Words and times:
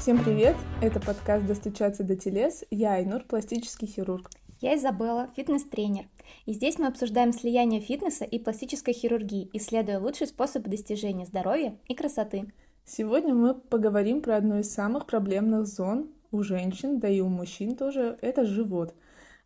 Всем 0.00 0.22
привет! 0.24 0.56
Это 0.80 1.00
подкаст 1.00 1.46
«Достучаться 1.46 2.04
до 2.04 2.14
телес». 2.14 2.64
Я 2.70 2.94
Айнур, 2.94 3.24
пластический 3.24 3.88
хирург. 3.88 4.30
Я 4.60 4.76
Изабелла, 4.76 5.28
фитнес-тренер. 5.34 6.04
И 6.46 6.52
здесь 6.52 6.78
мы 6.78 6.86
обсуждаем 6.86 7.32
слияние 7.32 7.80
фитнеса 7.80 8.24
и 8.24 8.38
пластической 8.38 8.94
хирургии, 8.94 9.50
исследуя 9.52 9.98
лучшие 9.98 10.28
способы 10.28 10.70
достижения 10.70 11.26
здоровья 11.26 11.76
и 11.88 11.94
красоты. 11.94 12.52
Сегодня 12.84 13.34
мы 13.34 13.54
поговорим 13.54 14.20
про 14.20 14.36
одну 14.36 14.60
из 14.60 14.72
самых 14.72 15.06
проблемных 15.06 15.66
зон 15.66 16.10
у 16.30 16.42
женщин, 16.42 17.00
да 17.00 17.08
и 17.08 17.20
у 17.20 17.28
мужчин 17.28 17.74
тоже. 17.74 18.18
Это 18.20 18.44
живот. 18.44 18.94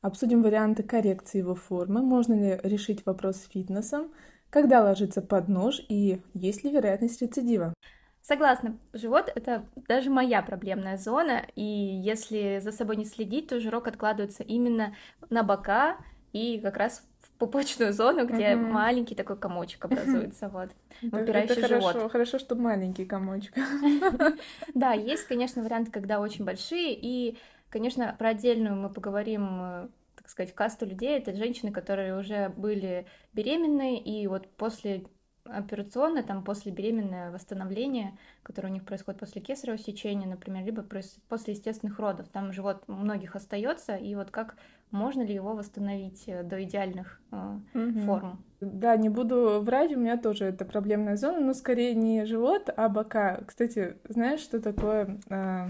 Обсудим 0.02 0.42
варианты 0.42 0.82
коррекции 0.82 1.38
его 1.38 1.54
формы, 1.54 2.02
можно 2.02 2.34
ли 2.34 2.60
решить 2.62 3.06
вопрос 3.06 3.36
с 3.36 3.48
фитнесом, 3.48 4.12
когда 4.54 4.84
ложиться 4.84 5.20
под 5.20 5.48
нож 5.48 5.80
и 5.88 6.20
есть 6.32 6.62
ли 6.62 6.70
вероятность 6.70 7.20
рецидива. 7.20 7.74
Согласна, 8.22 8.78
живот— 8.92 9.28
это 9.34 9.64
даже 9.88 10.10
моя 10.10 10.42
проблемная 10.42 10.96
зона, 10.96 11.44
и 11.56 11.64
если 11.64 12.60
за 12.62 12.70
собой 12.70 12.94
не 12.94 13.04
следить, 13.04 13.48
то 13.48 13.58
жирок 13.58 13.88
откладывается 13.88 14.44
именно 14.44 14.94
на 15.28 15.42
бока 15.42 15.96
и 16.32 16.60
как 16.60 16.76
раз 16.76 17.02
в 17.22 17.30
пупочную 17.36 17.92
зону, 17.92 18.26
где 18.28 18.52
uh-huh. 18.52 18.70
маленький 18.70 19.16
такой 19.16 19.36
комочек 19.36 19.86
образуется, 19.86 20.48
вот, 20.48 20.70
выпирающий 21.02 21.56
это 21.56 21.66
живот. 21.66 21.92
Хорошо, 21.92 22.08
хорошо, 22.08 22.38
что 22.38 22.54
маленький 22.54 23.06
комочек. 23.06 23.54
Да, 24.74 24.92
есть, 24.92 25.26
конечно, 25.26 25.64
варианты, 25.64 25.90
когда 25.90 26.20
очень 26.20 26.44
большие, 26.44 26.96
и, 26.96 27.36
конечно, 27.70 28.14
про 28.20 28.28
отдельную 28.28 28.76
мы 28.76 28.88
поговорим 28.88 29.48
э, 29.60 29.88
так 30.24 30.30
сказать, 30.30 30.54
касту 30.54 30.86
людей, 30.86 31.18
это 31.18 31.36
женщины, 31.36 31.70
которые 31.70 32.18
уже 32.18 32.48
были 32.48 33.04
беременны, 33.34 33.98
и 33.98 34.26
вот 34.26 34.48
после 34.56 35.04
операционное, 35.44 36.22
там 36.22 36.42
после 36.42 36.72
беременное 36.72 37.30
восстановление, 37.30 38.16
которое 38.42 38.68
у 38.68 38.72
них 38.72 38.86
происходит 38.86 39.20
после 39.20 39.42
кесарево 39.42 39.76
сечения, 39.76 40.26
например, 40.26 40.64
либо 40.64 40.82
после 40.82 41.52
естественных 41.52 41.98
родов. 41.98 42.28
Там 42.28 42.54
живот 42.54 42.84
у 42.86 42.92
многих 42.92 43.36
остается, 43.36 43.96
и 43.96 44.14
вот 44.14 44.30
как 44.30 44.56
можно 44.90 45.20
ли 45.20 45.34
его 45.34 45.52
восстановить 45.54 46.24
э, 46.26 46.42
до 46.42 46.64
идеальных 46.64 47.20
э, 47.30 47.58
угу. 47.74 47.98
форм? 48.06 48.44
Да, 48.60 48.96
не 48.96 49.10
буду 49.10 49.60
врать, 49.60 49.92
у 49.92 50.00
меня 50.00 50.16
тоже 50.16 50.46
это 50.46 50.64
проблемная 50.64 51.16
зона, 51.16 51.40
но 51.40 51.52
скорее 51.52 51.94
не 51.94 52.24
живот, 52.24 52.70
а 52.74 52.88
бока. 52.88 53.42
Кстати, 53.46 53.98
знаешь, 54.08 54.40
что 54.40 54.58
такое 54.58 55.20
э, 55.28 55.66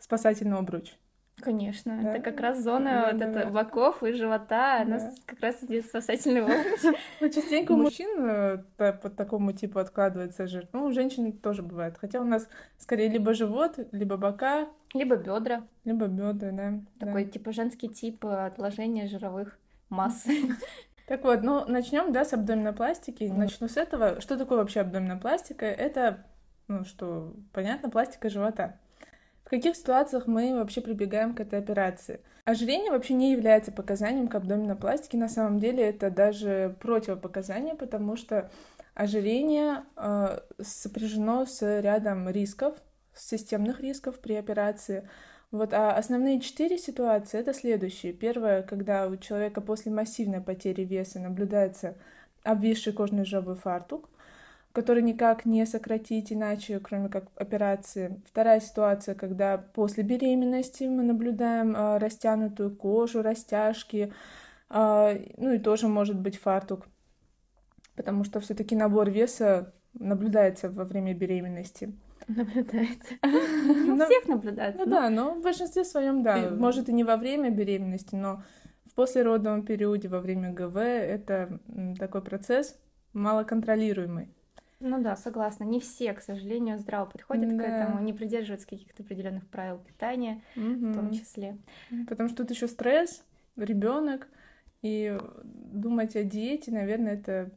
спасательный 0.00 0.58
обруч? 0.58 0.96
Конечно, 1.40 2.00
да? 2.02 2.10
это 2.10 2.20
как 2.20 2.40
раз 2.40 2.62
зона 2.62 2.90
да, 2.90 3.10
вот 3.10 3.18
да, 3.18 3.28
это 3.28 3.44
да. 3.44 3.50
боков 3.50 4.02
и 4.02 4.12
живота, 4.12 4.84
да. 4.84 4.84
нас 4.84 5.14
как 5.26 5.40
раз 5.40 5.60
здесь 5.60 5.86
спасательный 5.86 6.42
обруч. 6.42 6.96
Ну, 7.20 7.28
частенько 7.28 7.72
у 7.72 7.76
мужчин 7.76 8.08
э, 8.28 8.58
по 8.76 9.10
такому 9.10 9.52
типу 9.52 9.78
откладывается 9.78 10.46
жир. 10.46 10.68
Ну, 10.72 10.84
у 10.84 10.92
женщин 10.92 11.32
тоже 11.32 11.62
бывает. 11.62 11.96
Хотя 11.98 12.20
у 12.20 12.24
нас 12.24 12.48
скорее 12.78 13.08
либо 13.08 13.34
живот, 13.34 13.78
либо 13.92 14.16
бока. 14.16 14.68
Либо 14.94 15.16
бедра. 15.16 15.62
Либо 15.84 16.06
бедра, 16.06 16.50
да. 16.52 16.80
Такой 16.98 17.24
типа 17.24 17.52
женский 17.52 17.88
тип 17.88 18.24
отложения 18.24 19.06
жировых 19.06 19.58
масс. 19.88 20.26
Так 21.06 21.24
вот, 21.24 21.42
ну 21.42 21.64
начнем, 21.66 22.12
да, 22.12 22.24
с 22.24 22.32
абдоминопластики. 22.32 23.24
Начну 23.24 23.66
с 23.66 23.76
этого. 23.76 24.20
Что 24.20 24.38
такое 24.38 24.58
вообще 24.58 24.78
абдоминопластика? 24.78 25.66
Это, 25.66 26.24
ну 26.68 26.84
что, 26.84 27.34
понятно, 27.52 27.90
пластика 27.90 28.28
живота. 28.28 28.78
В 29.50 29.52
каких 29.52 29.74
ситуациях 29.74 30.28
мы 30.28 30.54
вообще 30.54 30.80
прибегаем 30.80 31.34
к 31.34 31.40
этой 31.40 31.58
операции? 31.58 32.20
Ожирение 32.44 32.92
вообще 32.92 33.14
не 33.14 33.32
является 33.32 33.72
показанием 33.72 34.28
к 34.28 34.34
абдоминопластике. 34.36 35.18
На 35.18 35.28
самом 35.28 35.58
деле 35.58 35.82
это 35.88 36.08
даже 36.08 36.76
противопоказание, 36.78 37.74
потому 37.74 38.14
что 38.14 38.48
ожирение 38.94 39.82
э, 39.96 40.38
сопряжено 40.62 41.46
с 41.46 41.80
рядом 41.80 42.30
рисков, 42.30 42.76
системных 43.12 43.80
рисков 43.80 44.20
при 44.20 44.34
операции. 44.34 45.08
Вот, 45.50 45.74
а 45.74 45.96
основные 45.96 46.38
четыре 46.38 46.78
ситуации 46.78 47.40
это 47.40 47.52
следующие. 47.52 48.12
Первое, 48.12 48.62
когда 48.62 49.08
у 49.08 49.16
человека 49.16 49.60
после 49.60 49.90
массивной 49.90 50.40
потери 50.40 50.82
веса 50.82 51.18
наблюдается 51.18 51.96
обвисший 52.44 52.92
кожный 52.92 53.24
жировой 53.24 53.56
фартук 53.56 54.10
который 54.72 55.02
никак 55.02 55.44
не 55.46 55.66
сократить 55.66 56.32
иначе, 56.32 56.78
кроме 56.78 57.08
как 57.08 57.24
операции. 57.36 58.20
Вторая 58.26 58.60
ситуация, 58.60 59.14
когда 59.14 59.58
после 59.58 60.04
беременности 60.04 60.84
мы 60.84 61.02
наблюдаем 61.02 61.74
э, 61.74 61.98
растянутую 61.98 62.76
кожу, 62.76 63.22
растяжки, 63.22 64.12
э, 64.70 65.24
ну 65.36 65.52
и 65.52 65.58
тоже 65.58 65.88
может 65.88 66.18
быть 66.18 66.38
фартук, 66.38 66.86
потому 67.96 68.24
что 68.24 68.38
все-таки 68.40 68.76
набор 68.76 69.10
веса 69.10 69.74
наблюдается 69.94 70.70
во 70.70 70.84
время 70.84 71.14
беременности. 71.14 71.92
Наблюдается. 72.28 73.14
У 73.24 73.96
всех 74.04 74.28
наблюдается. 74.28 74.84
Ну 74.84 74.90
да, 74.90 75.10
но 75.10 75.34
в 75.34 75.42
большинстве 75.42 75.84
своем, 75.84 76.22
да. 76.22 76.50
Может 76.50 76.88
и 76.88 76.92
не 76.92 77.02
во 77.02 77.16
время 77.16 77.50
беременности, 77.50 78.14
но 78.14 78.44
в 78.84 78.94
послеродовом 78.94 79.64
периоде, 79.64 80.08
во 80.08 80.20
время 80.20 80.52
ГВ, 80.52 80.76
это 80.76 81.58
такой 81.98 82.22
процесс 82.22 82.78
малоконтролируемый. 83.14 84.28
Ну 84.80 85.02
да, 85.02 85.14
согласна. 85.14 85.64
Не 85.64 85.78
все, 85.78 86.12
к 86.14 86.22
сожалению, 86.22 86.78
здраво 86.78 87.04
подходят 87.04 87.56
да. 87.56 87.62
к 87.62 87.66
этому, 87.66 88.00
не 88.00 88.12
придерживаются 88.12 88.66
каких-то 88.66 89.02
определенных 89.02 89.46
правил 89.46 89.78
питания, 89.78 90.42
угу. 90.56 90.64
в 90.64 90.94
том 90.94 91.12
числе. 91.12 91.58
Потому 92.08 92.28
что 92.28 92.38
тут 92.38 92.50
еще 92.50 92.66
стресс, 92.66 93.22
ребенок, 93.56 94.28
и 94.82 95.18
думать 95.44 96.16
о 96.16 96.24
диете, 96.24 96.72
наверное, 96.72 97.14
это 97.14 97.50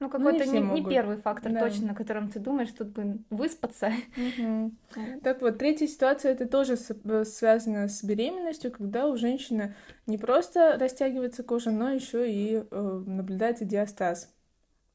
ну, 0.00 0.08
какой-то 0.08 0.46
ну, 0.46 0.52
не, 0.52 0.60
не, 0.60 0.80
не 0.80 0.88
первый 0.88 1.18
фактор 1.18 1.52
да. 1.52 1.60
точно, 1.60 1.88
на 1.88 1.94
котором 1.94 2.30
ты 2.30 2.38
думаешь, 2.38 2.70
тут 2.70 2.88
бы 2.88 3.18
выспаться. 3.28 3.92
Угу. 4.16 4.72
Так 5.22 5.42
вот, 5.42 5.58
третья 5.58 5.86
ситуация 5.86 6.32
это 6.32 6.48
тоже 6.48 6.76
связано 6.76 7.86
с 7.86 8.02
беременностью, 8.02 8.72
когда 8.72 9.08
у 9.08 9.16
женщины 9.16 9.74
не 10.06 10.16
просто 10.16 10.78
растягивается 10.78 11.42
кожа, 11.42 11.70
но 11.70 11.90
еще 11.90 12.32
и 12.32 12.64
э, 12.70 13.02
наблюдается 13.06 13.66
диастаз. 13.66 14.32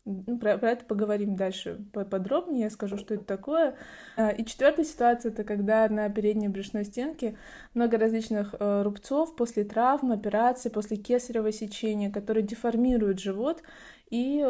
Ну, 0.06 0.38
про, 0.38 0.60
про 0.60 0.72
это 0.72 0.86
поговорим 0.86 1.36
дальше 1.36 1.84
подробнее, 1.92 2.66
я 2.66 2.70
скажу, 2.70 2.96
что 2.98 3.16
это 3.16 3.24
такое. 3.24 3.76
А, 4.16 4.30
и 4.30 4.46
четвертая 4.46 4.86
ситуация 4.86 5.32
это 5.32 5.44
когда 5.44 5.90
на 5.90 6.10
передней 6.10 6.48
брюшной 6.48 6.86
стенке 6.86 7.36
много 7.74 7.98
различных 7.98 8.54
э, 8.60 8.84
рубцов 8.84 9.36
после 9.36 9.64
травм, 9.64 10.12
операций, 10.12 10.70
после 10.70 10.98
кесарево 10.98 11.52
сечения, 11.52 12.12
которые 12.12 12.44
деформируют 12.44 13.20
живот 13.20 13.64
и 14.12 14.46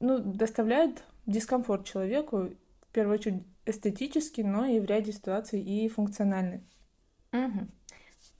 ну, 0.00 0.18
доставляют 0.18 1.04
дискомфорт 1.26 1.86
человеку, 1.86 2.50
в 2.90 2.92
первую 2.92 3.18
очередь 3.18 3.42
эстетически, 3.64 4.40
но 4.40 4.66
и 4.66 4.80
в 4.80 4.84
ряде 4.84 5.12
ситуаций 5.12 5.62
и 5.62 5.88
функциональный. 5.88 6.62
Угу. 7.32 7.68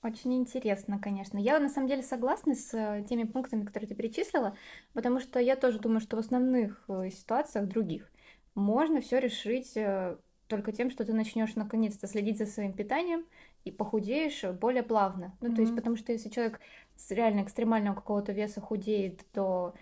Очень 0.02 0.34
интересно, 0.34 0.98
конечно. 0.98 1.38
Я 1.38 1.60
на 1.60 1.68
самом 1.68 1.86
деле 1.86 2.02
согласна 2.02 2.56
с 2.56 2.74
э, 2.74 3.04
теми 3.08 3.22
пунктами, 3.22 3.64
которые 3.64 3.88
ты 3.88 3.94
перечислила, 3.94 4.56
потому 4.94 5.20
что 5.20 5.38
я 5.38 5.54
тоже 5.54 5.78
думаю, 5.78 6.00
что 6.00 6.16
в 6.16 6.20
основных 6.20 6.82
э, 6.88 7.10
ситуациях 7.10 7.68
других 7.68 8.10
можно 8.56 9.00
все 9.00 9.20
решить 9.20 9.76
э, 9.76 10.16
только 10.48 10.72
тем, 10.72 10.90
что 10.90 11.04
ты 11.04 11.12
начнешь 11.12 11.54
наконец-то 11.54 12.08
следить 12.08 12.38
за 12.38 12.46
своим 12.46 12.72
питанием 12.72 13.24
и 13.64 13.70
похудеешь 13.70 14.42
более 14.60 14.82
плавно. 14.82 15.36
Ну, 15.40 15.48
mm-hmm. 15.48 15.54
то 15.54 15.60
есть, 15.62 15.76
потому 15.76 15.96
что 15.96 16.10
если 16.10 16.30
человек 16.30 16.58
с 16.96 17.10
реально 17.12 17.42
экстремального 17.42 17.94
какого-то 17.94 18.32
веса 18.32 18.60
худеет 18.60 19.24
до, 19.32 19.72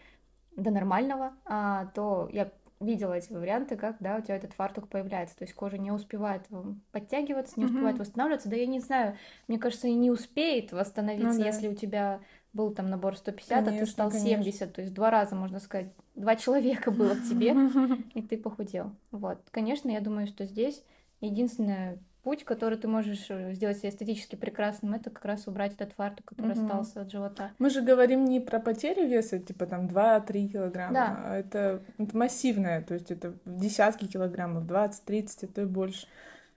до 0.55 0.71
нормального, 0.71 1.33
а, 1.47 1.87
то 1.95 2.29
я 2.31 2.53
видела 2.81 3.15
эти 3.15 3.33
варианты, 3.33 3.77
как, 3.77 3.97
да, 4.01 4.17
у 4.17 4.23
тебя 4.23 4.37
этот 4.37 4.55
фартук 4.55 4.89
появляется, 4.89 5.37
то 5.37 5.45
есть 5.45 5.55
кожа 5.55 5.79
не 5.79 5.91
успевает 5.91 6.43
подтягиваться, 6.93 7.61
не 7.61 7.67
успевает 7.67 7.97
mm-hmm. 7.97 8.01
восстанавливаться, 8.01 8.49
да 8.49 8.57
я 8.57 8.67
не 8.67 8.81
знаю, 8.81 9.17
мне 9.49 9.59
кажется, 9.59 9.87
и 9.87 9.95
не 9.95 10.11
успеет 10.11 10.73
восстановиться, 10.73 11.39
ну, 11.39 11.41
да. 11.41 11.47
если 11.47 11.69
у 11.69 11.75
тебя 11.75 12.21
был 12.53 12.75
там 12.75 12.89
набор 12.91 13.17
150, 13.17 13.65
конечно, 13.65 13.77
а 13.77 13.85
ты 13.85 13.91
стал 13.91 14.11
конечно. 14.11 14.29
70, 14.29 14.73
то 14.73 14.81
есть 14.81 14.95
два 14.95 15.11
раза, 15.11 15.35
можно 15.37 15.61
сказать, 15.61 15.93
два 16.15 16.37
человека 16.37 16.91
было 16.91 17.15
в 17.15 17.29
тебе, 17.29 17.55
и 18.15 18.23
ты 18.23 18.39
похудел. 18.39 18.93
Вот, 19.11 19.39
конечно, 19.51 19.91
я 19.91 20.01
думаю, 20.01 20.27
что 20.27 20.47
здесь 20.47 20.83
единственное 21.21 21.99
путь, 22.23 22.45
который 22.45 22.79
ты 22.79 22.89
можешь 22.89 23.27
э, 23.31 23.53
сделать 23.55 23.85
эстетически 23.85 24.37
прекрасным, 24.37 24.95
это 24.95 25.11
как 25.11 25.25
раз 25.25 25.47
убрать 25.47 25.75
этот 25.75 25.93
фартук, 25.93 26.27
который 26.27 26.53
угу. 26.53 26.63
остался 26.63 27.03
от 27.03 27.11
живота. 27.11 27.53
Мы 27.59 27.71
же 27.71 27.83
говорим 27.83 28.25
не 28.25 28.41
про 28.41 28.61
потерю 28.61 29.07
веса, 29.07 29.39
типа 29.39 29.67
там 29.67 29.87
2-3 29.87 30.49
килограмма, 30.49 30.95
да. 30.95 31.23
а 31.25 31.37
это, 31.37 31.83
это 31.99 32.17
массивное, 32.17 32.83
то 32.83 32.95
есть 32.95 33.11
это 33.11 33.35
десятки 33.45 34.07
килограммов, 34.07 34.65
20-30, 34.65 35.29
а 35.43 35.47
то 35.47 35.63
и 35.63 35.67
больше. 35.67 36.07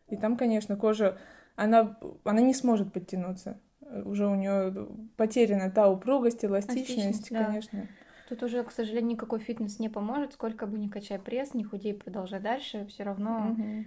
И 0.09 0.17
там, 0.17 0.37
конечно, 0.37 0.75
кожа, 0.75 1.17
она, 1.55 1.97
она 2.23 2.41
не 2.41 2.53
сможет 2.53 2.91
подтянуться. 2.91 3.59
Уже 4.05 4.27
у 4.27 4.35
нее 4.35 4.87
потеряна 5.17 5.69
та 5.69 5.89
упругость, 5.89 6.43
эластичность, 6.43 7.31
да. 7.31 7.45
конечно. 7.45 7.87
Тут 8.27 8.43
уже, 8.43 8.63
к 8.63 8.71
сожалению, 8.71 9.11
никакой 9.11 9.39
фитнес 9.39 9.79
не 9.79 9.89
поможет, 9.89 10.33
сколько 10.33 10.65
бы 10.65 10.79
ни 10.79 10.87
качай 10.87 11.19
пресс, 11.19 11.53
ни 11.53 11.63
худей, 11.63 11.93
продолжай 11.93 12.39
дальше, 12.39 12.85
все 12.87 13.03
равно 13.03 13.51
угу 13.51 13.85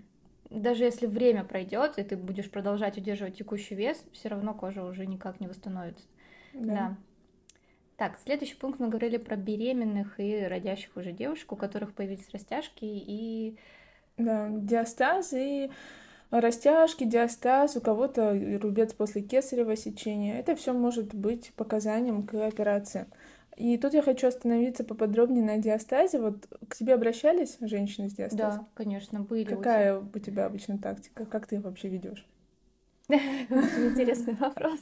даже 0.51 0.85
если 0.85 1.07
время 1.07 1.45
пройдет, 1.45 1.99
и 1.99 2.03
ты 2.03 2.17
будешь 2.17 2.51
продолжать 2.51 2.99
удерживать 2.99 3.37
текущий 3.39 3.75
вес, 3.75 4.03
все 4.13 4.29
равно 4.29 4.55
кожа 4.55 4.85
уже 4.85 5.07
никак 5.07 5.41
не 5.41 5.49
восстановится. 5.49 6.05
Да. 6.53 6.75
да. 6.75 6.97
Так, 7.97 8.19
следующий 8.19 8.57
пункт 8.57 8.79
мы 8.79 8.89
говорили 8.89 9.17
про 9.17 9.37
беременных 9.37 10.21
и 10.21 10.47
родящих 10.47 10.97
уже 10.97 11.13
девушек, 11.13 11.51
у 11.53 11.57
которых 11.57 11.95
появились 11.95 12.29
растяжки 12.33 12.85
и... 12.85 13.57
Да, 14.19 14.49
диастаз 14.51 15.33
и 15.33 15.71
растяжки, 16.31 17.05
диастаз, 17.05 17.77
у 17.77 17.81
кого-то 17.81 18.33
рубец 18.61 18.93
после 18.93 19.23
кесарево 19.23 19.77
сечения. 19.77 20.39
Это 20.39 20.57
все 20.57 20.73
может 20.73 21.15
быть 21.15 21.53
показанием 21.55 22.27
к 22.27 22.35
операции. 22.47 23.07
И 23.57 23.79
тут 23.79 23.95
я 23.95 24.03
хочу 24.03 24.29
остановиться 24.29 24.85
поподробнее 24.85 25.43
на 25.43 25.57
диастазе. 25.57 26.21
Вот 26.21 26.47
к 26.69 26.77
тебе 26.77 26.95
обращались 26.95 27.57
женщины 27.61 28.11
с 28.11 28.13
диастазом? 28.13 28.65
Да, 28.65 28.69
конечно, 28.75 29.21
были. 29.21 29.55
Какая 29.55 29.99
у 29.99 30.19
тебя 30.19 30.47
обычно 30.47 30.79
тактика? 30.79 31.25
Как 31.25 31.47
ты 31.47 31.57
их 31.57 31.63
вообще 31.63 31.89
ведешь? 31.89 32.27
Интересный 33.09 34.35
вопрос. 34.35 34.81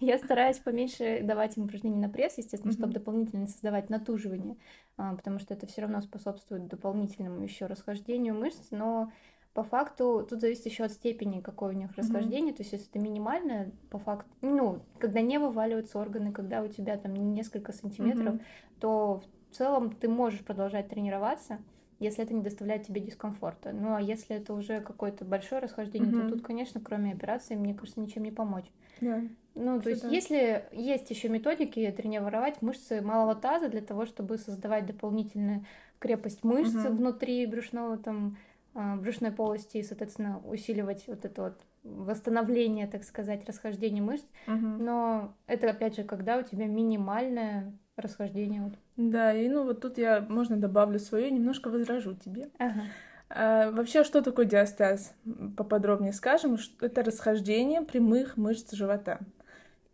Я 0.00 0.18
стараюсь 0.18 0.58
поменьше 0.58 1.20
давать 1.22 1.56
им 1.56 1.64
упражнений 1.64 2.00
на 2.00 2.08
пресс, 2.08 2.36
естественно, 2.36 2.72
чтобы 2.72 2.92
дополнительно 2.92 3.46
создавать 3.46 3.88
натуживание, 3.88 4.56
а, 4.96 5.14
потому 5.14 5.38
что 5.38 5.54
это 5.54 5.68
все 5.68 5.82
равно 5.82 6.00
способствует 6.00 6.66
дополнительному 6.66 7.40
еще 7.40 7.66
расхождению 7.66 8.34
мышц, 8.34 8.72
но 8.72 9.12
по 9.54 9.62
факту 9.62 10.26
тут 10.28 10.40
зависит 10.40 10.66
еще 10.66 10.84
от 10.84 10.92
степени, 10.92 11.40
какое 11.40 11.74
у 11.74 11.76
них 11.76 11.94
расхождение. 11.96 12.52
Mm-hmm. 12.52 12.56
То 12.56 12.62
есть, 12.62 12.72
если 12.72 12.88
это 12.88 12.98
минимальное, 12.98 13.70
по 13.90 13.98
факту, 13.98 14.30
ну, 14.40 14.80
когда 14.98 15.20
не 15.20 15.38
вываливаются 15.38 15.98
органы, 15.98 16.32
когда 16.32 16.62
у 16.62 16.68
тебя 16.68 16.96
там 16.96 17.14
несколько 17.34 17.72
сантиметров, 17.72 18.36
mm-hmm. 18.36 18.80
то 18.80 19.22
в 19.50 19.56
целом 19.56 19.92
ты 19.92 20.08
можешь 20.08 20.40
продолжать 20.40 20.88
тренироваться, 20.88 21.58
если 21.98 22.24
это 22.24 22.32
не 22.32 22.42
доставляет 22.42 22.86
тебе 22.86 23.02
дискомфорта. 23.02 23.72
Ну, 23.72 23.94
а 23.94 24.00
если 24.00 24.36
это 24.36 24.54
уже 24.54 24.80
какое-то 24.80 25.26
большое 25.26 25.60
расхождение, 25.60 26.10
mm-hmm. 26.10 26.28
то 26.28 26.34
тут, 26.36 26.42
конечно, 26.42 26.80
кроме 26.80 27.12
операции, 27.12 27.54
мне 27.54 27.74
кажется, 27.74 28.00
ничем 28.00 28.22
не 28.22 28.32
помочь. 28.32 28.70
Yeah. 29.00 29.28
Ну, 29.54 29.82
то 29.82 29.90
есть, 29.90 30.04
если 30.04 30.64
есть 30.72 31.10
еще 31.10 31.28
методики 31.28 31.92
тренировать 31.94 32.62
мышцы 32.62 33.02
малого 33.02 33.34
таза 33.34 33.68
для 33.68 33.82
того, 33.82 34.06
чтобы 34.06 34.38
создавать 34.38 34.86
дополнительную 34.86 35.66
крепость 35.98 36.42
мышц 36.42 36.74
mm-hmm. 36.74 36.90
внутри 36.90 37.46
брюшного 37.46 37.98
там 37.98 38.38
брюшной 38.74 39.32
полости 39.32 39.78
и, 39.78 39.82
соответственно, 39.82 40.40
усиливать 40.44 41.04
вот 41.06 41.24
это 41.24 41.42
вот 41.42 41.60
восстановление, 41.82 42.86
так 42.86 43.04
сказать, 43.04 43.46
расхождение 43.46 44.02
мышц. 44.02 44.24
Угу. 44.46 44.54
Но 44.56 45.34
это, 45.46 45.70
опять 45.70 45.96
же, 45.96 46.04
когда 46.04 46.38
у 46.38 46.42
тебя 46.42 46.66
минимальное 46.66 47.76
расхождение. 47.96 48.62
Вот. 48.62 48.74
Да, 48.96 49.32
и 49.34 49.48
ну 49.48 49.64
вот 49.64 49.80
тут 49.80 49.98
я, 49.98 50.20
можно 50.28 50.56
добавлю 50.56 50.98
свое, 50.98 51.30
немножко 51.30 51.68
возражу 51.68 52.14
тебе. 52.14 52.50
Ага. 52.58 52.82
А, 53.28 53.70
вообще, 53.70 54.04
что 54.04 54.22
такое 54.22 54.46
диастаз? 54.46 55.14
Поподробнее 55.56 56.12
скажем, 56.12 56.58
что 56.58 56.86
это 56.86 57.02
расхождение 57.02 57.82
прямых 57.82 58.36
мышц 58.36 58.72
живота. 58.72 59.20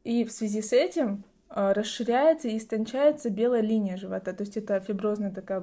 И 0.04 0.24
в 0.24 0.32
связи 0.32 0.62
с 0.62 0.72
этим 0.72 1.24
а, 1.24 1.24
расширяется 1.50 2.48
и 2.48 2.58
истончается 2.58 3.30
белая 3.30 3.62
линия 3.62 3.96
живота. 3.96 4.32
То 4.32 4.42
есть 4.42 4.56
это 4.56 4.80
фиброзная 4.80 5.30
такая 5.30 5.60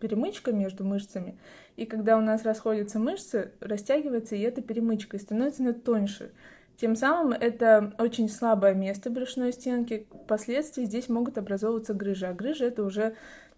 перемычка 0.00 0.52
между 0.52 0.84
мышцами. 0.84 1.38
И 1.76 1.84
когда 1.84 2.16
у 2.16 2.20
нас 2.20 2.44
расходятся 2.44 2.98
мышцы, 2.98 3.52
растягивается 3.60 4.34
и 4.34 4.40
эта 4.40 4.62
перемычка, 4.62 5.16
и 5.16 5.20
становится 5.20 5.62
она 5.62 5.72
тоньше. 5.72 6.32
Тем 6.76 6.94
самым 6.94 7.32
это 7.32 7.94
очень 7.98 8.28
слабое 8.28 8.74
место 8.74 9.10
брюшной 9.10 9.52
стенки. 9.52 10.06
Впоследствии 10.24 10.84
здесь 10.84 11.08
могут 11.08 11.38
образовываться 11.38 11.94
грыжи. 11.94 12.26
А 12.26 12.34
грыжа 12.34 12.66
это 12.66 12.82
уже 12.82 13.14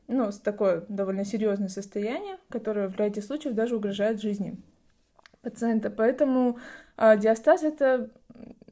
ну, 0.06 0.30
такое 0.42 0.84
довольно 0.88 1.24
серьезное 1.24 1.68
состояние, 1.68 2.38
которое 2.48 2.88
в 2.88 2.96
ряде 2.96 3.20
случаев 3.20 3.54
даже 3.54 3.76
угрожает 3.76 4.20
жизни 4.20 4.56
пациента. 5.42 5.90
Поэтому 5.90 6.58
э, 6.98 7.16
диастаз 7.18 7.62
это 7.62 8.10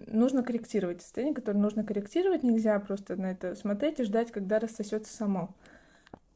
нужно 0.07 0.43
корректировать 0.43 1.03
состояние, 1.03 1.35
которое 1.35 1.59
нужно 1.59 1.85
корректировать. 1.85 2.43
Нельзя 2.43 2.79
просто 2.79 3.17
на 3.17 3.33
это 3.33 3.55
смотреть 3.55 4.01
и 4.01 4.05
ждать, 4.05 4.31
когда 4.31 4.59
рассосется 4.59 5.15
само. 5.15 5.55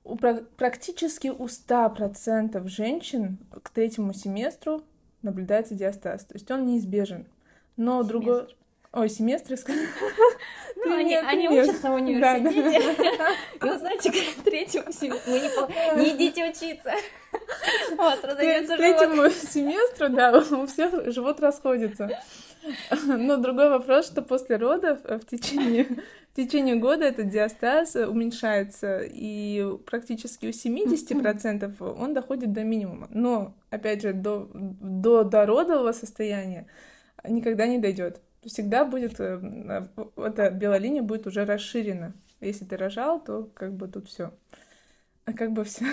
У, 0.05 0.17
практически 0.17 1.29
у 1.29 1.47
100% 1.47 2.67
женщин 2.69 3.39
к 3.63 3.71
третьему 3.71 4.13
семестру 4.13 4.83
наблюдается 5.23 5.75
диастаз. 5.75 6.25
То 6.25 6.35
есть 6.35 6.51
он 6.51 6.65
неизбежен. 6.65 7.27
Но 7.77 8.03
Семестр. 8.03 8.09
другой... 8.09 8.57
Ой, 8.93 9.09
семестры, 9.09 9.57
сказали. 9.57 9.87
Ну, 10.83 10.97
они, 10.97 11.15
они 11.15 11.47
учатся 11.47 11.91
в 11.91 11.95
университете. 11.95 12.81
И 13.61 13.65
вы 13.65 13.79
знаете, 13.79 14.11
к 14.11 14.43
третьему 14.45 14.91
семестру... 14.93 15.69
Вы 15.95 16.05
не, 16.05 16.17
идите 16.17 16.49
учиться. 16.49 16.93
Вас 17.97 18.21
живот. 18.21 18.39
К 18.39 18.77
третьему 18.77 19.31
семестру, 19.31 20.09
да, 20.09 20.39
у 20.39 20.67
всех 20.67 21.13
живот 21.13 21.41
расходится. 21.41 22.11
Но 23.07 23.37
другой 23.37 23.71
вопрос, 23.71 24.07
что 24.07 24.23
после 24.23 24.57
родов 24.57 24.99
э, 25.05 25.19
в 25.19 25.25
течение, 25.25 25.85
в 25.85 26.37
течение 26.37 26.77
года 26.77 27.07
этот 27.07 27.31
диастаз 27.31 27.97
уменьшается, 27.97 29.01
и 29.03 29.67
практически 29.87 30.47
у 30.47 30.51
70% 30.51 31.83
он 31.99 32.15
доходит 32.15 32.53
до 32.53 32.63
минимума. 32.63 33.09
Но, 33.11 33.55
опять 33.71 34.03
же, 34.03 34.13
до, 34.13 34.51
до 34.53 35.25
дородового 35.25 35.93
состояния 35.93 36.67
никогда 37.27 37.67
не 37.67 37.79
дойдет. 37.79 38.21
Всегда 38.45 38.85
будет, 38.85 39.19
э, 39.21 39.41
эта 40.17 40.51
белая 40.51 40.81
линия 40.81 41.03
будет 41.03 41.27
уже 41.27 41.45
расширена. 41.45 42.13
Если 42.41 42.65
ты 42.65 42.77
рожал, 42.77 43.21
то 43.21 43.51
как 43.55 43.73
бы 43.73 43.87
тут 43.89 44.09
все. 44.09 44.33
А 45.31 45.37
как 45.37 45.53
бы 45.53 45.65
все. 45.65 45.85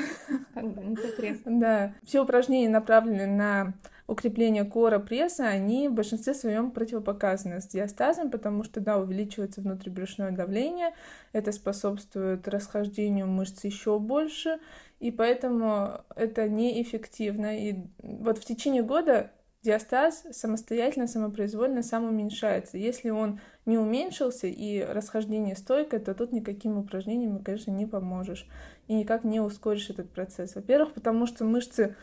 Как 0.53 0.67
бы 0.67 0.83
интересно. 0.83 1.59
Да. 1.59 1.93
Все 2.03 2.23
упражнения 2.23 2.69
направлены 2.69 3.27
на 3.27 3.73
укрепление 4.07 4.63
кора 4.63 4.99
пресса, 4.99 5.47
они 5.47 5.89
в 5.89 5.93
большинстве 5.93 6.33
своем 6.33 6.71
противопоказаны 6.71 7.59
с 7.59 7.67
диастазом, 7.67 8.31
потому 8.31 8.63
что, 8.63 8.79
да, 8.79 8.97
увеличивается 8.97 9.61
внутрибрюшное 9.61 10.31
давление, 10.31 10.93
это 11.33 11.51
способствует 11.51 12.47
расхождению 12.47 13.27
мышц 13.27 13.65
еще 13.65 13.99
больше, 13.99 14.59
и 15.01 15.11
поэтому 15.11 16.01
это 16.15 16.47
неэффективно. 16.47 17.59
И 17.59 17.75
вот 18.01 18.37
в 18.37 18.45
течение 18.45 18.81
года 18.81 19.31
диастаз 19.63 20.25
самостоятельно, 20.31 21.07
самопроизвольно 21.07 21.83
сам 21.83 22.05
уменьшается. 22.05 22.77
Если 22.77 23.09
он 23.09 23.39
не 23.65 23.77
уменьшился 23.77 24.47
и 24.47 24.81
расхождение 24.81 25.55
стойкое, 25.55 25.99
то 25.99 26.13
тут 26.13 26.31
никаким 26.31 26.77
упражнениями, 26.77 27.43
конечно, 27.43 27.71
не 27.71 27.85
поможешь 27.85 28.47
и 28.87 28.93
никак 28.93 29.23
не 29.23 29.39
ускоришь 29.39 29.89
этот 29.89 30.09
процесс. 30.09 30.55
Во-первых, 30.55 30.93
потому 30.93 31.25
что 31.25 31.43
мышцы 31.43 31.95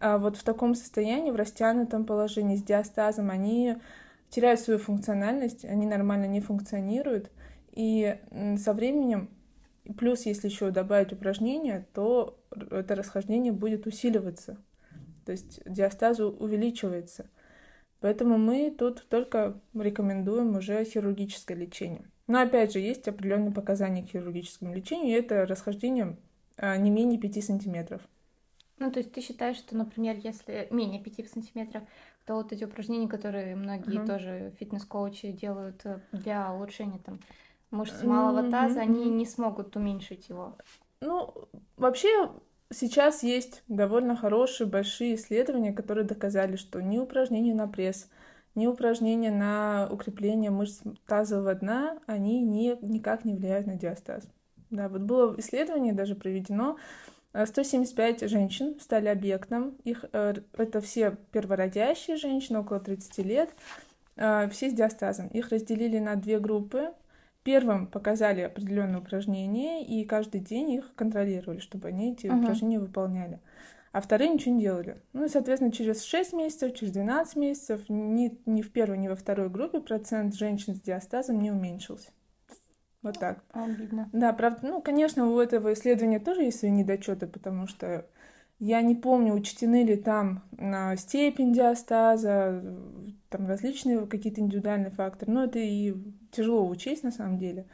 а 0.00 0.18
вот 0.18 0.36
в 0.36 0.44
таком 0.44 0.74
состоянии, 0.74 1.30
в 1.30 1.36
растянутом 1.36 2.04
положении 2.04 2.56
с 2.56 2.62
диастазом, 2.62 3.30
они 3.30 3.76
теряют 4.30 4.60
свою 4.60 4.78
функциональность, 4.78 5.64
они 5.64 5.86
нормально 5.86 6.26
не 6.26 6.40
функционируют, 6.40 7.30
и 7.72 8.16
со 8.58 8.72
временем, 8.72 9.30
плюс 9.98 10.26
если 10.26 10.48
еще 10.48 10.70
добавить 10.70 11.12
упражнения, 11.12 11.86
то 11.94 12.38
это 12.70 12.94
расхождение 12.94 13.52
будет 13.52 13.86
усиливаться, 13.86 14.58
то 15.28 15.32
есть 15.32 15.60
диастаз 15.66 16.20
увеличивается. 16.20 17.28
Поэтому 18.00 18.38
мы 18.38 18.70
тут 18.70 19.06
только 19.10 19.60
рекомендуем 19.74 20.56
уже 20.56 20.82
хирургическое 20.84 21.54
лечение. 21.54 22.10
Но 22.26 22.40
опять 22.40 22.72
же, 22.72 22.78
есть 22.78 23.06
определенные 23.06 23.52
показания 23.52 24.02
к 24.02 24.08
хирургическому 24.08 24.72
лечению, 24.72 25.08
и 25.08 25.20
это 25.20 25.44
расхождение 25.44 26.16
а, 26.56 26.78
не 26.78 26.88
менее 26.88 27.20
5 27.20 27.44
сантиметров. 27.44 28.00
Ну, 28.78 28.90
то 28.90 29.00
есть 29.00 29.12
ты 29.12 29.20
считаешь, 29.20 29.58
что, 29.58 29.76
например, 29.76 30.16
если 30.16 30.66
менее 30.70 31.02
5 31.02 31.28
сантиметров, 31.28 31.82
то 32.24 32.36
вот 32.36 32.50
эти 32.50 32.64
упражнения, 32.64 33.06
которые 33.06 33.54
многие 33.54 34.00
uh-huh. 34.00 34.06
тоже 34.06 34.52
фитнес-коучи 34.58 35.32
делают 35.32 35.84
э, 35.84 36.00
для 36.12 36.54
улучшения 36.54 37.00
там 37.04 37.20
мышц 37.70 38.02
малого 38.02 38.50
таза, 38.50 38.78
uh-huh. 38.78 38.84
они 38.84 39.10
не 39.10 39.26
смогут 39.26 39.76
уменьшить 39.76 40.30
его. 40.30 40.56
Ну, 41.02 41.34
вообще 41.76 42.30
сейчас 42.72 43.22
есть 43.22 43.62
довольно 43.68 44.16
хорошие 44.16 44.66
большие 44.66 45.14
исследования, 45.14 45.72
которые 45.72 46.04
доказали, 46.04 46.56
что 46.56 46.80
ни 46.80 46.98
упражнения 46.98 47.54
на 47.54 47.68
пресс, 47.68 48.08
ни 48.54 48.66
упражнения 48.66 49.30
на 49.30 49.88
укрепление 49.90 50.50
мышц 50.50 50.80
тазового 51.06 51.54
дна, 51.54 51.98
они 52.06 52.42
не, 52.42 52.76
никак 52.82 53.24
не 53.24 53.34
влияют 53.34 53.66
на 53.66 53.76
диастаз. 53.76 54.24
Да, 54.70 54.88
вот 54.88 55.02
было 55.02 55.34
исследование 55.38 55.92
даже 55.92 56.14
проведено, 56.14 56.76
175 57.34 58.22
э, 58.22 58.28
женщин 58.28 58.78
стали 58.80 59.08
объектом. 59.08 59.76
Их, 59.84 60.04
э, 60.12 60.34
это 60.54 60.80
все 60.80 61.16
первородящие 61.32 62.16
женщины, 62.16 62.60
около 62.60 62.80
30 62.80 63.18
лет, 63.18 63.50
э, 64.16 64.48
все 64.50 64.70
с 64.70 64.74
диастазом. 64.74 65.28
Их 65.28 65.50
разделили 65.50 65.98
на 65.98 66.16
две 66.16 66.38
группы. 66.38 66.92
Первым 67.48 67.86
показали 67.86 68.42
определенные 68.42 68.98
упражнения, 68.98 69.82
и 69.82 70.04
каждый 70.04 70.42
день 70.42 70.70
их 70.72 70.94
контролировали, 70.94 71.60
чтобы 71.60 71.88
они 71.88 72.12
эти 72.12 72.26
uh-huh. 72.26 72.42
упражнения 72.42 72.78
выполняли. 72.78 73.40
А 73.90 74.02
вторые 74.02 74.28
ничего 74.28 74.54
не 74.54 74.60
делали. 74.60 75.00
Ну 75.14 75.24
и, 75.24 75.28
соответственно, 75.30 75.72
через 75.72 76.04
6 76.04 76.34
месяцев, 76.34 76.74
через 76.74 76.92
12 76.92 77.36
месяцев 77.36 77.80
ни, 77.88 78.38
ни 78.44 78.60
в 78.60 78.70
первой, 78.70 78.98
ни 78.98 79.08
во 79.08 79.16
второй 79.16 79.48
группе 79.48 79.80
процент 79.80 80.34
женщин 80.34 80.74
с 80.74 80.82
диастазом 80.82 81.40
не 81.40 81.50
уменьшился. 81.50 82.10
Вот 83.00 83.18
так. 83.18 83.42
Обидно. 83.52 84.10
Да, 84.12 84.34
правда, 84.34 84.66
ну, 84.66 84.82
конечно, 84.82 85.26
у 85.30 85.38
этого 85.38 85.72
исследования 85.72 86.20
тоже 86.20 86.42
есть 86.42 86.58
свои 86.58 86.70
недочеты, 86.70 87.26
потому 87.26 87.66
что 87.66 88.04
я 88.58 88.82
не 88.82 88.94
помню, 88.94 89.32
учтены 89.32 89.84
ли 89.84 89.96
там 89.96 90.42
степень 90.98 91.54
диастаза, 91.54 92.62
там 93.30 93.46
различные 93.46 94.06
какие-то 94.06 94.42
индивидуальные 94.42 94.90
факторы. 94.90 95.32
Но 95.32 95.44
это 95.44 95.60
и 95.60 95.94
тяжело 96.30 96.66
учесть 96.68 97.02
на 97.02 97.10
самом 97.10 97.38
деле. 97.38 97.66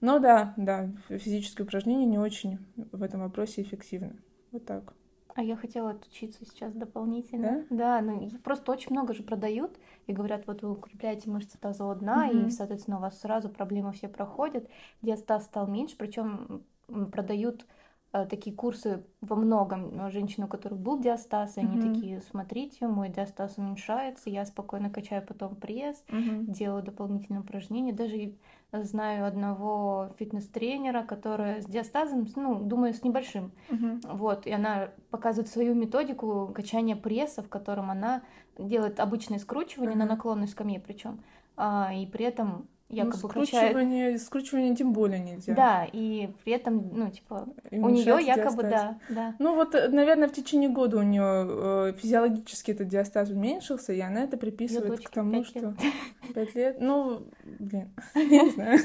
Но 0.00 0.18
да, 0.18 0.54
да, 0.56 0.90
физические 1.08 1.64
упражнения 1.64 2.06
не 2.06 2.18
очень 2.18 2.58
в 2.76 3.02
этом 3.02 3.20
вопросе 3.20 3.62
эффективны. 3.62 4.16
Вот 4.50 4.64
так. 4.64 4.94
А 5.34 5.42
я 5.42 5.56
хотела 5.56 5.90
отучиться 5.90 6.44
сейчас 6.44 6.74
дополнительно. 6.74 7.64
Да? 7.70 8.00
Да, 8.00 8.02
ну 8.02 8.28
просто 8.42 8.70
очень 8.72 8.90
много 8.90 9.14
же 9.14 9.22
продают 9.22 9.78
и 10.06 10.12
говорят, 10.12 10.46
вот 10.46 10.62
вы 10.62 10.72
укрепляете 10.72 11.30
мышцы 11.30 11.56
тазового 11.58 11.94
дна, 11.94 12.28
угу. 12.28 12.38
и, 12.38 12.50
соответственно, 12.50 12.98
у 12.98 13.00
вас 13.00 13.20
сразу 13.20 13.48
проблемы 13.48 13.92
все 13.92 14.08
проходят, 14.08 14.68
диастаз 15.00 15.44
стал 15.44 15.66
меньше, 15.66 15.96
причем 15.96 16.64
продают 17.12 17.64
такие 18.12 18.54
курсы 18.54 19.04
во 19.22 19.36
многом 19.36 20.10
женщин, 20.10 20.44
у 20.44 20.48
которых 20.48 20.78
был 20.78 21.00
диастаз, 21.00 21.56
и 21.56 21.60
они 21.60 21.78
mm-hmm. 21.78 21.94
такие, 21.94 22.20
смотрите, 22.20 22.86
мой 22.86 23.08
диастаз 23.08 23.56
уменьшается, 23.56 24.28
я 24.28 24.44
спокойно 24.44 24.90
качаю 24.90 25.26
потом 25.26 25.56
пресс, 25.56 26.04
mm-hmm. 26.08 26.44
делаю 26.50 26.82
дополнительные 26.82 27.40
упражнения. 27.40 27.92
Даже 27.92 28.34
знаю 28.72 29.26
одного 29.26 30.10
фитнес-тренера, 30.18 31.02
которая 31.02 31.62
с 31.62 31.64
диастазом, 31.64 32.26
ну, 32.36 32.60
думаю, 32.60 32.92
с 32.92 33.02
небольшим. 33.02 33.52
Mm-hmm. 33.70 34.14
Вот, 34.16 34.46
и 34.46 34.52
она 34.52 34.90
показывает 35.10 35.48
свою 35.48 35.74
методику 35.74 36.52
качания 36.54 36.96
пресса, 36.96 37.42
в 37.42 37.48
котором 37.48 37.90
она 37.90 38.22
делает 38.58 39.00
обычное 39.00 39.38
скручивание 39.38 39.94
mm-hmm. 39.94 39.98
на 39.98 40.06
наклонной 40.06 40.48
скамье 40.48 40.80
причем. 40.80 41.22
А, 41.56 41.92
и 41.94 42.06
при 42.06 42.26
этом 42.26 42.68
якобы 42.92 43.18
ну, 43.22 43.28
скручивание, 43.28 44.04
качает... 44.04 44.22
скручивание 44.22 44.76
тем 44.76 44.92
более 44.92 45.18
нельзя. 45.18 45.54
Да, 45.54 45.86
и 45.90 46.30
при 46.44 46.52
этом, 46.52 46.90
ну, 46.92 47.10
типа, 47.10 47.48
и 47.70 47.78
у 47.78 47.88
нее 47.88 48.18
якобы, 48.24 48.62
да, 48.62 48.98
да. 49.08 49.34
Ну, 49.38 49.54
вот, 49.54 49.72
наверное, 49.72 50.28
в 50.28 50.32
течение 50.32 50.68
года 50.68 50.98
у 50.98 51.02
нее 51.02 51.22
э, 51.22 51.92
физиологически 51.98 52.72
этот 52.72 52.88
диастаз 52.88 53.30
уменьшился, 53.30 53.92
и 53.92 54.00
она 54.00 54.24
это 54.24 54.36
приписывает 54.36 55.00
к 55.00 55.10
тому, 55.10 55.44
что... 55.44 55.74
Пять 56.34 56.54
лет? 56.54 56.76
Ну, 56.80 57.22
блин, 57.58 57.90
я 58.14 58.42
не 58.42 58.50
знаю. 58.50 58.78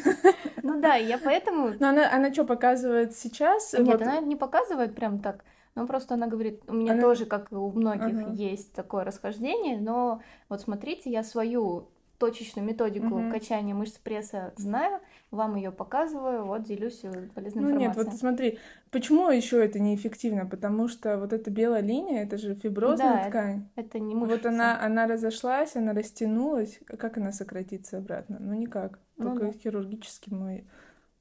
Ну 0.64 0.80
да, 0.82 0.96
я 0.96 1.18
поэтому... 1.18 1.74
Но 1.80 1.90
она, 1.90 2.12
она 2.12 2.34
что, 2.34 2.46
показывает 2.46 3.16
сейчас? 3.16 3.74
Нет, 3.74 3.86
вот... 3.86 4.02
она 4.02 4.20
не 4.22 4.36
показывает 4.36 4.96
прям 4.96 5.20
так. 5.20 5.44
Ну, 5.76 5.86
просто 5.86 6.16
она 6.16 6.26
говорит, 6.26 6.64
у 6.68 6.74
меня 6.74 6.94
она... 6.94 7.02
тоже, 7.04 7.26
как 7.26 7.52
и 7.52 7.56
у 7.56 7.70
многих, 7.72 8.20
ага. 8.20 8.32
есть 8.34 8.74
такое 8.74 9.04
расхождение, 9.04 9.80
но 9.80 10.22
вот 10.50 10.62
смотрите, 10.62 11.12
я 11.12 11.24
свою 11.24 11.90
точечную 12.18 12.68
методику 12.68 13.16
угу. 13.16 13.32
качания 13.32 13.76
мышц 13.76 13.98
пресса 13.98 14.54
знаю, 14.58 15.00
вам 15.32 15.56
ее 15.56 15.72
показываю, 15.72 16.46
вот 16.46 16.64
делюсь 16.64 17.02
полезной 17.36 17.64
ну, 17.64 17.70
информацией. 17.70 17.88
Нет, 17.88 17.96
вот 17.96 18.14
смотри, 18.14 18.60
почему 18.92 19.30
еще 19.30 19.64
это 19.64 19.80
неэффективно? 19.80 20.46
Потому 20.46 20.88
что 20.88 21.18
вот 21.18 21.34
эта 21.34 21.52
белая 21.52 21.82
линия, 21.82 22.24
это 22.24 22.38
же 22.38 22.56
фиброзная 22.56 23.24
да, 23.24 23.30
ткань. 23.30 23.70
Это, 23.76 23.88
это 23.88 24.00
не 24.00 24.16
мышца. 24.16 24.36
Вот 24.36 24.46
она, 24.46 24.82
она 24.82 25.08
разошлась, 25.08 25.76
она 25.76 25.94
растянулась, 25.94 26.80
как 26.86 27.18
она 27.18 27.32
сократится 27.32 27.98
обратно? 27.98 28.38
Ну 28.40 28.54
никак. 28.54 29.00
Ну 29.18 29.26
Только 29.26 29.46
ну, 29.46 29.52
да. 29.52 29.58
хирургически 29.58 30.34
мы 30.34 30.66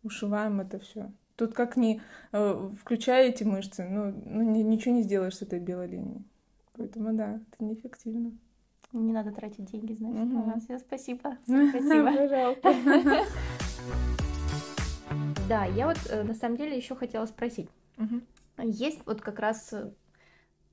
ушиваем 0.02 0.60
это 0.60 0.78
все. 0.78 1.12
Тут 1.36 1.52
как 1.52 1.76
ни 1.76 2.00
э, 2.32 2.70
включая 2.80 3.28
эти 3.28 3.44
мышцы, 3.44 3.84
ну, 3.84 4.14
ну 4.24 4.42
ничего 4.42 4.94
не 4.94 5.02
сделаешь 5.02 5.36
с 5.36 5.42
этой 5.42 5.60
белой 5.60 5.88
линией. 5.88 6.24
Поэтому 6.74 7.12
да, 7.12 7.40
это 7.52 7.64
неэффективно. 7.64 8.32
Не 8.92 9.12
надо 9.12 9.32
тратить 9.32 9.70
деньги, 9.70 9.92
значит. 9.92 10.32
Угу. 10.32 10.38
Ага, 10.38 10.60
все, 10.60 10.78
спасибо. 10.78 11.36
Спасибо. 11.44 12.12
Пожалуйста. 12.12 12.74
Да, 15.48 15.64
я 15.64 15.86
вот 15.86 15.98
э, 16.08 16.24
на 16.24 16.34
самом 16.34 16.56
деле 16.56 16.76
еще 16.76 16.96
хотела 16.96 17.24
спросить. 17.26 17.68
Есть 18.58 19.06
вот 19.06 19.20
как 19.20 19.38
раз 19.38 19.72
э, 19.72 19.92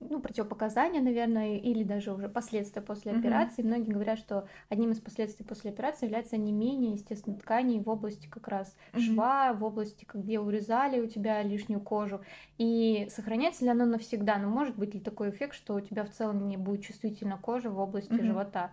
ну, 0.10 0.19
противопоказания, 0.19 1.01
наверное, 1.01 1.57
или 1.57 1.83
даже 1.83 2.13
уже 2.13 2.29
последствия 2.29 2.81
после 2.81 3.12
mm-hmm. 3.12 3.19
операции. 3.19 3.62
Многие 3.62 3.91
говорят, 3.91 4.19
что 4.19 4.48
одним 4.69 4.91
из 4.91 5.00
последствий 5.00 5.45
после 5.45 5.72
операции 5.72 6.05
является 6.05 6.38
не 6.38 6.51
менее 6.51 6.93
естественной 6.93 7.38
тканей 7.38 7.79
в 7.79 7.89
области 7.89 8.27
как 8.27 8.48
раз 8.48 8.75
mm-hmm. 8.93 9.00
шва, 9.00 9.53
в 9.53 9.63
области, 9.63 10.07
где 10.13 10.39
урезали 10.39 11.00
у 11.00 11.07
тебя 11.07 11.41
лишнюю 11.43 11.81
кожу. 11.81 12.22
И 12.57 13.07
сохраняется 13.10 13.63
ли 13.63 13.72
оно 13.72 13.86
навсегда? 13.86 14.38
Но 14.38 14.50
ну, 14.50 14.55
может 14.55 14.75
быть 14.75 14.93
ли 14.93 15.00
такой 15.00 15.29
эффект, 15.29 15.55
что 15.55 15.75
у 15.75 15.81
тебя 15.81 16.03
в 16.03 16.12
целом 16.12 16.48
не 16.48 16.57
будет 16.57 16.83
чувствительна 16.83 17.38
кожа 17.38 17.69
в 17.69 17.79
области 17.79 18.12
mm-hmm. 18.12 18.25
живота? 18.25 18.72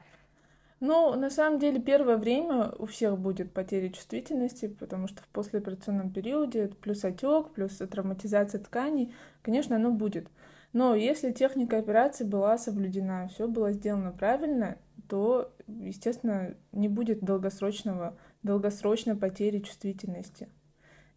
Ну, 0.80 1.14
на 1.14 1.28
самом 1.28 1.58
деле, 1.58 1.78
первое 1.78 2.16
время 2.16 2.70
у 2.78 2.86
всех 2.86 3.18
будет 3.18 3.52
потеря 3.52 3.90
чувствительности, 3.90 4.66
потому 4.66 5.08
что 5.08 5.22
в 5.22 5.28
послеоперационном 5.28 6.10
периоде 6.10 6.68
плюс 6.80 7.04
отек, 7.04 7.50
плюс 7.50 7.76
травматизация 7.76 8.62
тканей, 8.62 9.12
конечно, 9.42 9.76
оно 9.76 9.90
будет. 9.90 10.28
Но 10.72 10.94
если 10.94 11.32
техника 11.32 11.78
операции 11.78 12.24
была 12.24 12.56
соблюдена, 12.56 13.28
все 13.28 13.48
было 13.48 13.72
сделано 13.72 14.12
правильно, 14.12 14.78
то, 15.08 15.52
естественно, 15.66 16.54
не 16.70 16.88
будет 16.88 17.20
долгосрочного, 17.20 18.16
долгосрочной 18.44 19.16
потери 19.16 19.58
чувствительности. 19.58 20.48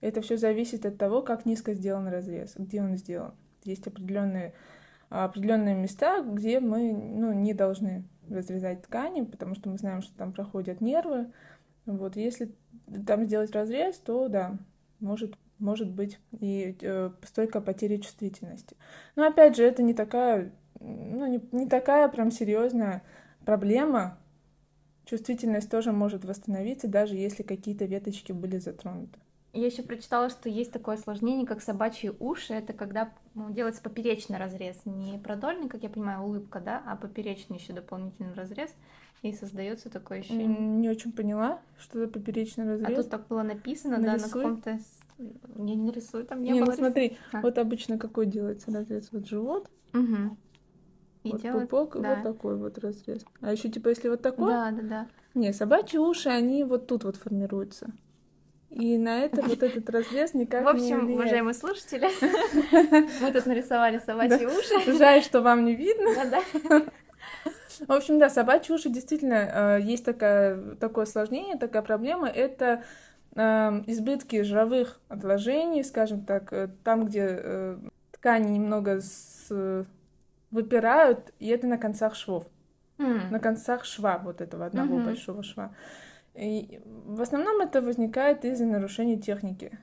Это 0.02 0.22
все 0.22 0.38
зависит 0.38 0.86
от 0.86 0.98
того, 0.98 1.22
как 1.22 1.46
низко 1.46 1.74
сделан 1.74 2.08
разрез, 2.08 2.56
где 2.58 2.82
он 2.82 2.98
сделан. 2.98 3.36
Есть 3.64 3.88
определенные, 3.88 4.54
определенные 5.10 5.76
места, 5.76 6.22
где 6.22 6.60
мы 6.60 6.92
ну, 6.92 7.32
не 7.32 7.54
должны 7.54 8.04
разрезать 8.30 8.82
ткани, 8.82 9.22
потому 9.22 9.56
что 9.56 9.70
мы 9.70 9.78
знаем, 9.78 10.02
что 10.02 10.18
там 10.18 10.34
проходят 10.34 10.82
нервы. 10.82 11.32
Вот, 11.86 12.16
если 12.16 12.52
там 13.06 13.26
сделать 13.26 13.52
разрез, 13.52 13.98
то 14.00 14.28
да, 14.28 14.58
может 15.00 15.38
может 15.60 15.90
быть 15.90 16.20
и 16.40 16.78
э, 16.82 17.12
стойкая 17.24 17.62
потеря 17.62 17.98
чувствительности. 17.98 18.76
Но 19.16 19.28
опять 19.28 19.56
же, 19.56 19.64
это 19.64 19.84
не 19.84 19.94
такая, 19.94 20.52
ну, 20.80 21.26
не, 21.28 21.42
не 21.52 21.68
такая 21.68 22.08
прям 22.10 22.32
серьезная 22.32 23.04
проблема. 23.46 24.18
Чувствительность 25.06 25.70
тоже 25.70 25.92
может 25.92 26.24
восстановиться, 26.24 26.88
даже 26.88 27.16
если 27.16 27.44
какие-то 27.44 27.86
веточки 27.86 28.32
были 28.32 28.58
затронуты. 28.58 29.20
Я 29.54 29.68
еще 29.68 29.84
прочитала, 29.84 30.30
что 30.30 30.50
есть 30.50 30.72
такое 30.72 30.96
осложнение, 30.96 31.46
как 31.46 31.62
собачьи 31.62 32.12
уши. 32.20 32.54
Это 32.54 32.74
когда 32.74 33.14
ну, 33.36 33.52
делается 33.52 33.84
поперечный 33.84 34.40
разрез, 34.40 34.82
не 34.86 35.20
продольный, 35.20 35.70
как 35.70 35.84
я 35.84 35.90
понимаю, 35.90 36.24
улыбка, 36.24 36.60
да, 36.60 36.82
а 36.88 36.96
поперечный 36.96 37.58
еще 37.58 37.72
дополнительный 37.72 38.34
разрез. 38.34 38.72
И 39.22 39.32
создается 39.32 39.90
такое 39.90 40.20
ощущение. 40.20 40.48
Не 40.48 40.90
очень 40.90 41.12
поняла, 41.12 41.62
что 41.78 42.00
за 42.00 42.08
поперечный 42.08 42.68
разрез. 42.68 42.90
А 42.92 42.96
тут 42.96 43.10
так 43.12 43.28
было 43.28 43.44
написано, 43.44 43.98
Нарисуй. 43.98 44.20
да, 44.20 44.26
на 44.26 44.34
каком-то 44.34 44.80
я 45.18 45.76
не 45.76 45.92
рисую, 45.92 46.26
там 46.26 46.42
не, 46.42 46.52
не 46.52 46.62
было. 46.62 46.72
Ну 46.72 46.76
смотри, 46.78 47.18
а. 47.32 47.42
вот 47.42 47.58
обычно 47.58 47.98
какой 47.98 48.26
делается 48.26 48.72
разрез? 48.72 49.10
Вот 49.12 49.28
живот. 49.28 49.70
Угу. 49.94 50.38
И 51.24 51.32
вот 51.32 51.42
делают, 51.42 51.70
пупок, 51.70 52.02
да. 52.02 52.16
вот 52.16 52.24
такой 52.24 52.58
вот 52.58 52.78
разрез. 52.80 53.26
А 53.42 53.52
еще 53.52 53.70
типа, 53.70 53.90
если 53.90 54.10
вот 54.10 54.22
такой? 54.22 54.52
Да, 54.52 54.72
да, 54.72 54.82
да. 54.82 55.08
Не, 55.36 55.54
собачьи 55.54 55.98
уши, 55.98 56.30
они 56.30 56.64
вот 56.64 56.88
тут 56.88 57.04
вот 57.06 57.16
формируются. 57.16 57.92
И 58.70 58.98
на 58.98 59.20
это 59.20 59.42
вот 59.44 59.62
этот 59.62 59.90
разрез 59.90 60.34
никак 60.34 60.62
не 60.62 60.66
В 60.66 60.70
общем, 60.70 61.08
не 61.08 61.14
уважаемые 61.14 61.54
слушатели, 61.54 62.10
мы 63.22 63.32
тут 63.32 63.46
нарисовали 63.46 64.00
собачьи 64.00 64.46
уши. 64.46 64.98
Жаль, 64.98 65.22
что 65.22 65.42
вам 65.42 65.64
не 65.64 65.76
видно. 65.76 66.10
Да, 66.16 66.42
да. 66.70 66.84
В 67.88 67.92
общем, 67.92 68.20
да, 68.20 68.30
собачьи 68.30 68.74
уши 68.74 68.90
действительно 68.90 69.78
э, 69.78 69.82
есть 69.82 70.04
такая, 70.04 70.76
такое 70.76 71.04
осложнение, 71.04 71.58
такая 71.58 71.82
проблема. 71.84 72.28
Это 72.28 72.84
избытки 73.36 74.44
жировых 74.44 75.00
отложений, 75.08 75.84
скажем 75.84 76.24
так, 76.24 76.54
э, 76.54 76.70
там, 76.84 77.06
где 77.06 77.26
э, 77.30 77.78
ткани 78.12 78.50
немного 78.52 79.02
с... 79.02 79.86
выпирают, 80.52 81.34
и 81.40 81.48
это 81.48 81.66
на 81.68 81.78
концах 81.78 82.16
швов. 82.16 82.46
Mm. 83.00 83.32
На 83.32 83.40
концах 83.40 83.86
шва, 83.86 84.20
вот 84.24 84.40
этого 84.40 84.66
одного 84.66 85.00
mm-hmm. 85.00 85.06
большого 85.06 85.42
шва. 85.42 85.76
И 86.36 86.80
в 86.86 87.22
основном 87.22 87.62
это 87.62 87.82
возникает 87.82 88.46
из-за 88.46 88.66
нарушения 88.66 89.18
техники, 89.18 89.78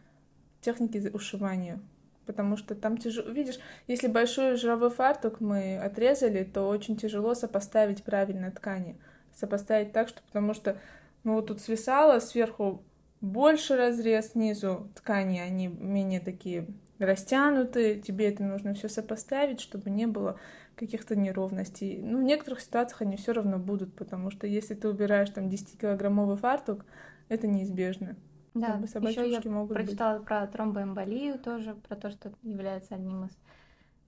техники 0.60 1.10
ушивания. 1.12 1.80
Потому 2.26 2.56
что 2.56 2.76
там 2.76 2.96
тяжело, 2.96 3.30
видишь, 3.30 3.58
если 3.88 4.06
большой 4.06 4.54
жировой 4.54 4.90
фартук 4.90 5.40
мы 5.40 5.76
отрезали, 5.78 6.44
то 6.44 6.68
очень 6.68 6.96
тяжело 6.96 7.34
сопоставить 7.34 8.04
правильно 8.04 8.52
ткани. 8.52 8.96
Сопоставить 9.34 9.92
так, 9.92 10.08
что 10.08 10.22
потому 10.22 10.54
что 10.54 10.76
ну 11.24 11.34
вот 11.34 11.48
тут 11.48 11.60
свисало, 11.60 12.20
сверху 12.20 12.82
больше 13.20 13.76
разрез 13.76 14.32
снизу 14.32 14.90
ткани, 14.94 15.38
они 15.38 15.68
менее 15.68 16.20
такие 16.20 16.66
растянутые, 16.98 18.00
тебе 18.00 18.28
это 18.28 18.42
нужно 18.42 18.74
все 18.74 18.88
сопоставить, 18.88 19.60
чтобы 19.60 19.90
не 19.90 20.06
было 20.06 20.38
каких-то 20.74 21.16
неровностей. 21.16 22.00
Ну, 22.02 22.18
в 22.18 22.22
некоторых 22.22 22.60
ситуациях 22.60 23.02
они 23.02 23.16
все 23.16 23.32
равно 23.32 23.58
будут, 23.58 23.94
потому 23.94 24.30
что 24.30 24.46
если 24.46 24.74
ты 24.74 24.88
убираешь 24.88 25.30
там 25.30 25.48
10-килограммовый 25.48 26.36
фартук, 26.36 26.84
это 27.28 27.46
неизбежно. 27.46 28.16
Да, 28.54 28.80
еще 28.82 29.30
я 29.30 29.40
могут 29.50 29.76
прочитала 29.76 30.18
быть. 30.18 30.26
про 30.26 30.46
тромбоэмболию 30.46 31.38
тоже, 31.38 31.74
про 31.74 31.96
то, 31.96 32.10
что 32.10 32.32
является 32.42 32.94
одним 32.94 33.26
из 33.26 33.30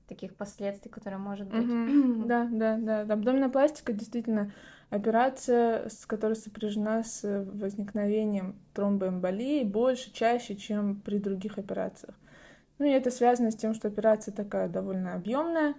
таких 0.09 0.35
последствий, 0.35 0.90
которые 0.90 1.19
может 1.19 1.49
быть. 1.49 1.64
Mm-hmm. 1.64 2.25
да, 2.26 2.49
да, 2.50 3.04
да. 3.04 3.14
Абдоминопластика 3.14 3.92
действительно 3.92 4.52
операция, 4.93 5.89
с 5.89 6.07
которой 6.07 6.37
сопряжена 6.37 7.03
с 7.03 7.23
возникновением 7.53 8.57
тромбоэмболии 8.75 9.65
больше, 9.65 10.13
чаще, 10.13 10.55
чем 10.55 11.01
при 11.01 11.19
других 11.19 11.59
операциях. 11.59 12.15
Ну 12.79 12.87
и 12.87 12.91
это 12.91 13.11
связано 13.11 13.51
с 13.51 13.57
тем, 13.57 13.75
что 13.75 13.89
операция 13.89 14.33
такая 14.33 14.69
довольно 14.69 15.15
объемная, 15.15 15.75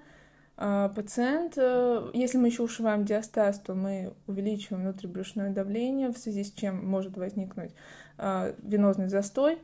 А, 0.55 0.89
пациент, 0.89 1.53
э, 1.57 2.11
если 2.13 2.37
мы 2.37 2.47
еще 2.47 2.61
ушиваем 2.61 3.05
диастаз, 3.05 3.59
то 3.59 3.73
мы 3.73 4.13
увеличиваем 4.27 4.83
внутрибрюшное 4.83 5.49
давление, 5.51 6.09
в 6.09 6.17
связи 6.17 6.43
с 6.43 6.51
чем 6.51 6.85
может 6.87 7.17
возникнуть 7.17 7.71
а, 8.19 8.53
венозный 8.61 9.09
застой. 9.09 9.57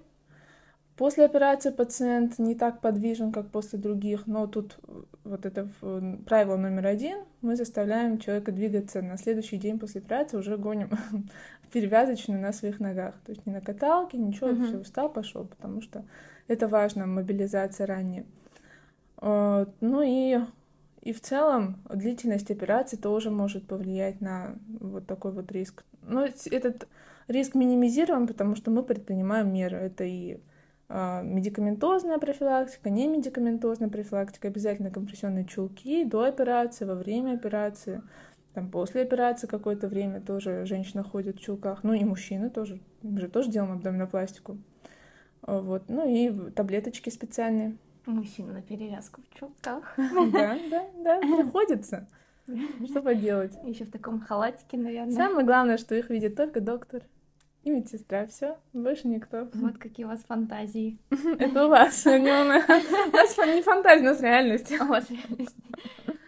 После 0.99 1.23
операции 1.23 1.69
пациент 1.69 2.39
не 2.39 2.55
так 2.55 2.81
подвижен, 2.81 3.31
как 3.31 3.47
после 3.47 3.79
других, 3.79 4.27
но 4.27 4.47
тут 4.47 4.77
вот 5.23 5.45
это 5.45 5.69
правило 6.25 6.57
номер 6.57 6.87
один. 6.87 7.19
Мы 7.39 7.55
заставляем 7.55 8.19
человека 8.19 8.51
двигаться 8.51 9.01
на 9.01 9.15
следующий 9.15 9.55
день 9.55 9.79
после 9.79 10.01
операции, 10.01 10.35
уже 10.35 10.57
гоним 10.57 10.89
перевязочную 11.71 12.41
на 12.41 12.51
своих 12.51 12.81
ногах. 12.81 13.15
То 13.25 13.31
есть 13.31 13.45
не 13.45 13.53
на 13.53 13.61
каталке, 13.61 14.17
ничего, 14.17 14.49
mm-hmm. 14.49 14.67
все, 14.67 14.83
встал, 14.83 15.07
пошел, 15.07 15.45
потому 15.45 15.81
что 15.81 16.03
это 16.49 16.67
важно, 16.67 17.07
мобилизация 17.07 17.87
ранее. 17.87 18.25
Ну 19.21 20.01
и 20.03 20.37
и 20.99 21.13
в 21.13 21.21
целом 21.21 21.77
длительность 21.89 22.51
операции 22.51 22.97
тоже 22.97 23.31
может 23.31 23.65
повлиять 23.65 24.19
на 24.19 24.57
вот 24.81 25.07
такой 25.07 25.31
вот 25.31 25.49
риск. 25.53 25.85
Но 26.01 26.25
этот 26.25 26.89
риск 27.29 27.55
минимизируем, 27.55 28.27
потому 28.27 28.57
что 28.57 28.69
мы 28.69 28.83
предпринимаем 28.83 29.53
меры. 29.53 29.77
Это 29.77 30.03
и 30.03 30.33
э, 30.33 30.39
медикаментозная 30.89 32.17
профилактика, 32.17 32.89
не 32.89 33.07
медикаментозная 33.07 33.89
профилактика, 33.89 34.47
обязательно 34.47 34.89
компрессионные 34.89 35.45
чулки 35.45 36.03
до 36.03 36.23
операции, 36.23 36.85
во 36.85 36.95
время 36.95 37.33
операции, 37.33 38.01
там 38.53 38.71
после 38.71 39.03
операции 39.03 39.45
какое-то 39.45 39.87
время 39.87 40.19
тоже 40.19 40.65
женщина 40.65 41.03
ходит 41.03 41.37
в 41.37 41.41
чулках, 41.41 41.83
ну 41.83 41.93
и 41.93 42.03
мужчины 42.03 42.49
тоже, 42.49 42.79
мы 43.03 43.19
же 43.21 43.29
тоже 43.29 43.51
делаем 43.51 43.73
абдоминопластику. 43.73 44.57
Вот, 45.41 45.83
ну 45.87 46.07
и 46.09 46.51
таблеточки 46.51 47.09
специальные. 47.09 47.77
Мужчина 48.05 48.53
на 48.53 48.61
перевязку 48.61 49.21
в 49.21 49.39
чулках. 49.39 49.93
Да, 49.95 50.57
да, 50.71 50.85
да, 51.03 51.19
приходится. 51.37 52.07
Что 52.89 53.01
поделать? 53.03 53.53
Еще 53.63 53.85
в 53.85 53.91
таком 53.91 54.21
халатике, 54.21 54.77
наверное. 54.77 55.13
Самое 55.13 55.45
главное, 55.45 55.77
что 55.77 55.93
их 55.93 56.09
видит 56.09 56.35
только 56.35 56.61
доктор 56.61 57.03
и 57.63 57.69
медсестра. 57.69 58.25
Все, 58.27 58.57
больше 58.73 59.07
никто. 59.07 59.47
Вот 59.53 59.77
какие 59.77 60.05
у 60.05 60.09
вас 60.09 60.21
фантазии. 60.23 60.97
Это 61.39 61.65
у 61.65 61.69
вас, 61.69 62.05
а 62.07 62.17
не 62.19 62.31
у 62.31 62.43
нас. 62.43 62.63
У 62.67 63.15
нас 63.15 63.37
не 63.37 63.61
фантазия, 63.61 64.01
у 64.01 64.05
нас 64.05 64.21
реальность. 64.21 64.71
У 64.71 64.85
вас 64.85 65.09
реальность. 65.09 65.55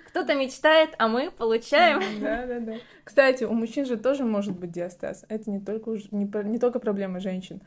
Кто-то 0.09 0.35
мечтает, 0.35 0.89
а 0.97 1.07
мы 1.07 1.31
получаем. 1.31 2.01
Да, 2.21 2.45
да, 2.45 2.59
да. 2.59 2.73
Кстати, 3.05 3.45
у 3.45 3.53
мужчин 3.53 3.85
же 3.85 3.97
тоже 3.97 4.25
может 4.25 4.57
быть 4.57 4.71
диастаз. 4.71 5.25
Это 5.29 5.50
не 5.50 5.61
только, 5.61 5.91
не, 6.11 6.29
не 6.50 6.59
только 6.59 6.79
проблема 6.79 7.21
женщин. 7.21 7.61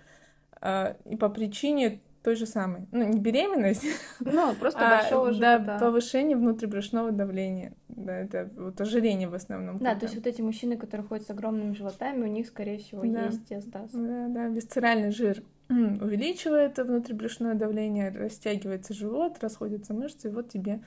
А, 0.60 0.96
и 1.06 1.16
по 1.16 1.30
причине 1.30 2.00
той 2.24 2.36
же 2.36 2.46
самой. 2.46 2.88
Ну, 2.90 3.04
не 3.06 3.20
беременность, 3.20 3.84
ну, 4.18 4.54
просто 4.60 4.80
а, 4.80 5.02
большого 5.02 5.32
живота. 5.32 5.58
Да, 5.58 5.78
повышение 5.78 6.38
внутрибрюшного 6.38 7.12
давления. 7.12 7.74
Да, 7.88 8.16
это 8.16 8.50
вот 8.56 8.80
ожирение 8.80 9.28
в 9.28 9.34
основном. 9.34 9.76
Да, 9.76 9.94
то 9.94 10.06
есть 10.06 10.16
вот 10.16 10.26
эти 10.26 10.40
мужчины, 10.40 10.78
которые 10.78 11.06
ходят 11.06 11.26
с 11.26 11.30
огромными 11.30 11.74
животами, 11.74 12.22
у 12.22 12.26
них, 12.26 12.46
скорее 12.46 12.78
всего, 12.78 13.02
да. 13.02 13.26
есть 13.26 13.44
диастаз. 13.44 13.90
Да, 13.92 14.28
да, 14.28 14.46
висцеральный 14.46 15.10
жир 15.10 15.42
увеличивает 15.68 16.78
внутрибрюшное 16.78 17.54
давление, 17.54 18.08
растягивается 18.08 18.94
живот, 18.94 19.36
расходятся 19.42 19.92
мышцы, 19.92 20.28
и 20.28 20.30
вот 20.30 20.48
тебе 20.48 20.80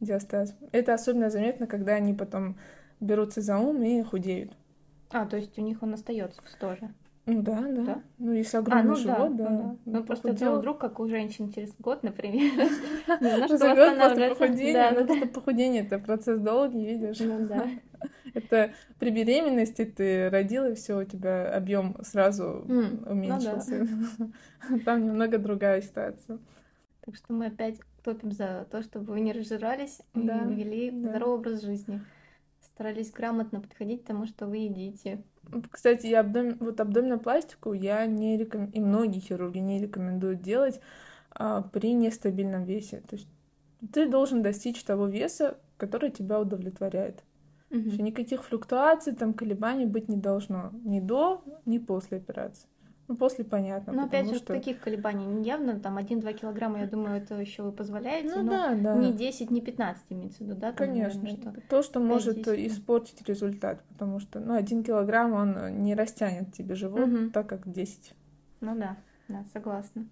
диастаз. 0.00 0.54
Это 0.72 0.92
особенно 0.92 1.30
заметно, 1.30 1.66
когда 1.66 1.94
они 1.94 2.12
потом 2.12 2.58
берутся 3.00 3.40
за 3.40 3.56
ум 3.56 3.82
и 3.82 4.02
худеют. 4.02 4.52
А, 5.10 5.24
то 5.24 5.38
есть 5.38 5.58
у 5.58 5.62
них 5.62 5.82
он 5.82 5.94
остается 5.94 6.42
тоже. 6.60 6.92
Ну 7.24 7.40
да, 7.42 7.60
да. 7.60 7.84
да? 7.84 8.02
Ну, 8.18 8.32
если 8.32 8.56
огромный 8.56 8.82
а, 8.82 8.88
ну, 8.88 8.96
живот, 8.96 9.36
да. 9.36 9.44
да. 9.44 9.50
Ну, 9.50 9.78
ну 9.84 10.04
просто 10.04 10.28
похудел. 10.28 10.58
вдруг, 10.58 10.78
как 10.78 10.98
у 10.98 11.06
женщин 11.06 11.52
через 11.52 11.72
год, 11.76 12.02
например, 12.02 12.52
немножко 13.20 13.52
восстанавливается. 13.52 14.72
Да, 14.72 14.90
да, 14.90 15.20
да. 15.20 15.26
похудение 15.26 15.82
это 15.82 16.00
процесс 16.00 16.40
долгий, 16.40 16.84
видишь. 16.84 17.20
Ну 17.20 17.46
да. 17.46 17.68
Это 18.34 18.72
при 18.98 19.10
беременности 19.10 19.84
ты 19.84 20.30
родила, 20.30 20.70
и 20.70 20.74
все, 20.74 20.98
у 20.98 21.04
тебя 21.04 21.54
объем 21.54 21.96
сразу 22.02 22.64
уменьшился. 23.06 23.86
Ну. 24.68 24.78
Там 24.84 25.04
немного 25.04 25.38
другая 25.38 25.82
ситуация. 25.82 26.38
Так 27.02 27.14
что 27.14 27.32
мы 27.34 27.46
опять 27.46 27.78
топим 28.02 28.32
за 28.32 28.66
то, 28.70 28.82
чтобы 28.82 29.12
вы 29.12 29.20
не 29.20 29.32
разжирались 29.32 30.00
и 30.14 30.20
вели 30.20 30.90
здоровый 30.90 31.38
образ 31.38 31.62
жизни. 31.62 32.00
Старались 32.60 33.12
грамотно 33.12 33.60
подходить 33.60 34.02
к 34.02 34.06
тому, 34.06 34.26
что 34.26 34.46
вы 34.46 34.58
едите. 34.58 35.22
Кстати, 35.70 36.06
я 36.06 36.20
абдом... 36.20 36.56
вот 36.60 36.80
абдоминопластику 36.80 37.72
я 37.72 38.06
не 38.06 38.38
реком... 38.38 38.66
и 38.66 38.80
многие 38.80 39.20
хирурги 39.20 39.58
не 39.58 39.80
рекомендуют 39.80 40.42
делать 40.42 40.80
а, 41.30 41.62
при 41.62 41.92
нестабильном 41.92 42.64
весе. 42.64 43.02
То 43.08 43.16
есть 43.16 43.28
ты 43.92 44.08
должен 44.08 44.42
достичь 44.42 44.82
того 44.84 45.06
веса, 45.06 45.58
который 45.76 46.10
тебя 46.10 46.40
удовлетворяет. 46.40 47.22
Угу. 47.70 48.02
никаких 48.02 48.44
флуктуаций, 48.44 49.14
там 49.14 49.32
колебаний 49.32 49.86
быть 49.86 50.08
не 50.08 50.18
должно 50.18 50.72
ни 50.84 51.00
до, 51.00 51.42
ни 51.64 51.78
после 51.78 52.18
операции. 52.18 52.68
Ну, 53.12 53.18
после 53.18 53.44
понятно. 53.44 53.92
Но 53.92 54.04
опять 54.04 54.26
же, 54.26 54.36
что... 54.36 54.54
таких 54.54 54.80
колебаний 54.80 55.26
не 55.26 55.44
явно, 55.44 55.78
там 55.78 55.98
1-2 55.98 56.32
килограмма, 56.32 56.80
я 56.80 56.86
думаю, 56.86 57.18
это 57.18 57.34
еще 57.34 57.62
вы 57.62 57.70
позволяете, 57.70 58.34
ну, 58.36 58.48
да, 58.48 58.74
да. 58.74 58.94
не 58.94 59.12
10, 59.12 59.50
не 59.50 59.60
15 59.60 60.04
имеется 60.08 60.38
в 60.38 60.40
виду, 60.46 60.54
да? 60.54 60.72
Там, 60.72 60.88
Конечно, 60.88 61.22
наверное, 61.22 61.52
что 61.52 61.68
то, 61.68 61.82
что 61.82 62.00
может 62.00 62.48
испортить 62.48 63.28
результат, 63.28 63.84
потому 63.90 64.18
что, 64.18 64.40
ну, 64.40 64.54
1 64.54 64.82
килограмм, 64.82 65.34
он 65.34 65.82
не 65.82 65.94
растянет 65.94 66.54
тебе 66.54 66.74
живот, 66.74 67.06
угу. 67.06 67.30
так 67.30 67.46
как 67.48 67.70
10. 67.70 68.14
Ну 68.62 68.78
да, 68.78 68.96
да, 69.28 69.44
согласна. 69.52 70.08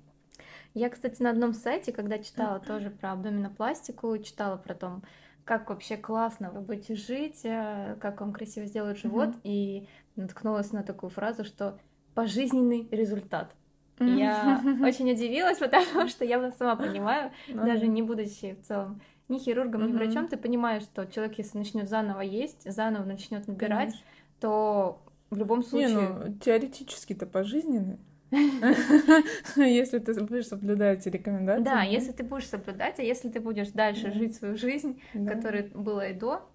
Я, 0.74 0.90
кстати, 0.90 1.22
на 1.22 1.30
одном 1.30 1.54
сайте, 1.54 1.90
когда 1.92 2.18
читала 2.18 2.60
тоже 2.60 2.90
про 2.90 3.12
абдоминопластику, 3.12 4.18
читала 4.18 4.58
про 4.58 4.74
то, 4.74 5.00
как 5.46 5.70
вообще 5.70 5.96
классно 5.96 6.50
вы 6.50 6.60
будете 6.60 6.94
жить, 6.94 7.40
э, 7.44 7.96
как 7.98 8.20
вам 8.20 8.34
красиво 8.34 8.66
сделают 8.66 8.98
живот, 8.98 9.30
mm 9.30 9.40
и 9.44 9.88
наткнулась 10.16 10.72
на 10.72 10.82
такую 10.82 11.10
фразу, 11.10 11.44
что 11.44 11.78
пожизненный 12.14 12.88
результат. 12.90 13.54
Я 13.98 14.62
очень 14.82 15.10
удивилась, 15.12 15.58
потому 15.58 16.08
что 16.08 16.24
я 16.24 16.50
сама 16.52 16.76
понимаю, 16.76 17.32
даже 17.48 17.86
не 17.86 18.02
будучи 18.02 18.54
в 18.54 18.62
целом 18.66 19.00
ни 19.28 19.38
хирургом, 19.38 19.86
ни 19.86 19.92
врачом, 19.92 20.26
ты 20.26 20.36
понимаешь, 20.36 20.82
что 20.82 21.06
человек, 21.06 21.38
если 21.38 21.58
начнет 21.58 21.88
заново 21.88 22.20
есть, 22.20 22.70
заново 22.70 23.04
начнет 23.04 23.46
набирать, 23.46 23.94
то 24.40 25.00
в 25.30 25.36
любом 25.36 25.62
случае... 25.62 25.94
Не, 25.94 26.08
ну, 26.08 26.34
теоретически-то 26.38 27.26
пожизненный. 27.26 27.98
Если 29.56 29.98
ты 29.98 30.20
будешь 30.24 30.48
соблюдать 30.48 31.06
рекомендации. 31.06 31.64
Да, 31.64 31.82
если 31.82 32.12
ты 32.12 32.22
будешь 32.22 32.46
соблюдать, 32.46 32.98
а 32.98 33.02
если 33.02 33.28
ты 33.28 33.40
будешь 33.40 33.70
дальше 33.70 34.12
жить 34.12 34.36
свою 34.36 34.56
жизнь, 34.56 35.00
которая 35.12 35.68
была 35.74 36.06
и 36.06 36.14
до, 36.14 36.48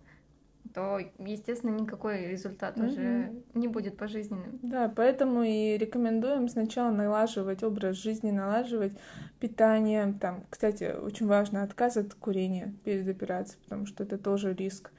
то, 0.75 0.99
естественно, 1.19 1.71
никакой 1.71 2.27
результат 2.27 2.77
mm-hmm. 2.77 2.87
уже 2.87 3.31
не 3.53 3.69
будет 3.69 3.97
пожизненным. 3.97 4.59
Да, 4.61 4.91
поэтому 4.93 5.41
и 5.41 5.77
рекомендуем 5.77 6.49
сначала 6.49 6.91
налаживать 6.91 7.63
образ 7.63 7.95
жизни, 7.95 8.29
налаживать 8.29 8.91
питание. 9.39 10.13
Там, 10.19 10.43
кстати, 10.49 10.93
очень 11.01 11.27
важно 11.27 11.63
отказ 11.63 11.95
от 11.95 12.13
курения 12.13 12.73
перед 12.83 13.07
операцией, 13.07 13.63
потому 13.63 13.85
что 13.85 14.03
это 14.03 14.17
тоже 14.17 14.53
риск. 14.53 14.91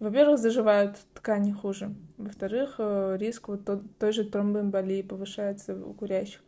Во-первых, 0.00 0.38
заживают 0.38 0.98
ткани 1.14 1.52
хуже. 1.52 1.94
Во-вторых, 2.18 2.74
э, 2.78 3.16
риск 3.18 3.48
вот 3.48 3.60
той 3.98 4.12
же 4.12 4.24
тромбоэмболии 4.24 5.00
повышается 5.00 5.74
у 5.74 5.94
курящих. 5.94 6.42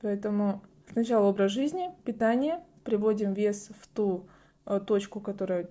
Поэтому 0.00 0.60
сначала 0.92 1.28
образ 1.28 1.52
жизни, 1.52 1.90
питание, 2.04 2.60
приводим 2.82 3.32
вес 3.32 3.70
в 3.80 3.86
ту 3.86 4.26
э, 4.66 4.80
точку, 4.84 5.20
которая 5.20 5.68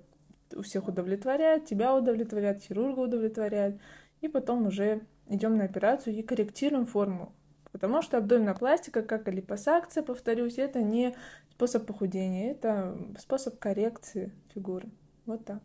всех 0.61 0.87
удовлетворяет, 0.87 1.65
тебя 1.65 1.95
удовлетворяет, 1.95 2.61
хирурга 2.61 2.99
удовлетворяет, 2.99 3.79
и 4.21 4.27
потом 4.27 4.67
уже 4.67 5.01
идем 5.27 5.57
на 5.57 5.65
операцию 5.65 6.15
и 6.15 6.21
корректируем 6.21 6.85
форму. 6.85 7.33
Потому 7.71 8.01
что 8.03 8.17
абдоминопластика, 8.17 9.01
как 9.01 9.27
и 9.27 9.31
липосакция, 9.31 10.03
повторюсь, 10.03 10.59
это 10.59 10.81
не 10.81 11.15
способ 11.51 11.87
похудения, 11.87 12.51
это 12.51 12.95
способ 13.17 13.57
коррекции 13.57 14.31
фигуры. 14.53 14.89
Вот 15.25 15.43
так. 15.45 15.61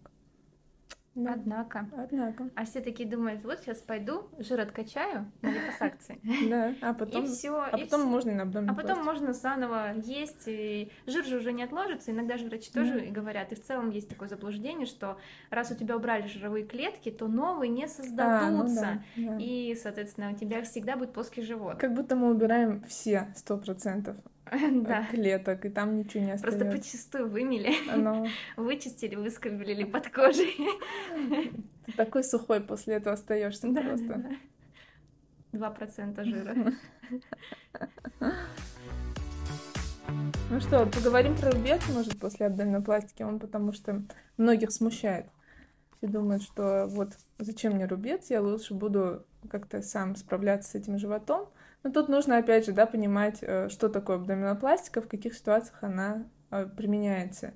Да. 1.18 1.33
Однако. 1.33 1.88
Однако. 1.96 2.48
А 2.54 2.64
все 2.64 2.81
такие 2.81 3.09
думают, 3.09 3.42
вот 3.44 3.59
сейчас 3.59 3.78
пойду, 3.78 4.28
жир 4.38 4.61
откачаю 4.61 5.31
на 5.42 5.50
липосакции. 5.50 6.20
Да, 6.48 6.74
а 6.81 6.94
потом, 6.94 7.24
и 7.24 7.26
все, 7.26 7.61
а 7.61 7.76
потом 7.76 8.02
можно 8.07 8.44
на 8.44 8.70
А 8.70 8.74
потом 8.74 9.04
можно 9.04 9.33
заново 9.33 9.94
есть, 9.96 10.44
и 10.46 10.90
жир 11.07 11.24
же 11.24 11.38
уже 11.38 11.52
не 11.52 11.64
отложится. 11.64 12.12
Иногда 12.12 12.37
же 12.38 12.46
врачи 12.46 12.70
тоже 12.72 13.00
говорят, 13.11 13.52
и 13.52 13.57
в 13.57 13.62
целом 13.62 13.90
есть 13.90 14.09
такое 14.09 14.28
заблуждение, 14.28 14.87
что 14.87 15.18
раз 15.50 15.72
у 15.72 15.74
тебя 15.74 15.96
убрали 15.96 16.26
жировые 16.28 16.64
клетки, 16.64 17.11
то 17.11 17.26
новые 17.26 17.68
не 17.68 17.88
создадутся. 17.88 18.87
А, 18.87 19.02
ну 19.16 19.37
и, 19.40 19.76
соответственно, 19.81 20.31
у 20.31 20.37
тебя 20.37 20.62
всегда 20.62 20.96
будет 20.96 21.12
плоский 21.12 21.42
живот. 21.42 21.78
Как 21.78 21.94
будто 21.94 22.14
мы 22.14 22.31
убираем 22.31 22.83
все 22.85 23.33
сто 23.35 23.59
процентов 23.59 24.16
да. 24.73 25.07
клеток, 25.11 25.65
и 25.65 25.69
там 25.69 25.97
ничего 25.97 26.25
не 26.25 26.33
остается. 26.33 26.59
Просто 26.59 26.77
почистую 26.77 27.29
вымели, 27.29 27.73
Оно... 27.91 28.27
вычистили, 28.57 29.15
выскоблили 29.15 29.85
под 29.85 30.09
кожей. 30.09 30.57
Ты 31.87 31.93
такой 31.93 32.25
сухой 32.25 32.61
после 32.61 32.95
этого 32.95 33.15
остаешься 33.15 33.69
да, 33.69 33.83
просто. 33.83 34.25
Два 35.53 35.71
процента 35.71 36.25
жира. 36.25 36.55
Ну 40.51 40.61
что, 40.61 40.87
поговорим 40.87 41.37
про 41.37 41.51
рубец, 41.51 41.83
может, 41.93 42.19
после 42.19 42.47
абдоминопластики. 42.47 43.23
Он 43.23 43.39
потому 43.39 43.73
что 43.73 44.03
многих 44.37 44.71
смущает. 44.73 45.27
Все 45.97 46.07
думают, 46.07 46.43
что 46.43 46.87
вот 46.89 47.11
зачем 47.39 47.75
мне 47.75 47.87
рубец, 47.87 48.31
я 48.31 48.41
лучше 48.41 48.75
буду 48.75 49.25
как-то 49.51 49.83
сам 49.83 50.17
справляться 50.17 50.71
с 50.71 50.75
этим 50.75 50.99
животом. 50.99 51.49
Но 51.83 51.91
тут 51.91 52.09
нужно, 52.09 52.38
опять 52.38 52.67
же, 52.67 52.73
да, 52.73 52.87
понимать, 52.87 53.38
э, 53.43 53.69
что 53.69 53.88
такое 53.88 54.17
абдоминопластика, 54.17 55.01
в 55.01 55.09
каких 55.09 55.35
ситуациях 55.35 55.83
она 55.83 56.29
э, 56.51 56.67
применяется. 56.67 57.55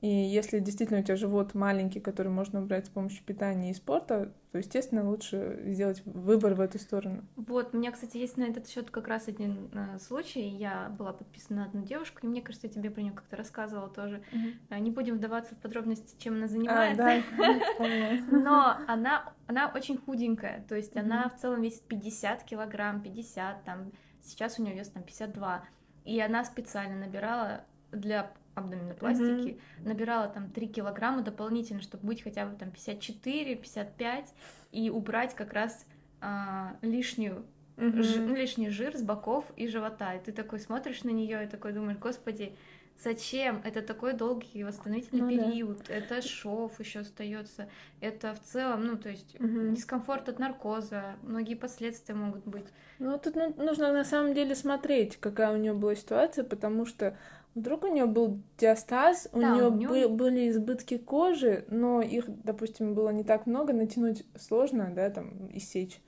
И 0.00 0.06
если 0.06 0.60
действительно 0.60 1.00
у 1.00 1.02
тебя 1.02 1.16
живот 1.16 1.54
маленький, 1.54 1.98
который 1.98 2.28
можно 2.28 2.62
убрать 2.62 2.86
с 2.86 2.88
помощью 2.88 3.24
питания 3.24 3.72
и 3.72 3.74
спорта, 3.74 4.32
то, 4.52 4.58
естественно, 4.58 5.08
лучше 5.08 5.60
сделать 5.66 6.02
выбор 6.04 6.54
в 6.54 6.60
эту 6.60 6.78
сторону. 6.78 7.24
Вот, 7.34 7.74
у 7.74 7.78
меня, 7.78 7.90
кстати, 7.90 8.16
есть 8.16 8.36
на 8.36 8.44
этот 8.44 8.68
счет 8.68 8.90
как 8.90 9.08
раз 9.08 9.26
один 9.26 9.68
э, 9.72 9.98
случай. 9.98 10.40
Я 10.40 10.88
была 10.96 11.12
подписана 11.12 11.62
на 11.62 11.66
одну 11.66 11.82
девушку, 11.82 12.20
и 12.22 12.26
мне 12.28 12.42
кажется, 12.42 12.68
я 12.68 12.72
тебе 12.72 12.90
про 12.90 13.02
нее 13.02 13.12
как-то 13.12 13.36
рассказывала 13.36 13.88
тоже. 13.88 14.22
Mm-hmm. 14.32 14.80
Не 14.80 14.90
будем 14.92 15.16
вдаваться 15.16 15.56
в 15.56 15.58
подробности, 15.58 16.14
чем 16.18 16.34
она 16.34 16.46
занимается. 16.46 17.04
А, 17.04 17.22
да. 17.36 18.18
Но 18.30 18.76
она, 18.86 19.32
она 19.48 19.72
очень 19.74 19.98
худенькая, 19.98 20.64
то 20.68 20.76
есть 20.76 20.96
она 20.96 21.28
в 21.28 21.40
целом 21.40 21.60
весит 21.60 21.82
50 21.82 22.44
килограмм, 22.44 23.02
50, 23.02 23.64
там, 23.64 23.90
сейчас 24.22 24.60
у 24.60 24.62
нее 24.62 24.76
вес 24.76 24.90
там 24.90 25.02
52. 25.02 25.64
И 26.04 26.20
она 26.20 26.44
специально 26.44 27.04
набирала 27.04 27.64
для 27.90 28.30
абдоминопластики, 28.58 29.56
mm-hmm. 29.56 29.88
набирала 29.88 30.28
там 30.28 30.50
3 30.50 30.68
килограмма 30.68 31.22
дополнительно, 31.22 31.80
чтобы 31.80 32.06
быть 32.06 32.22
хотя 32.22 32.46
бы 32.46 32.56
там 32.56 32.70
54-55 32.70 34.26
и 34.72 34.90
убрать 34.90 35.34
как 35.34 35.52
раз 35.52 35.86
а, 36.20 36.76
лишнюю 36.82 37.44
mm-hmm. 37.76 38.02
ж, 38.02 38.16
ну, 38.16 38.34
лишний 38.34 38.70
жир 38.70 38.96
с 38.96 39.02
боков 39.02 39.44
и 39.56 39.68
живота. 39.68 40.14
И 40.14 40.20
ты 40.20 40.32
такой 40.32 40.60
смотришь 40.60 41.04
на 41.04 41.10
нее 41.10 41.44
и 41.44 41.46
такой 41.48 41.72
думаешь, 41.72 41.98
господи, 41.98 42.54
зачем? 43.02 43.60
Это 43.64 43.82
такой 43.82 44.12
долгий 44.12 44.64
восстановительный 44.64 45.36
ну, 45.36 45.44
период, 45.44 45.82
да. 45.86 45.94
это 45.94 46.22
шов 46.22 46.78
еще 46.80 47.00
остается, 47.00 47.68
это 48.00 48.34
в 48.34 48.40
целом, 48.40 48.86
ну, 48.86 48.96
то 48.96 49.08
есть 49.08 49.36
угу. 49.36 49.70
дискомфорт 49.70 50.28
от 50.28 50.38
наркоза, 50.38 51.16
многие 51.22 51.54
последствия 51.54 52.14
могут 52.14 52.44
быть. 52.44 52.66
Ну, 52.98 53.18
тут 53.18 53.36
нужно 53.36 53.92
на 53.92 54.04
самом 54.04 54.34
деле 54.34 54.54
смотреть, 54.54 55.16
какая 55.16 55.52
у 55.52 55.56
нее 55.56 55.74
была 55.74 55.94
ситуация, 55.94 56.44
потому 56.44 56.84
что 56.84 57.16
Вдруг 57.54 57.84
у 57.84 57.88
нее 57.88 58.06
был 58.06 58.40
диастаз, 58.56 59.28
у 59.32 59.40
да, 59.40 59.54
нее 59.54 59.70
него... 59.70 60.08
были 60.08 60.48
избытки 60.48 60.96
кожи, 60.96 61.64
но 61.68 62.00
их, 62.00 62.26
допустим, 62.44 62.94
было 62.94 63.10
не 63.10 63.24
так 63.24 63.46
много, 63.46 63.72
натянуть 63.72 64.24
сложно, 64.36 64.92
да, 64.94 65.10
там, 65.10 65.50
иссечь. 65.52 66.00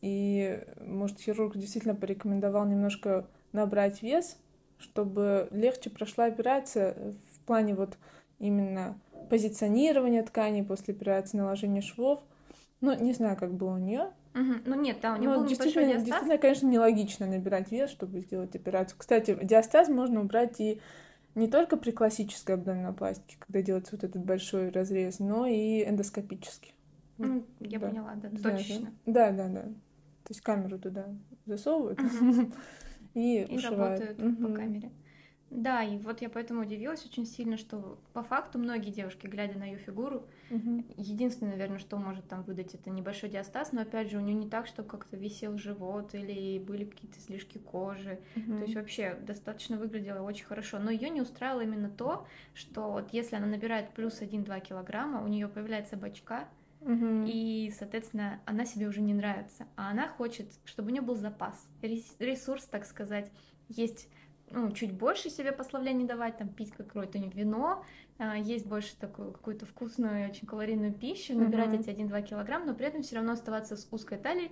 И, 0.00 0.64
может, 0.80 1.20
хирург 1.20 1.56
действительно 1.56 1.94
порекомендовал 1.94 2.64
немножко 2.66 3.26
набрать 3.52 4.02
вес, 4.02 4.38
чтобы 4.78 5.48
легче 5.50 5.90
прошла 5.90 6.26
операция 6.26 6.94
в 6.94 7.46
плане 7.46 7.74
вот 7.74 7.98
именно 8.38 8.98
позиционирования 9.28 10.22
тканей 10.22 10.62
после 10.62 10.94
операции, 10.94 11.36
наложения 11.36 11.82
швов. 11.82 12.20
Ну, 12.80 12.94
не 12.98 13.12
знаю, 13.12 13.36
как 13.36 13.52
было 13.52 13.74
у 13.74 13.78
нее. 13.78 14.12
Угу. 14.38 14.52
Ну 14.66 14.80
нет, 14.80 14.98
да, 15.02 15.14
у 15.14 15.16
него 15.16 15.34
ну, 15.34 15.40
был 15.40 15.48
действительно, 15.48 15.82
небольшой 15.82 16.04
диастаз. 16.04 16.06
Действительно, 16.06 16.38
конечно, 16.38 16.66
нелогично 16.68 17.26
набирать 17.26 17.72
вес, 17.72 17.90
чтобы 17.90 18.20
сделать 18.20 18.54
операцию. 18.54 18.98
Кстати, 18.98 19.36
диастаз 19.42 19.88
можно 19.88 20.20
убрать 20.20 20.60
и 20.60 20.80
не 21.34 21.48
только 21.48 21.76
при 21.76 21.90
классической 21.90 22.54
абдоминопластике, 22.54 23.36
когда 23.38 23.62
делается 23.62 23.96
вот 23.96 24.04
этот 24.04 24.24
большой 24.24 24.70
разрез, 24.70 25.18
но 25.18 25.46
и 25.46 25.84
эндоскопически. 25.84 26.72
Ну, 27.18 27.44
я 27.60 27.80
да. 27.80 27.88
поняла, 27.88 28.14
да, 28.14 28.28
да, 28.30 28.50
точечно. 28.50 28.92
Да, 29.06 29.32
да, 29.32 29.48
да. 29.48 29.62
То 29.62 30.30
есть 30.30 30.40
камеру 30.40 30.78
туда 30.78 31.06
засовывают 31.46 31.98
и, 33.14 33.42
и 33.42 33.58
работают 33.58 34.18
по 34.18 34.48
камере. 34.52 34.92
Да, 35.50 35.82
и 35.82 35.96
вот 35.98 36.20
я 36.20 36.28
поэтому 36.28 36.60
удивилась 36.62 37.04
очень 37.06 37.24
сильно, 37.24 37.56
что 37.56 37.98
по 38.12 38.22
факту 38.22 38.58
многие 38.58 38.90
девушки, 38.90 39.26
глядя 39.26 39.58
на 39.58 39.64
ее 39.64 39.78
фигуру, 39.78 40.26
угу. 40.50 40.84
единственное, 40.96 41.52
наверное, 41.52 41.78
что 41.78 41.96
может 41.96 42.28
там 42.28 42.42
выдать, 42.42 42.74
это 42.74 42.90
небольшой 42.90 43.30
диастаз, 43.30 43.72
но 43.72 43.82
опять 43.82 44.10
же 44.10 44.18
у 44.18 44.20
нее 44.20 44.34
не 44.34 44.48
так, 44.48 44.66
что 44.66 44.82
как-то 44.82 45.16
висел 45.16 45.58
живот 45.58 46.14
или 46.14 46.58
были 46.58 46.84
какие-то 46.84 47.20
слишки 47.20 47.58
кожи, 47.58 48.20
угу. 48.36 48.58
то 48.58 48.62
есть 48.62 48.74
вообще 48.74 49.18
достаточно 49.22 49.76
выглядела 49.76 50.22
очень 50.22 50.44
хорошо, 50.44 50.78
но 50.78 50.90
ее 50.90 51.10
не 51.10 51.20
устраивало 51.20 51.62
именно 51.62 51.88
то, 51.88 52.26
что 52.54 52.90
вот 52.90 53.12
если 53.12 53.36
она 53.36 53.46
набирает 53.46 53.90
плюс 53.94 54.20
1-2 54.20 54.60
килограмма, 54.60 55.22
у 55.22 55.28
нее 55.28 55.48
появляется 55.48 55.96
бочка, 55.96 56.48
Угу. 56.80 57.24
И, 57.26 57.72
соответственно, 57.76 58.40
она 58.46 58.64
себе 58.64 58.86
уже 58.86 59.00
не 59.00 59.12
нравится. 59.12 59.66
А 59.74 59.90
она 59.90 60.06
хочет, 60.06 60.46
чтобы 60.64 60.90
у 60.90 60.92
нее 60.92 61.02
был 61.02 61.16
запас, 61.16 61.66
ресурс, 61.82 62.66
так 62.66 62.84
сказать. 62.84 63.32
Есть 63.68 64.08
ну, 64.50 64.70
чуть 64.72 64.92
больше 64.92 65.30
себе 65.30 65.52
пославлений 65.52 66.06
давать, 66.06 66.38
там, 66.38 66.48
пить 66.48 66.72
какое-то 66.72 67.18
вино, 67.18 67.84
есть 68.18 68.66
больше 68.66 68.96
такую 68.96 69.32
какую-то 69.32 69.64
вкусную, 69.66 70.28
очень 70.28 70.46
калорийную 70.46 70.92
пищу, 70.92 71.34
набирать 71.34 71.70
mm-hmm. 71.70 71.90
эти 71.92 72.00
1-2 72.00 72.22
килограмм, 72.22 72.66
но 72.66 72.74
при 72.74 72.86
этом 72.86 73.02
все 73.02 73.16
равно 73.16 73.32
оставаться 73.32 73.76
с 73.76 73.86
узкой 73.90 74.18
талией 74.18 74.50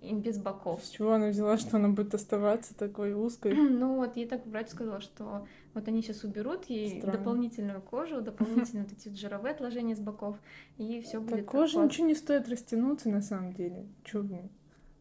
и 0.00 0.14
без 0.14 0.38
боков. 0.38 0.84
С 0.84 0.90
чего 0.90 1.12
она 1.12 1.28
взяла, 1.28 1.58
что 1.58 1.76
она 1.76 1.88
будет 1.88 2.14
оставаться 2.14 2.76
такой 2.76 3.14
узкой? 3.14 3.54
ну 3.54 3.96
вот, 3.96 4.16
ей 4.16 4.26
так 4.26 4.46
врач 4.46 4.68
сказал, 4.68 5.00
что 5.00 5.46
вот 5.74 5.88
они 5.88 6.02
сейчас 6.02 6.22
уберут 6.24 6.66
ей 6.66 6.98
Странно. 6.98 7.18
дополнительную 7.18 7.82
кожу, 7.82 8.20
дополнительные 8.22 8.84
вот 8.84 8.92
эти 8.92 9.08
жировые 9.08 9.52
отложения 9.52 9.96
с 9.96 10.00
боков, 10.00 10.36
и 10.76 11.00
все 11.00 11.20
будет. 11.20 11.46
Так 11.46 11.46
кожа 11.46 11.78
ничего 11.82 12.06
не 12.06 12.14
стоит 12.14 12.48
растянуться 12.48 13.08
на 13.08 13.22
самом 13.22 13.52
деле. 13.52 13.86
Чего? 14.04 14.48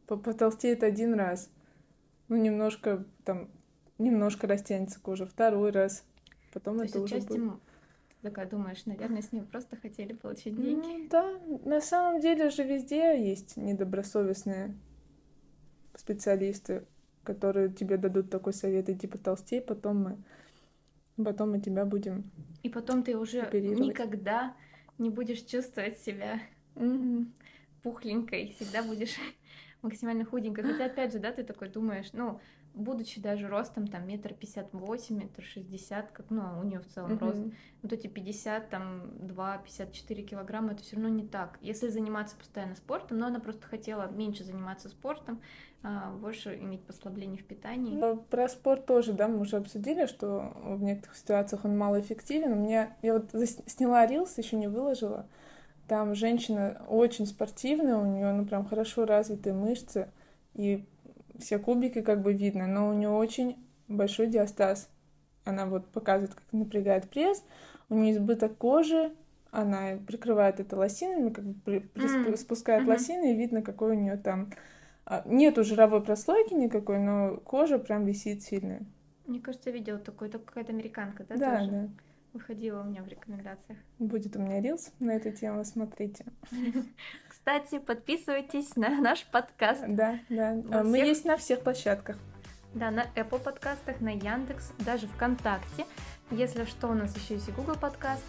Потолстеет 0.08 0.84
один 0.84 1.14
раз. 1.14 1.50
Ну, 2.30 2.38
немножко 2.38 3.06
там 3.24 3.50
немножко 3.98 4.48
растянется 4.48 5.00
кожа, 5.00 5.26
второй 5.26 5.72
раз, 5.72 6.04
потом 6.54 6.78
То 6.80 6.84
это 6.84 7.02
уже 7.02 7.20
будет... 7.20 7.60
Такая 8.22 8.50
думаешь, 8.50 8.86
наверное, 8.86 9.22
с 9.22 9.32
ним 9.32 9.46
просто 9.46 9.76
хотели 9.76 10.14
получить 10.14 10.58
ну 10.58 10.64
деньги. 10.64 11.04
Ну, 11.04 11.08
да, 11.10 11.40
на 11.66 11.82
самом 11.82 12.20
деле 12.20 12.50
же 12.50 12.64
везде 12.64 13.24
есть 13.24 13.58
недобросовестные 13.58 14.76
специалисты, 15.96 16.86
которые 17.24 17.70
тебе 17.70 17.98
дадут 17.98 18.30
такой 18.30 18.54
совет, 18.54 18.90
иди 18.90 19.08
потолстей, 19.08 19.62
потом 19.62 20.18
мы, 21.18 21.24
потом 21.24 21.52
мы 21.52 21.60
тебя 21.60 21.86
будем 21.86 22.32
И 22.64 22.70
потом 22.70 23.04
ты 23.04 23.18
уже 23.18 23.50
никогда 23.54 24.56
не 24.98 25.10
будешь 25.10 25.42
чувствовать 25.42 26.00
себя 26.00 26.42
mm-hmm. 26.76 27.28
пухленькой, 27.84 28.56
всегда 28.56 28.82
будешь 28.82 29.16
максимально 29.82 30.26
худенькой. 30.26 30.64
Хотя, 30.64 30.86
опять 30.86 31.14
же, 31.14 31.20
да, 31.20 31.32
ты 31.32 31.44
такой 31.44 31.70
думаешь, 31.70 32.10
ну, 32.14 32.40
будучи 32.74 33.20
даже 33.20 33.48
ростом 33.48 33.88
там 33.88 34.08
метр 34.08 34.34
пятьдесят 34.34 34.72
восемь, 34.74 35.18
метр 35.18 35.42
шестьдесят, 35.42 36.12
как, 36.12 36.30
ну, 36.30 36.44
у 36.60 36.64
нее 36.64 36.80
в 36.80 36.88
целом 36.88 37.14
uh-huh. 37.14 37.20
рост, 37.20 37.44
вот 37.82 37.94
эти 37.94 38.08
пятьдесят 38.08 38.70
там 38.70 39.12
два, 39.28 39.58
пятьдесят 39.58 39.94
четыре 39.94 40.24
килограмма, 40.24 40.74
это 40.74 40.84
все 40.84 40.96
равно 40.96 41.10
не 41.10 41.26
так. 41.26 41.58
Если 41.62 41.88
заниматься 41.90 42.36
постоянно 42.36 42.76
спортом, 42.76 43.18
но 43.18 43.28
она 43.28 43.40
просто 43.40 43.66
хотела 43.66 44.10
меньше 44.12 44.44
заниматься 44.44 44.90
спортом, 44.90 45.42
а, 45.84 46.12
больше 46.12 46.56
иметь 46.58 46.82
послабление 46.84 47.42
в 47.42 47.46
питании. 47.46 47.96
Но 47.96 48.18
про 48.18 48.48
спорт 48.48 48.86
тоже, 48.86 49.14
да, 49.14 49.28
мы 49.28 49.40
уже 49.40 49.58
обсудили, 49.58 50.06
что 50.06 50.54
в 50.64 50.82
некоторых 50.82 51.18
ситуациях 51.18 51.66
он 51.66 51.78
малоэффективен. 51.78 52.62
Меня, 52.62 52.96
я 53.02 53.14
вот 53.14 53.32
сняла 53.68 54.06
рилс, 54.06 54.38
еще 54.38 54.56
не 54.56 54.68
выложила, 54.68 55.28
там 55.88 56.16
женщина 56.16 56.84
очень 56.90 57.26
спортивная, 57.26 57.96
у 57.96 58.06
нее, 58.06 58.34
ну, 58.34 58.46
прям 58.46 58.66
хорошо 58.66 59.06
развитые 59.06 59.54
мышцы, 59.54 60.12
и 60.54 60.86
все 61.40 61.60
кубики 61.60 62.02
как 62.02 62.22
бы 62.22 62.34
видно, 62.34 62.68
но 62.68 62.90
у 62.90 62.94
нее 62.94 63.10
очень 63.10 63.58
большой 63.88 64.28
диастаз. 64.28 64.90
Она 65.46 65.66
вот 65.66 65.88
показывает, 65.88 66.34
как 66.34 66.44
напрягает 66.52 67.10
пресс, 67.10 67.44
у 67.90 67.96
нее 67.96 68.14
избыток 68.14 68.58
кожи, 68.58 69.14
она 69.52 69.98
прикрывает 70.06 70.60
это 70.60 70.76
лосинами, 70.76 71.30
как 71.30 71.46
бы 71.46 71.54
при, 71.64 71.80
при, 71.80 72.04
mm. 72.06 72.38
спускает 72.38 72.84
mm-hmm. 72.84 72.90
лосины, 72.90 73.34
и 73.34 73.38
видно, 73.38 73.62
какой 73.62 73.92
у 73.92 74.00
нее 74.00 74.18
там... 74.18 74.52
А, 75.06 75.24
нету 75.26 75.64
жировой 75.64 76.04
прослойки 76.04 76.54
никакой, 76.54 77.00
но 77.00 77.38
кожа 77.38 77.80
прям 77.80 78.04
висит 78.04 78.44
сильная. 78.44 78.82
Мне 79.26 79.40
кажется, 79.40 79.70
я 79.70 79.76
видела 79.76 80.00
такой, 80.00 80.30
только 80.30 80.48
какая-то 80.48 80.74
американка, 80.74 81.24
да? 81.24 81.38
Да, 81.38 81.58
тоже? 81.60 81.72
да. 81.72 81.90
Выходила 82.38 82.82
у 82.82 82.84
меня 82.84 83.02
в 83.02 83.08
рекомендациях. 83.08 83.80
Будет 83.98 84.36
у 84.36 84.40
меня 84.40 84.62
рилс 84.62 84.92
на 85.00 85.16
эту 85.16 85.32
тему, 85.32 85.66
смотрите. 85.66 86.24
Кстати, 87.28 87.80
подписывайтесь 87.80 88.76
на 88.76 88.90
наш 89.02 89.26
подкаст. 89.26 89.84
Да, 89.88 90.20
да. 90.30 90.54
Во 90.66 90.84
Мы 90.84 90.98
всех... 90.98 91.08
есть 91.08 91.26
на 91.26 91.38
всех 91.38 91.62
площадках. 91.62 92.16
Да, 92.76 92.92
на 92.92 93.06
Apple 93.16 93.40
подкастах, 93.40 94.02
на 94.02 94.10
Яндекс, 94.10 94.72
даже 94.86 95.08
ВКонтакте. 95.08 95.88
Если 96.30 96.66
что, 96.66 96.90
у 96.90 96.94
нас 96.94 97.18
еще 97.18 97.34
есть 97.34 97.50
и 97.50 97.52
Google 97.54 97.76
подкаст. 97.76 98.24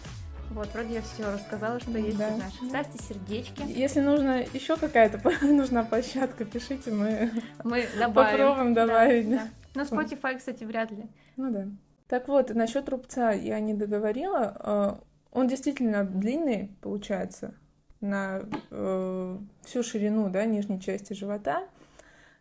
Вот, 0.49 0.73
вроде 0.73 0.95
я 0.95 1.01
все 1.03 1.31
рассказала, 1.31 1.79
что 1.79 1.95
есть 1.99 2.17
да. 2.17 2.35
наших. 2.35 2.67
Ставьте 2.67 2.97
сердечки. 3.03 3.61
Если 3.67 3.99
нужно 3.99 4.41
еще 4.41 4.75
какая-то 4.75 5.21
нужна 5.45 5.83
площадка, 5.83 6.45
пишите, 6.45 6.89
мы, 6.89 7.29
мы 7.63 7.85
добавим. 7.99 8.39
попробуем 8.39 8.73
добавить. 8.73 9.29
Да, 9.29 9.47
да. 9.75 9.83
На 9.83 9.85
Spotify, 9.85 10.35
кстати, 10.39 10.63
вряд 10.63 10.89
ли. 10.89 11.05
Ну 11.37 11.51
да. 11.51 11.67
Так 12.09 12.27
вот, 12.27 12.53
насчет 12.55 12.89
рубца 12.89 13.31
я 13.31 13.59
не 13.59 13.75
договорила. 13.75 14.57
А, 14.59 14.99
он 15.31 15.47
действительно 15.47 16.03
длинный, 16.03 16.75
получается 16.81 17.53
на 18.01 18.41
э, 18.71 19.37
всю 19.63 19.83
ширину 19.83 20.29
да, 20.29 20.45
нижней 20.45 20.81
части 20.81 21.13
живота. 21.13 21.67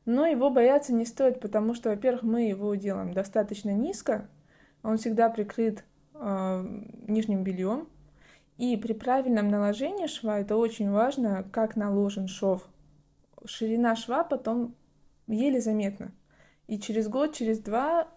Но 0.06 0.24
его 0.24 0.48
бояться 0.48 0.94
не 0.94 1.04
стоит, 1.04 1.40
потому 1.40 1.74
что, 1.74 1.90
во-первых, 1.90 2.22
мы 2.22 2.48
его 2.48 2.74
делаем 2.76 3.12
достаточно 3.12 3.70
низко, 3.70 4.26
он 4.82 4.96
всегда 4.96 5.28
прикрыт 5.28 5.84
э, 6.14 6.82
нижним 7.06 7.42
бельем. 7.42 7.88
И 8.56 8.76
при 8.76 8.94
правильном 8.94 9.48
наложении 9.48 10.06
шва 10.06 10.40
это 10.40 10.56
очень 10.56 10.90
важно, 10.90 11.44
как 11.52 11.76
наложен 11.76 12.26
шов. 12.26 12.66
Ширина 13.44 13.96
шва 13.96 14.24
потом 14.24 14.74
еле 15.26 15.60
заметна. 15.60 16.12
И 16.68 16.78
через 16.78 17.08
год, 17.08 17.34
через 17.34 17.58
два 17.58 18.08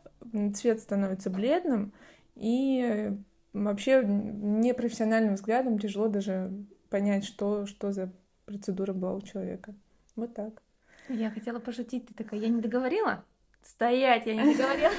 цвет 0.56 0.80
становится 0.80 1.30
бледным, 1.30 1.94
и 2.36 3.12
вообще 3.54 4.04
непрофессиональным 4.04 5.36
взглядом 5.36 5.80
тяжело 5.80 6.08
даже 6.08 6.52
понять, 6.90 7.26
что, 7.26 7.66
что 7.66 7.92
за 7.92 8.12
процедура 8.46 8.94
была 8.94 9.14
у 9.14 9.22
человека. 9.22 9.74
Вот 10.16 10.34
так. 10.34 10.62
Я 11.10 11.32
хотела 11.32 11.60
пошутить, 11.60 12.08
ты 12.08 12.14
такая, 12.14 12.40
я 12.40 12.50
не 12.50 12.62
договорила? 12.62 13.24
Стоять, 13.62 14.26
я 14.26 14.36
не 14.36 14.56
договорила. 14.56 14.92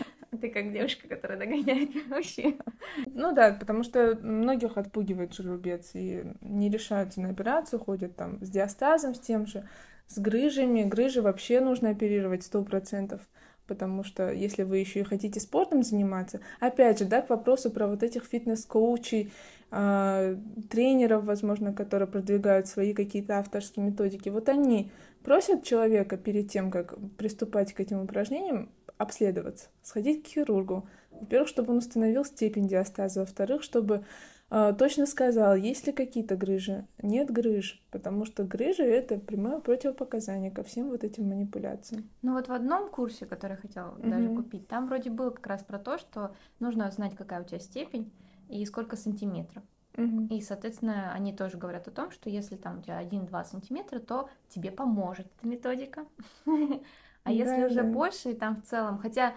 Ты 0.40 0.48
как 0.48 0.72
девушка, 0.72 1.08
которая 1.08 1.38
догоняет 1.38 2.06
мужчин. 2.06 2.60
Ну 3.06 3.34
да, 3.34 3.52
потому 3.52 3.82
что 3.82 4.16
многих 4.22 4.76
отпугивает 4.76 5.34
жеребец 5.34 5.90
и 5.94 6.24
не 6.40 6.70
решаются 6.70 7.20
на 7.20 7.30
операцию, 7.30 7.80
ходят 7.80 8.14
там 8.14 8.42
с 8.42 8.48
диастазом, 8.48 9.14
с 9.14 9.18
тем 9.18 9.46
же, 9.46 9.68
с 10.06 10.18
грыжами. 10.18 10.84
Грыжи 10.84 11.20
вообще 11.20 11.60
нужно 11.60 11.90
оперировать 11.90 12.44
сто 12.44 12.62
процентов 12.62 13.20
потому 13.70 14.02
что 14.02 14.32
если 14.32 14.64
вы 14.64 14.78
еще 14.78 15.00
и 15.00 15.04
хотите 15.04 15.38
спортом 15.38 15.84
заниматься, 15.84 16.40
опять 16.58 16.98
же, 16.98 17.04
да, 17.04 17.22
к 17.22 17.30
вопросу 17.30 17.70
про 17.70 17.86
вот 17.86 18.02
этих 18.02 18.24
фитнес-коучей, 18.24 19.32
э, 19.70 20.36
тренеров, 20.68 21.24
возможно, 21.24 21.72
которые 21.72 22.08
продвигают 22.08 22.66
свои 22.66 22.92
какие-то 22.94 23.38
авторские 23.38 23.86
методики, 23.86 24.28
вот 24.28 24.48
они 24.48 24.90
просят 25.22 25.62
человека 25.62 26.16
перед 26.16 26.50
тем, 26.50 26.72
как 26.72 26.96
приступать 27.16 27.72
к 27.72 27.78
этим 27.78 28.00
упражнениям, 28.00 28.70
обследоваться, 28.98 29.68
сходить 29.82 30.24
к 30.24 30.26
хирургу. 30.26 30.88
Во-первых, 31.12 31.48
чтобы 31.48 31.70
он 31.70 31.78
установил 31.78 32.24
степень 32.24 32.66
диастаза, 32.66 33.20
во-вторых, 33.20 33.62
чтобы 33.62 34.04
точно 34.50 35.06
сказал, 35.06 35.54
есть 35.54 35.86
ли 35.86 35.92
какие-то 35.92 36.36
грыжи. 36.36 36.86
Нет 37.02 37.30
грыж, 37.30 37.80
потому 37.90 38.24
что 38.24 38.44
грыжи— 38.44 38.82
это 38.84 39.18
прямое 39.18 39.60
противопоказание 39.60 40.50
ко 40.50 40.64
всем 40.64 40.88
вот 40.88 41.04
этим 41.04 41.28
манипуляциям. 41.28 42.08
Ну 42.22 42.34
вот 42.34 42.48
в 42.48 42.52
одном 42.52 42.90
курсе, 42.90 43.26
который 43.26 43.52
я 43.52 43.58
хотела 43.58 43.90
mm-hmm. 43.90 44.10
даже 44.10 44.28
купить, 44.34 44.66
там 44.66 44.86
вроде 44.86 45.10
было 45.10 45.30
как 45.30 45.46
раз 45.46 45.62
про 45.62 45.78
то, 45.78 45.98
что 45.98 46.34
нужно 46.58 46.90
знать, 46.90 47.14
какая 47.14 47.42
у 47.42 47.44
тебя 47.44 47.60
степень 47.60 48.10
и 48.48 48.64
сколько 48.66 48.96
сантиметров. 48.96 49.62
Угу. 49.96 50.28
И, 50.30 50.40
соответственно, 50.40 51.12
они 51.12 51.32
тоже 51.32 51.58
говорят 51.58 51.88
о 51.88 51.90
том, 51.90 52.10
что 52.10 52.30
если 52.30 52.56
там 52.56 52.78
у 52.78 52.82
тебя 52.82 53.02
1-2 53.02 53.44
сантиметра, 53.44 53.98
то 53.98 54.28
тебе 54.48 54.70
поможет 54.70 55.26
эта 55.38 55.48
методика. 55.48 56.06
А 57.22 57.32
если 57.32 57.64
уже 57.64 57.82
больше, 57.82 58.30
и 58.30 58.34
там 58.34 58.56
в 58.56 58.62
целом, 58.62 58.96
хотя 58.96 59.34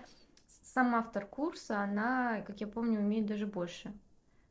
сам 0.64 0.96
автор 0.96 1.26
курса, 1.26 1.82
она, 1.82 2.40
как 2.48 2.62
я 2.62 2.68
помню, 2.68 3.02
умеет 3.02 3.26
даже 3.26 3.46
больше 3.46 3.92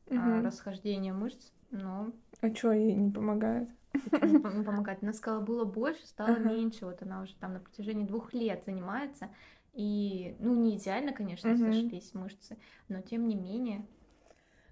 расхождения 0.09 1.13
мышц, 1.13 1.51
но... 1.71 2.11
А 2.41 2.53
что 2.53 2.71
ей 2.71 2.93
не 2.93 3.11
помогает? 3.11 3.69
Не 3.93 4.39
помогает. 4.39 5.01
Она 5.01 5.13
сказала, 5.13 5.41
было 5.41 5.65
больше, 5.65 6.05
стало 6.07 6.37
меньше. 6.37 6.85
Вот 6.85 7.01
она 7.01 7.21
уже 7.21 7.35
там 7.35 7.53
на 7.53 7.59
протяжении 7.59 8.05
двух 8.05 8.33
лет 8.33 8.63
занимается. 8.65 9.29
И, 9.73 10.35
ну, 10.39 10.53
не 10.55 10.77
идеально, 10.77 11.13
конечно, 11.13 11.55
сошлись 11.57 12.13
мышцы, 12.13 12.57
но 12.89 13.01
тем 13.01 13.27
не 13.27 13.35
менее. 13.35 13.85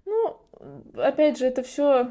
Ну, 0.04 0.36
опять 0.94 1.38
же, 1.38 1.46
это 1.46 1.62
все 1.62 2.10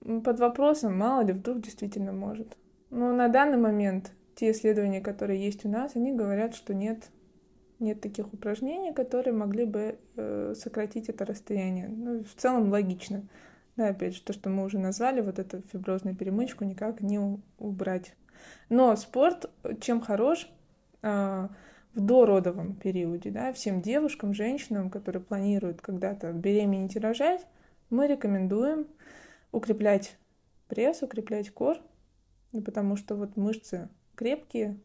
под 0.00 0.40
вопросом, 0.40 0.96
мало 0.98 1.24
ли, 1.24 1.32
вдруг 1.32 1.60
действительно 1.60 2.12
может. 2.12 2.56
Но 2.90 3.12
на 3.12 3.28
данный 3.28 3.58
момент 3.58 4.12
те 4.34 4.50
исследования, 4.50 5.00
которые 5.00 5.44
есть 5.44 5.64
у 5.64 5.68
нас, 5.68 5.94
они 5.94 6.12
говорят, 6.12 6.54
что 6.54 6.74
нет, 6.74 7.10
нет 7.82 8.00
таких 8.00 8.32
упражнений, 8.32 8.94
которые 8.94 9.34
могли 9.34 9.64
бы 9.64 9.98
э, 10.16 10.54
сократить 10.56 11.08
это 11.08 11.24
расстояние. 11.26 11.88
Ну, 11.88 12.22
в 12.22 12.34
целом 12.34 12.70
логично. 12.70 13.28
Да, 13.76 13.88
опять 13.88 14.14
же, 14.14 14.22
то, 14.22 14.32
что 14.32 14.48
мы 14.50 14.64
уже 14.64 14.78
назвали, 14.78 15.20
вот 15.20 15.38
эту 15.38 15.62
фиброзную 15.72 16.16
перемычку 16.16 16.64
никак 16.64 17.00
не 17.00 17.18
убрать. 17.58 18.14
Но 18.68 18.96
спорт 18.96 19.50
чем 19.80 20.00
хорош? 20.00 20.48
Э, 21.02 21.48
в 21.94 22.00
дородовом 22.00 22.74
периоде, 22.74 23.30
да, 23.30 23.52
всем 23.52 23.82
девушкам, 23.82 24.32
женщинам, 24.32 24.88
которые 24.88 25.22
планируют 25.22 25.82
когда-то 25.82 26.32
беременеть 26.32 26.96
и 26.96 26.98
рожать, 26.98 27.46
мы 27.90 28.06
рекомендуем 28.06 28.86
укреплять 29.50 30.16
пресс, 30.68 31.02
укреплять 31.02 31.50
кор, 31.50 31.78
потому 32.52 32.96
что 32.96 33.14
вот 33.14 33.36
мышцы 33.36 33.90
крепкие, 34.14 34.78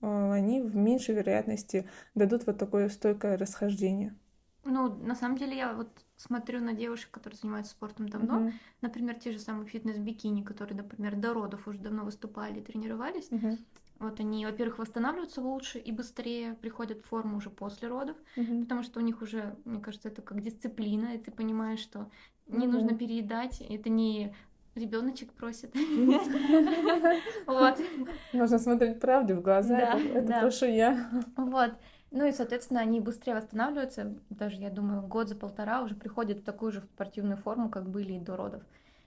они 0.00 0.62
в 0.62 0.76
меньшей 0.76 1.14
вероятности 1.14 1.88
дадут 2.14 2.46
вот 2.46 2.58
такое 2.58 2.88
стойкое 2.88 3.36
расхождение. 3.36 4.14
Ну, 4.64 4.94
на 4.94 5.14
самом 5.14 5.38
деле, 5.38 5.56
я 5.56 5.72
вот 5.72 5.88
смотрю 6.16 6.60
на 6.60 6.74
девушек, 6.74 7.10
которые 7.10 7.38
занимаются 7.38 7.72
спортом 7.72 8.08
давно, 8.08 8.40
uh-huh. 8.40 8.52
например, 8.82 9.14
те 9.18 9.32
же 9.32 9.38
самые 9.38 9.66
фитнес-бикини, 9.66 10.42
которые, 10.42 10.76
например, 10.76 11.16
до 11.16 11.32
родов 11.32 11.66
уже 11.66 11.78
давно 11.78 12.04
выступали, 12.04 12.60
тренировались. 12.60 13.28
Uh-huh. 13.30 13.58
Вот 13.98 14.20
они, 14.20 14.44
во-первых, 14.44 14.78
восстанавливаются 14.78 15.40
лучше 15.40 15.78
и 15.78 15.92
быстрее 15.92 16.54
приходят 16.54 17.00
в 17.00 17.08
форму 17.08 17.38
уже 17.38 17.48
после 17.48 17.88
родов, 17.88 18.16
uh-huh. 18.36 18.62
потому 18.62 18.82
что 18.82 19.00
у 19.00 19.02
них 19.02 19.22
уже, 19.22 19.56
мне 19.64 19.80
кажется, 19.80 20.08
это 20.08 20.20
как 20.20 20.42
дисциплина, 20.42 21.14
и 21.14 21.18
ты 21.18 21.30
понимаешь, 21.30 21.80
что 21.80 22.10
не 22.46 22.66
uh-huh. 22.66 22.70
нужно 22.70 22.96
переедать, 22.96 23.62
это 23.62 23.88
не 23.88 24.34
ребеночек 24.74 25.32
просит. 25.32 25.74
Вот. 27.46 27.78
Нужно 28.32 28.58
смотреть 28.58 29.00
правде 29.00 29.34
в 29.34 29.42
глаза, 29.42 29.98
это 29.98 30.40
прошу 30.40 30.66
я. 30.66 31.10
Вот. 31.36 31.72
Ну 32.10 32.26
и, 32.26 32.32
соответственно, 32.32 32.80
они 32.80 33.00
быстрее 33.00 33.34
восстанавливаются. 33.34 34.14
Даже, 34.30 34.56
я 34.56 34.70
думаю, 34.70 35.02
год 35.02 35.28
за 35.28 35.36
полтора 35.36 35.82
уже 35.82 35.94
приходят 35.94 36.38
в 36.38 36.44
такую 36.44 36.72
же 36.72 36.80
спортивную 36.80 37.36
форму, 37.36 37.68
как 37.70 37.88
были 37.88 38.14
и 38.14 38.18
до 38.18 38.36
родов. 38.36 38.62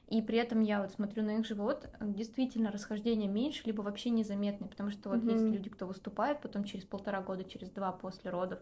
И 0.07 0.21
при 0.21 0.37
этом 0.37 0.61
я 0.61 0.81
вот 0.81 0.91
смотрю 0.91 1.23
на 1.23 1.37
их 1.37 1.45
живот, 1.45 1.89
действительно 1.99 2.71
расхождение 2.71 3.27
меньше, 3.27 3.63
либо 3.65 3.81
вообще 3.81 4.09
незаметное, 4.09 4.69
потому 4.69 4.91
что 4.91 5.09
вот 5.09 5.19
mm-hmm. 5.19 5.31
есть 5.31 5.45
люди, 5.45 5.69
кто 5.69 5.87
выступает 5.87 6.39
потом 6.41 6.65
через 6.65 6.85
полтора 6.85 7.21
года, 7.21 7.43
через 7.43 7.69
два 7.71 7.91
после 7.91 8.29
родов. 8.29 8.59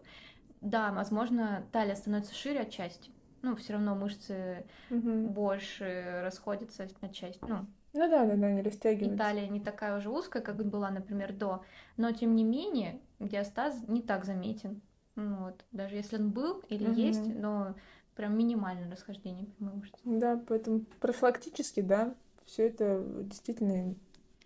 Да, 0.60 0.92
возможно, 0.92 1.64
талия 1.72 1.96
становится 1.96 2.34
шире 2.34 2.60
отчасти, 2.60 3.10
ну, 3.42 3.56
все 3.56 3.74
равно 3.74 3.94
мышцы 3.94 4.64
угу. 4.90 5.28
больше 5.28 6.20
расходятся 6.22 6.88
на 7.00 7.08
часть, 7.08 7.42
ну, 7.42 7.66
ну 7.92 8.08
да, 8.08 8.24
да, 8.24 8.36
да, 8.36 8.50
не 8.50 8.62
растягиваются. 8.62 9.16
Италия 9.16 9.48
не 9.48 9.60
такая 9.60 9.98
уже 9.98 10.08
узкая, 10.08 10.42
как 10.42 10.56
была, 10.64 10.90
например, 10.90 11.32
до, 11.32 11.62
но 11.96 12.10
тем 12.12 12.34
не 12.34 12.44
менее 12.44 13.00
диастаз 13.18 13.76
не 13.86 14.00
так 14.00 14.24
заметен. 14.24 14.80
Ну, 15.14 15.44
вот, 15.44 15.64
даже 15.72 15.96
если 15.96 16.16
он 16.16 16.30
был 16.30 16.62
или 16.68 16.88
угу. 16.88 16.94
есть, 16.94 17.26
но 17.26 17.74
прям 18.16 18.36
минимальное 18.36 18.90
расхождение 18.90 19.44
прямой 19.44 19.74
мышцы. 19.74 19.98
Да, 20.04 20.40
поэтому 20.48 20.80
профилактически, 21.00 21.80
да, 21.80 22.14
все 22.46 22.66
это 22.66 23.04
действительно 23.24 23.94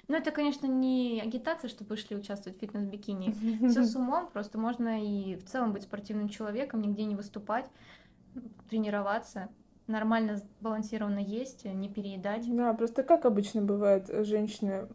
ну, 0.09 0.15
это, 0.15 0.31
конечно, 0.31 0.67
не 0.67 1.21
агитация, 1.21 1.69
чтобы 1.69 1.97
шли 1.97 2.15
участвовать 2.17 2.59
в 2.59 2.61
фитнес-бикини. 2.61 3.69
Все 3.69 3.83
с 3.83 3.97
умом, 3.97 4.29
просто 4.33 4.57
можно 4.57 5.03
и 5.05 5.35
в 5.35 5.45
целом 5.47 5.73
быть 5.73 5.83
спортивным 5.83 6.29
человеком, 6.29 6.81
нигде 6.81 7.05
не 7.07 7.17
выступать 7.17 7.69
тренироваться, 8.69 9.49
нормально 9.87 10.37
сбалансированно 10.37 11.19
есть, 11.19 11.65
не 11.65 11.89
переедать. 11.89 12.45
Да, 12.55 12.73
просто 12.75 13.03
как 13.03 13.25
обычно 13.25 13.63
бывает, 13.63 14.09
женщины 14.27 14.89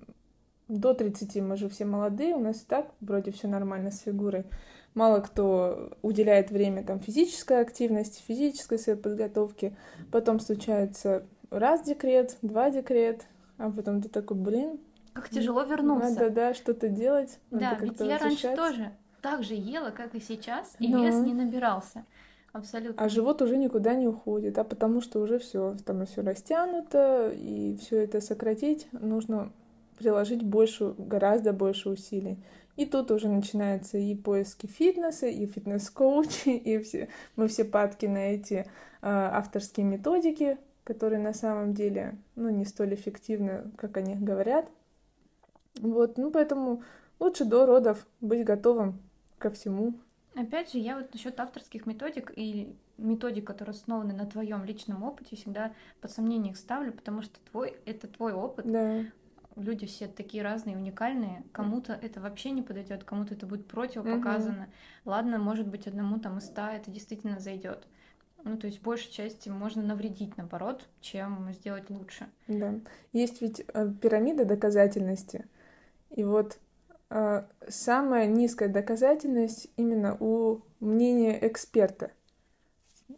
до 0.67 0.93
30, 0.93 1.35
мы 1.41 1.57
же 1.57 1.69
все 1.69 1.85
молодые, 1.85 2.35
у 2.35 2.39
нас 2.39 2.63
и 2.63 2.65
так 2.65 2.91
вроде 3.01 3.31
все 3.31 3.47
нормально 3.47 3.91
с 3.91 3.99
фигурой. 3.99 4.45
Мало 4.93 5.19
кто 5.21 5.91
уделяет 6.01 6.51
время 6.51 6.83
там 6.83 6.99
физической 6.99 7.61
активности, 7.61 8.21
физической 8.21 8.77
своей 8.77 8.97
подготовке. 8.97 9.75
Потом 10.11 10.39
случается 10.39 11.25
раз 11.49 11.83
декрет, 11.83 12.37
два 12.41 12.69
декрет, 12.71 13.25
а 13.57 13.71
потом 13.71 14.01
ты 14.01 14.09
такой, 14.09 14.37
блин. 14.37 14.79
Как 15.13 15.29
тяжело 15.29 15.63
вернуться. 15.63 16.09
Надо, 16.09 16.29
да, 16.29 16.53
что-то 16.53 16.89
делать. 16.89 17.39
Да, 17.51 17.77
ведь 17.79 17.99
я 17.99 18.17
раньше 18.17 18.55
тоже 18.55 18.91
так 19.21 19.43
же 19.43 19.53
ела, 19.53 19.91
как 19.91 20.15
и 20.15 20.19
сейчас, 20.19 20.75
и 20.79 20.87
Но... 20.87 21.05
вес 21.05 21.15
не 21.15 21.33
набирался. 21.33 22.05
Абсолютно. 22.53 23.03
А 23.03 23.07
живот 23.07 23.41
уже 23.41 23.57
никуда 23.57 23.95
не 23.95 24.07
уходит, 24.07 24.57
а 24.57 24.63
потому 24.63 24.99
что 25.01 25.19
уже 25.19 25.39
все, 25.39 25.75
там 25.85 26.05
все 26.05 26.21
растянуто, 26.21 27.31
и 27.33 27.77
все 27.77 28.03
это 28.03 28.19
сократить 28.19 28.87
нужно 28.91 29.53
приложить 29.97 30.43
больше, 30.43 30.93
гораздо 30.97 31.53
больше 31.53 31.89
усилий. 31.89 32.43
И 32.75 32.85
тут 32.85 33.11
уже 33.11 33.29
начинаются 33.29 33.97
и 33.97 34.15
поиски 34.15 34.65
фитнеса, 34.65 35.27
и 35.27 35.45
фитнес-коучи, 35.45 36.49
и 36.49 36.79
все, 36.79 37.07
мы 37.35 37.47
все 37.47 37.63
падки 37.63 38.05
на 38.05 38.33
эти 38.33 38.53
э, 38.53 38.65
авторские 39.01 39.85
методики, 39.85 40.57
которые 40.83 41.19
на 41.19 41.33
самом 41.33 41.73
деле, 41.73 42.17
ну, 42.35 42.49
не 42.49 42.65
столь 42.65 42.95
эффективны, 42.95 43.71
как 43.77 43.97
они 43.97 44.15
говорят. 44.15 44.67
Вот, 45.79 46.17
ну, 46.17 46.31
поэтому 46.31 46.83
лучше 47.19 47.45
до 47.45 47.65
родов 47.65 48.05
быть 48.19 48.43
готовым 48.43 48.99
ко 49.37 49.51
всему, 49.51 49.93
Опять 50.35 50.71
же, 50.71 50.77
я 50.77 50.97
вот 50.97 51.13
насчет 51.13 51.39
авторских 51.39 51.85
методик 51.85 52.31
и 52.35 52.73
методик, 52.97 53.45
которые 53.45 53.73
основаны 53.73 54.13
на 54.13 54.25
твоем 54.25 54.63
личном 54.63 55.03
опыте, 55.03 55.35
всегда 55.35 55.73
под 55.99 56.11
сомнение 56.11 56.51
их 56.51 56.57
ставлю, 56.57 56.93
потому 56.93 57.21
что 57.21 57.39
твой 57.51 57.75
это 57.85 58.07
твой 58.07 58.33
опыт. 58.33 58.71
Да. 58.71 59.03
люди 59.57 59.85
все 59.85 60.07
такие 60.07 60.43
разные, 60.43 60.77
уникальные. 60.77 61.43
Кому-то 61.51 61.93
это 61.93 62.21
вообще 62.21 62.51
не 62.51 62.61
подойдет, 62.61 63.03
кому-то 63.03 63.33
это 63.33 63.45
будет 63.45 63.67
противопоказано. 63.67 64.63
Угу. 64.63 65.11
Ладно, 65.11 65.37
может 65.37 65.67
быть, 65.67 65.87
одному 65.87 66.19
там 66.19 66.37
из 66.37 66.45
ста 66.45 66.73
это 66.73 66.89
действительно 66.89 67.39
зайдет. 67.39 67.87
Ну, 68.43 68.57
то 68.57 68.67
есть, 68.67 68.81
большей 68.81 69.11
части 69.11 69.49
можно 69.49 69.83
навредить, 69.83 70.35
наоборот, 70.37 70.87
чем 70.99 71.51
сделать 71.53 71.89
лучше. 71.89 72.27
Да. 72.47 72.73
Есть 73.13 73.41
ведь 73.41 73.63
э, 73.67 73.91
пирамида 74.01 74.45
доказательности. 74.45 75.45
И 76.09 76.23
вот 76.23 76.57
самая 77.67 78.27
низкая 78.27 78.69
доказательность 78.69 79.67
именно 79.75 80.15
у 80.19 80.61
мнения 80.79 81.37
эксперта. 81.45 82.11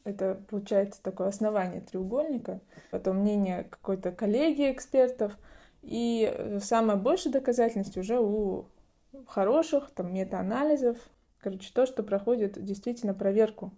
Это 0.03 0.41
получается 0.49 1.01
такое 1.01 1.27
основание 1.27 1.82
треугольника, 1.82 2.60
потом 2.91 3.17
мнение 3.17 3.65
какой-то 3.65 4.12
коллеги 4.12 4.71
экспертов, 4.71 5.38
и 5.84 6.34
э, 6.34 6.60
самая 6.60 6.97
большая 6.97 7.34
доказательность 7.34 7.97
уже 7.97 8.19
у 8.19 8.65
хороших 9.27 9.91
там 9.91 10.13
метаанализов, 10.13 10.97
короче, 11.39 11.71
то, 11.73 11.86
что 11.86 12.03
проходит 12.03 12.63
действительно 12.63 13.13
проверку 13.13 13.71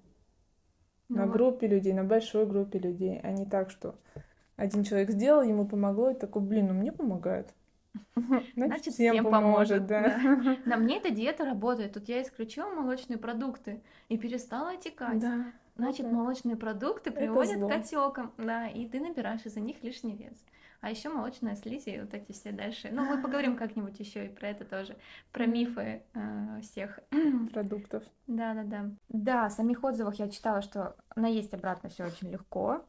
ну, 1.10 1.17
на 1.17 1.28
группе 1.28 1.67
людей, 1.67 1.93
на 1.93 2.04
большой 2.04 2.45
группе 2.45 2.80
людей, 2.80 3.19
а 3.21 3.32
не 3.32 3.45
так, 3.45 3.69
что 3.69 3.95
один 4.56 4.84
человек 4.84 5.10
сделал, 5.12 5.41
ему 5.41 5.67
помогло, 5.67 6.12
и 6.12 6.15
такой, 6.15 6.41
блин, 6.41 6.67
ну 6.67 6.73
мне 6.73 6.91
помогает. 6.91 7.54
Значит, 8.55 8.93
всем, 8.93 9.13
всем 9.13 9.31
поможет, 9.31 9.86
да. 9.88 10.01
да. 10.01 10.58
На 10.65 10.77
мне 10.77 10.97
эта 10.97 11.12
диета 11.12 11.45
работает. 11.45 11.93
Тут 11.93 12.08
я 12.08 12.21
исключила 12.21 12.69
молочные 12.69 13.17
продукты 13.17 13.81
и 14.10 14.17
перестала 14.17 14.71
отекать. 14.71 15.19
Да. 15.19 15.45
Значит, 15.75 16.10
молочные 16.10 16.55
продукты 16.55 17.12
приводят 17.12 17.60
к 17.60 17.71
отекам, 17.71 18.34
да, 18.38 18.67
и 18.67 18.88
ты 18.88 18.99
набираешь 19.01 19.45
из-за 19.45 19.60
них 19.60 19.84
лишний 19.84 20.15
вес. 20.15 20.41
А 20.81 20.89
еще 20.91 21.10
молочная 21.10 21.55
слизь 21.55 21.88
и 21.88 21.99
вот 21.99 22.13
эти 22.13 22.31
все 22.31 22.51
дальше. 22.51 22.89
Ну, 22.91 23.03
мы 23.03 23.21
поговорим 23.21 23.58
как-нибудь 23.58 23.99
еще 23.99 24.27
и 24.27 24.29
про 24.29 24.49
это 24.49 24.65
тоже, 24.65 24.95
про 25.31 25.47
мифы 25.47 26.03
э, 26.13 26.62
всех 26.62 26.99
продуктов. 27.51 28.03
Да, 28.27 28.53
да, 28.53 28.63
да. 28.63 28.91
Да, 29.10 29.49
в 29.49 29.51
самих 29.51 29.84
отзывах 29.84 30.15
я 30.15 30.29
читала, 30.29 30.62
что 30.62 30.95
наесть 31.15 31.53
обратно 31.53 31.89
все 31.89 32.05
очень 32.05 32.29
легко. 32.29 32.86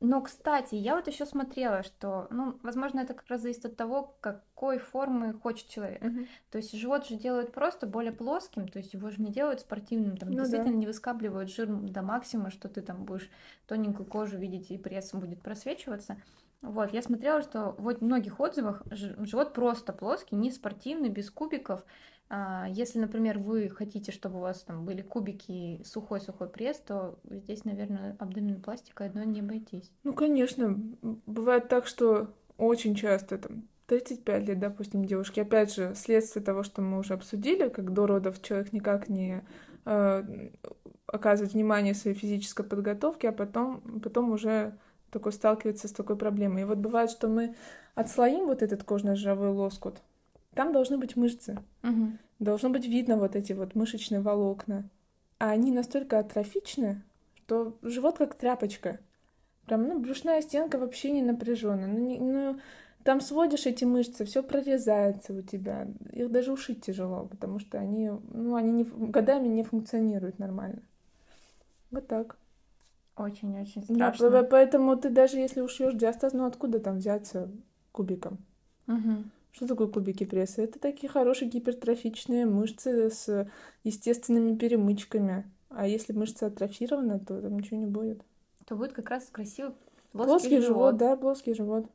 Но, 0.00 0.22
кстати, 0.22 0.76
я 0.76 0.94
вот 0.94 1.08
еще 1.08 1.26
смотрела, 1.26 1.82
что, 1.82 2.28
ну, 2.30 2.56
возможно, 2.62 3.00
это 3.00 3.14
как 3.14 3.26
раз 3.28 3.42
зависит 3.42 3.64
от 3.64 3.76
того, 3.76 4.16
какой 4.20 4.78
формы 4.78 5.32
хочет 5.32 5.68
человек. 5.68 6.02
Uh-huh. 6.02 6.28
То 6.50 6.58
есть 6.58 6.72
живот 6.72 7.06
же 7.06 7.16
делают 7.16 7.52
просто 7.52 7.86
более 7.86 8.12
плоским, 8.12 8.68
то 8.68 8.78
есть 8.78 8.94
его 8.94 9.10
же 9.10 9.20
не 9.20 9.32
делают 9.32 9.60
спортивным, 9.60 10.16
там 10.16 10.30
ну, 10.30 10.38
действительно 10.38 10.72
да. 10.72 10.78
не 10.78 10.86
выскабливают 10.86 11.50
жир 11.50 11.66
до 11.66 12.02
максимума, 12.02 12.50
что 12.50 12.68
ты 12.68 12.80
там 12.80 13.04
будешь 13.04 13.28
тоненькую 13.66 14.06
кожу 14.06 14.38
видеть 14.38 14.70
и 14.70 14.78
пресс 14.78 15.12
будет 15.12 15.42
просвечиваться. 15.42 16.16
Вот, 16.60 16.92
я 16.92 17.02
смотрела, 17.02 17.42
что 17.42 17.74
вот 17.78 17.98
в 17.98 18.04
многих 18.04 18.40
отзывах 18.40 18.82
живот 18.90 19.52
просто 19.52 19.92
плоский, 19.92 20.36
не 20.36 20.50
спортивный, 20.50 21.08
без 21.08 21.30
кубиков. 21.30 21.84
А, 22.30 22.66
если, 22.68 22.98
например, 22.98 23.38
вы 23.38 23.68
хотите, 23.70 24.12
чтобы 24.12 24.38
у 24.38 24.42
вас 24.42 24.62
там 24.62 24.84
были 24.84 25.02
кубики 25.02 25.80
сухой-сухой 25.84 26.48
пресс, 26.48 26.78
то 26.78 27.18
здесь, 27.24 27.64
наверное, 27.64 28.16
абдоминопластикой 28.18 29.08
одной 29.08 29.26
не 29.26 29.40
обойтись. 29.40 29.90
Ну, 30.04 30.12
конечно. 30.12 30.78
Бывает 31.26 31.68
так, 31.68 31.86
что 31.86 32.28
очень 32.58 32.94
часто 32.94 33.38
там 33.38 33.64
35 33.86 34.46
лет, 34.46 34.58
допустим, 34.58 35.04
девушки. 35.04 35.40
Опять 35.40 35.74
же, 35.74 35.94
следствие 35.94 36.44
того, 36.44 36.62
что 36.62 36.82
мы 36.82 36.98
уже 36.98 37.14
обсудили, 37.14 37.68
как 37.68 37.94
до 37.94 38.06
родов 38.06 38.42
человек 38.42 38.74
никак 38.74 39.08
не 39.08 39.42
э, 39.86 40.50
оказывает 41.06 41.54
внимание 41.54 41.94
своей 41.94 42.16
физической 42.16 42.64
подготовке, 42.64 43.30
а 43.30 43.32
потом, 43.32 43.80
потом 44.02 44.30
уже 44.32 44.76
такой 45.10 45.32
сталкивается 45.32 45.88
с 45.88 45.92
такой 45.92 46.16
проблемой. 46.16 46.62
И 46.62 46.64
вот 46.66 46.76
бывает, 46.76 47.10
что 47.10 47.28
мы 47.28 47.54
отслоим 47.94 48.46
вот 48.46 48.62
этот 48.62 48.84
кожно-жировой 48.84 49.48
лоскут, 49.48 50.02
там 50.54 50.72
должны 50.72 50.98
быть 50.98 51.16
мышцы. 51.16 51.58
Угу. 51.82 52.12
Должно 52.40 52.70
быть 52.70 52.86
видно 52.86 53.16
вот 53.16 53.36
эти 53.36 53.52
вот 53.52 53.74
мышечные 53.74 54.20
волокна. 54.20 54.88
А 55.38 55.50
они 55.50 55.70
настолько 55.70 56.18
атрофичны, 56.18 57.02
что 57.36 57.76
живот 57.82 58.18
как 58.18 58.34
тряпочка. 58.34 58.98
Прям, 59.66 59.86
ну, 59.86 59.98
брюшная 59.98 60.40
стенка 60.42 60.78
вообще 60.78 61.10
не 61.10 61.22
напряжена. 61.22 61.86
Ну, 61.86 61.98
не, 61.98 62.18
ну, 62.18 62.58
там 63.04 63.20
сводишь 63.20 63.66
эти 63.66 63.84
мышцы, 63.84 64.24
все 64.24 64.42
прорезается 64.42 65.32
у 65.32 65.42
тебя. 65.42 65.88
Их 66.12 66.30
даже 66.30 66.52
ушить 66.52 66.82
тяжело, 66.82 67.26
потому 67.26 67.58
что 67.58 67.78
они, 67.78 68.10
ну, 68.10 68.54
они 68.54 68.72
не, 68.72 68.84
годами 68.84 69.48
не 69.48 69.62
функционируют 69.62 70.38
нормально. 70.38 70.82
Вот 71.90 72.06
так. 72.06 72.36
Очень-очень 73.16 73.82
страшно. 73.82 74.30
Да, 74.30 74.42
поэтому 74.42 74.96
ты 74.96 75.10
даже 75.10 75.38
если 75.38 75.60
ушьешь 75.60 75.94
диастаз, 75.94 76.32
ну 76.32 76.44
откуда 76.44 76.78
там 76.78 76.98
взяться 76.98 77.50
кубиком? 77.92 78.38
Угу. 78.86 79.24
Что 79.52 79.66
такое 79.66 79.88
кубики 79.88 80.24
пресса? 80.24 80.62
Это 80.62 80.78
такие 80.78 81.08
хорошие 81.08 81.48
гипертрофичные 81.50 82.46
мышцы 82.46 83.10
с 83.10 83.50
естественными 83.82 84.56
перемычками. 84.56 85.50
А 85.70 85.86
если 85.86 86.12
мышца 86.12 86.46
атрофирована, 86.46 87.18
то 87.18 87.40
там 87.40 87.58
ничего 87.58 87.78
не 87.78 87.86
будет. 87.86 88.22
То 88.66 88.76
будет 88.76 88.92
как 88.92 89.10
раз 89.10 89.28
красивый 89.30 89.72
плоский, 90.12 90.28
плоский 90.28 90.60
живот. 90.60 90.66
живот. 90.66 90.96
Да, 90.96 91.16
плоский 91.16 91.54
живот. 91.54 91.86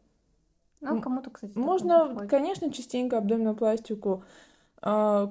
Ну, 0.81 1.01
кому-то, 1.01 1.29
кстати, 1.29 1.57
Можно, 1.57 2.27
конечно, 2.27 2.71
частенько 2.71 3.17
абдоминопластику 3.17 4.25
э, 4.81 5.27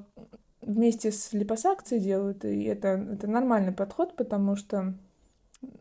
вместе 0.63 1.13
с 1.13 1.33
липосакцией 1.35 2.03
делают, 2.03 2.45
и 2.47 2.65
это, 2.65 2.89
это 2.89 3.27
нормальный 3.27 3.73
подход, 3.73 4.17
потому 4.17 4.57
что 4.57 4.95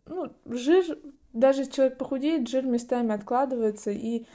ну, 0.06 0.32
жир, 0.46 0.98
даже 1.34 1.62
если 1.62 1.72
человек 1.72 1.98
похудеет, 1.98 2.50
жир 2.50 2.66
местами 2.66 3.14
откладывается 3.14 3.92
и 3.92 4.26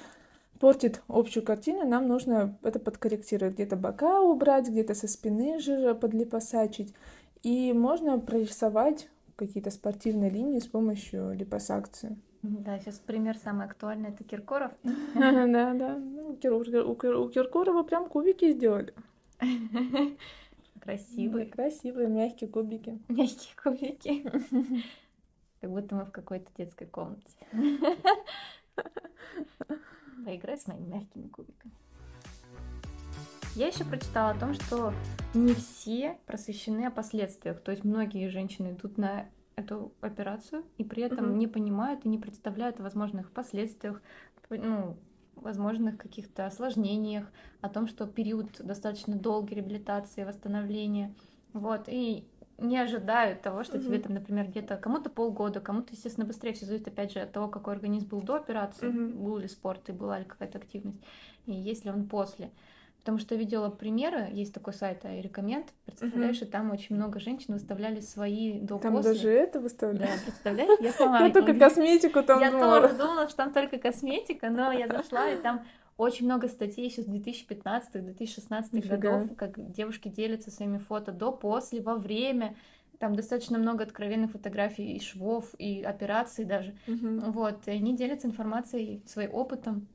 портит 0.58 1.02
общую 1.08 1.44
картину, 1.44 1.86
нам 1.86 2.08
нужно 2.08 2.58
это 2.62 2.78
подкорректировать. 2.78 3.54
Где-то 3.54 3.76
бока 3.76 4.20
убрать, 4.20 4.68
где-то 4.68 4.94
со 4.94 5.08
спины 5.08 5.58
жир 5.60 5.94
подлипосачить. 5.94 6.94
И 7.42 7.72
можно 7.72 8.18
прорисовать 8.18 9.08
какие-то 9.36 9.70
спортивные 9.70 10.30
линии 10.30 10.58
с 10.58 10.66
помощью 10.66 11.32
липосакции. 11.34 12.16
Да, 12.42 12.78
сейчас 12.78 12.98
пример 12.98 13.36
самый 13.36 13.66
актуальный 13.66 14.10
это 14.10 14.24
Киркоров. 14.24 14.72
Да, 15.14 15.74
да. 15.74 15.96
Ну, 15.96 16.30
у 16.30 16.36
Киркорова 16.36 17.82
прям 17.82 18.08
кубики 18.08 18.52
сделали. 18.52 18.94
Красивые. 20.80 21.46
Красивые, 21.46 22.08
мягкие 22.08 22.48
кубики. 22.48 22.98
Мягкие 23.08 23.54
кубики. 23.62 24.30
Как 25.60 25.70
будто 25.70 25.96
мы 25.96 26.04
в 26.04 26.12
какой-то 26.12 26.46
детской 26.56 26.86
комнате. 26.86 27.34
Поиграй 30.26 30.58
с 30.58 30.66
моими 30.66 30.86
мягкими 30.86 31.28
кубиками. 31.28 31.72
Я 33.54 33.68
еще 33.68 33.84
прочитала 33.84 34.32
о 34.32 34.38
том, 34.38 34.54
что 34.54 34.92
не 35.34 35.54
все 35.54 36.18
просвещены 36.26 36.86
о 36.86 36.90
последствиях. 36.90 37.60
То 37.60 37.70
есть 37.70 37.84
многие 37.84 38.28
женщины 38.28 38.72
идут 38.72 38.98
на 38.98 39.26
эту 39.54 39.92
операцию 40.00 40.64
и 40.78 40.84
при 40.84 41.04
этом 41.04 41.30
угу. 41.30 41.36
не 41.36 41.46
понимают 41.46 42.04
и 42.04 42.08
не 42.08 42.18
представляют 42.18 42.80
о 42.80 42.82
возможных 42.82 43.30
последствиях, 43.30 44.02
ну, 44.50 44.96
возможных 45.36 45.96
каких-то 45.96 46.46
осложнениях, 46.46 47.30
о 47.60 47.68
том, 47.68 47.86
что 47.86 48.08
период 48.08 48.50
достаточно 48.58 49.14
долгий 49.14 49.54
реабилитации, 49.54 50.24
восстановления. 50.24 51.14
Вот, 51.52 51.84
и 51.86 52.26
не 52.58 52.78
ожидают 52.78 53.42
того, 53.42 53.64
что 53.64 53.76
mm-hmm. 53.76 53.84
тебе 53.84 53.98
там, 53.98 54.14
например, 54.14 54.46
где-то 54.46 54.76
кому-то 54.76 55.10
полгода, 55.10 55.60
кому-то, 55.60 55.92
естественно, 55.92 56.26
быстрее. 56.26 56.52
Все 56.52 56.66
зависит, 56.66 56.88
опять 56.88 57.12
же, 57.12 57.20
от 57.20 57.32
того, 57.32 57.48
какой 57.48 57.74
организм 57.74 58.08
был 58.08 58.22
до 58.22 58.36
операции, 58.36 58.88
mm-hmm. 58.88 59.14
был 59.14 59.36
ли 59.38 59.48
спорт 59.48 59.88
и 59.88 59.92
была 59.92 60.18
ли 60.18 60.24
какая-то 60.24 60.58
активность, 60.58 60.98
и 61.46 61.52
есть 61.52 61.84
ли 61.84 61.90
он 61.90 62.08
после. 62.08 62.50
Потому 63.00 63.18
что 63.18 63.36
я 63.36 63.40
видела 63.40 63.70
примеры, 63.70 64.30
есть 64.32 64.52
такой 64.52 64.72
сайт 64.72 65.04
Айрекоммент, 65.04 65.68
представляешь, 65.84 66.40
mm-hmm. 66.40 66.48
и 66.48 66.50
там 66.50 66.72
очень 66.72 66.96
много 66.96 67.20
женщин 67.20 67.54
выставляли 67.54 68.00
свои 68.00 68.58
до 68.58 68.78
Там 68.78 69.00
даже 69.00 69.30
это 69.30 69.60
выставляли? 69.60 70.10
Да, 70.10 70.22
представляешь? 70.24 70.80
Я 70.80 70.92
сама... 70.92 71.24
Я 71.24 71.32
только 71.32 71.54
косметику 71.54 72.22
там 72.22 72.40
Я 72.40 72.50
тоже 72.50 72.94
думала, 72.94 73.28
что 73.28 73.36
там 73.36 73.52
только 73.52 73.78
косметика, 73.78 74.50
но 74.50 74.72
я 74.72 74.88
зашла, 74.88 75.30
и 75.30 75.36
там 75.36 75.64
очень 75.96 76.26
много 76.26 76.48
статей 76.48 76.88
еще 76.88 77.02
с 77.02 77.06
2015-2016 77.06 78.86
годов, 78.86 79.36
как 79.36 79.72
девушки 79.72 80.08
делятся 80.08 80.50
своими 80.50 80.78
фото 80.78 81.12
до, 81.12 81.32
после, 81.32 81.80
во 81.80 81.96
время. 81.96 82.56
Там 82.98 83.14
достаточно 83.14 83.58
много 83.58 83.84
откровенных 83.84 84.32
фотографий 84.32 84.94
и 84.94 85.00
швов, 85.00 85.54
и 85.58 85.82
операций 85.82 86.44
даже. 86.44 86.74
Угу. 86.86 87.30
Вот, 87.32 87.68
и 87.68 87.70
они 87.70 87.96
делятся 87.96 88.26
информацией, 88.26 89.02
своим 89.06 89.34
опытом. 89.34 89.88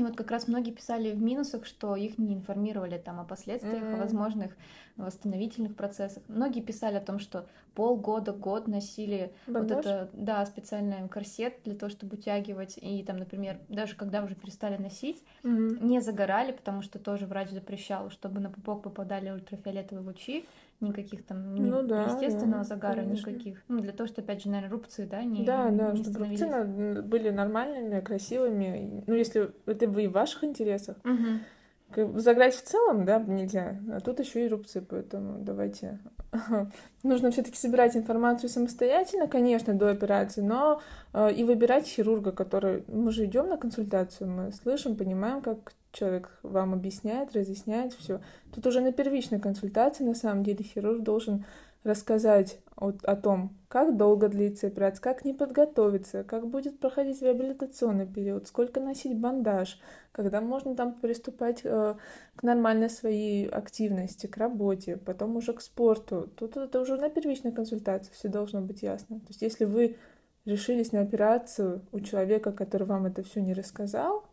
И 0.00 0.02
вот 0.02 0.16
как 0.16 0.30
раз 0.30 0.48
многие 0.48 0.70
писали 0.70 1.12
в 1.12 1.20
минусах, 1.20 1.66
что 1.66 1.94
их 1.94 2.16
не 2.16 2.32
информировали 2.32 2.96
там 2.96 3.20
о 3.20 3.24
последствиях, 3.24 3.82
mm-hmm. 3.82 3.96
о 3.96 3.98
возможных 3.98 4.56
восстановительных 4.96 5.76
процессах. 5.76 6.22
Многие 6.26 6.62
писали 6.62 6.96
о 6.96 7.02
том, 7.02 7.18
что 7.18 7.46
полгода, 7.74 8.32
год 8.32 8.66
носили 8.66 9.30
Бандаж? 9.46 9.76
вот 9.76 9.86
это, 9.86 10.10
да, 10.14 10.46
специальный 10.46 11.06
корсет 11.10 11.58
для 11.64 11.74
того, 11.74 11.90
чтобы 11.90 12.16
утягивать. 12.16 12.78
И 12.80 13.02
там, 13.02 13.18
например, 13.18 13.58
даже 13.68 13.94
когда 13.94 14.24
уже 14.24 14.34
перестали 14.34 14.78
носить, 14.78 15.22
mm-hmm. 15.42 15.84
не 15.84 16.00
загорали, 16.00 16.52
потому 16.52 16.80
что 16.80 16.98
тоже 16.98 17.26
врач 17.26 17.50
запрещал, 17.50 18.08
чтобы 18.08 18.40
на 18.40 18.48
пупок 18.48 18.82
попадали 18.82 19.28
ультрафиолетовые 19.28 20.02
лучи. 20.02 20.46
Никаких 20.80 21.24
там 21.24 21.54
Ну 21.54 21.82
да, 21.82 22.04
естественного 22.04 22.62
да, 22.62 22.64
загара, 22.64 23.02
конечно. 23.02 23.30
никаких. 23.30 23.62
Ну, 23.68 23.80
для 23.80 23.92
того, 23.92 24.06
что, 24.06 24.22
опять 24.22 24.42
же, 24.42 24.50
наверное, 24.50 24.72
рубцы, 24.72 25.06
да, 25.06 25.22
не, 25.22 25.44
Да, 25.44 25.70
да, 25.70 25.92
не 25.92 26.02
чтобы 26.02 26.26
рубцы 26.26 27.02
были 27.02 27.30
нормальными, 27.30 28.00
красивыми. 28.00 29.04
Ну, 29.06 29.14
если 29.14 29.50
это 29.66 29.86
вы 29.88 30.08
в 30.08 30.12
ваших 30.12 30.44
интересах. 30.44 30.96
Бы 31.02 32.20
Заграть 32.20 32.54
в 32.54 32.62
целом, 32.62 33.04
да, 33.04 33.18
нельзя. 33.18 33.76
А 33.90 34.00
тут 34.00 34.20
еще 34.20 34.44
и 34.44 34.48
рубцы, 34.48 34.80
поэтому 34.80 35.38
давайте. 35.40 35.98
Нужно 37.02 37.32
все-таки 37.32 37.56
собирать 37.56 37.96
информацию 37.96 38.48
самостоятельно, 38.48 39.26
конечно, 39.26 39.74
до 39.74 39.90
операции, 39.90 40.40
но 40.40 40.80
э, 41.12 41.32
и 41.32 41.42
выбирать 41.42 41.88
хирурга, 41.88 42.30
который... 42.30 42.84
Мы 42.86 43.10
же 43.10 43.24
идем 43.24 43.48
на 43.48 43.56
консультацию, 43.56 44.30
мы 44.30 44.52
слышим, 44.52 44.94
понимаем, 44.94 45.42
как 45.42 45.72
человек 45.92 46.38
вам 46.42 46.74
объясняет, 46.74 47.32
разъясняет 47.32 47.92
все. 47.92 48.20
Тут 48.54 48.66
уже 48.66 48.80
на 48.80 48.92
первичной 48.92 49.40
консультации, 49.40 50.04
на 50.04 50.14
самом 50.14 50.42
деле, 50.42 50.62
хирург 50.64 51.02
должен 51.02 51.44
рассказать 51.82 52.58
о, 52.76 52.92
о 53.04 53.16
том, 53.16 53.56
как 53.68 53.96
долго 53.96 54.28
длится 54.28 54.66
операция, 54.66 55.00
как 55.00 55.24
не 55.24 55.32
подготовиться, 55.32 56.24
как 56.24 56.46
будет 56.46 56.78
проходить 56.78 57.22
реабилитационный 57.22 58.06
период, 58.06 58.46
сколько 58.48 58.80
носить 58.80 59.16
бандаж, 59.16 59.80
когда 60.12 60.40
можно 60.40 60.74
там 60.76 60.94
приступать 60.94 61.60
э, 61.64 61.94
к 62.36 62.42
нормальной 62.42 62.90
своей 62.90 63.48
активности, 63.48 64.26
к 64.26 64.36
работе, 64.36 64.98
потом 64.98 65.36
уже 65.36 65.54
к 65.54 65.62
спорту. 65.62 66.30
Тут 66.36 66.56
это 66.56 66.80
уже 66.80 66.96
на 66.96 67.08
первичной 67.08 67.52
консультации 67.52 68.12
все 68.12 68.28
должно 68.28 68.60
быть 68.60 68.82
ясно. 68.82 69.20
То 69.20 69.28
есть 69.28 69.40
если 69.40 69.64
вы 69.64 69.96
решились 70.44 70.92
на 70.92 71.00
операцию 71.00 71.82
у 71.92 72.00
человека, 72.00 72.52
который 72.52 72.86
вам 72.86 73.06
это 73.06 73.22
все 73.22 73.40
не 73.40 73.54
рассказал, 73.54 74.24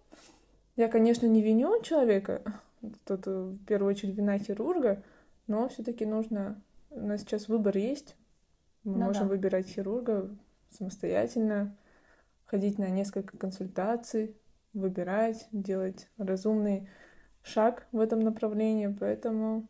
я, 0.77 0.87
конечно, 0.87 1.25
не 1.27 1.41
виню 1.43 1.81
человека, 1.83 2.61
тут 3.05 3.27
э, 3.27 3.31
в 3.31 3.65
первую 3.65 3.91
очередь 3.93 4.15
вина 4.15 4.39
хирурга, 4.39 5.03
но 5.47 5.67
все-таки 5.69 6.05
нужно 6.05 6.61
у 6.89 7.01
нас 7.05 7.21
сейчас 7.21 7.47
выбор 7.49 7.77
есть. 7.77 8.15
Мы 8.83 8.97
Ну 8.97 9.05
можем 9.05 9.23
да. 9.23 9.29
выбирать 9.29 9.67
хирурга 9.67 10.35
самостоятельно, 10.69 11.75
ходить 12.45 12.77
на 12.79 12.89
несколько 12.89 13.37
консультаций, 13.37 14.35
выбирать, 14.73 15.47
делать 15.51 16.09
разумный 16.17 16.89
шаг 17.43 17.87
в 17.91 17.99
этом 17.99 18.21
направлении. 18.21 18.87
Поэтому 18.99 19.67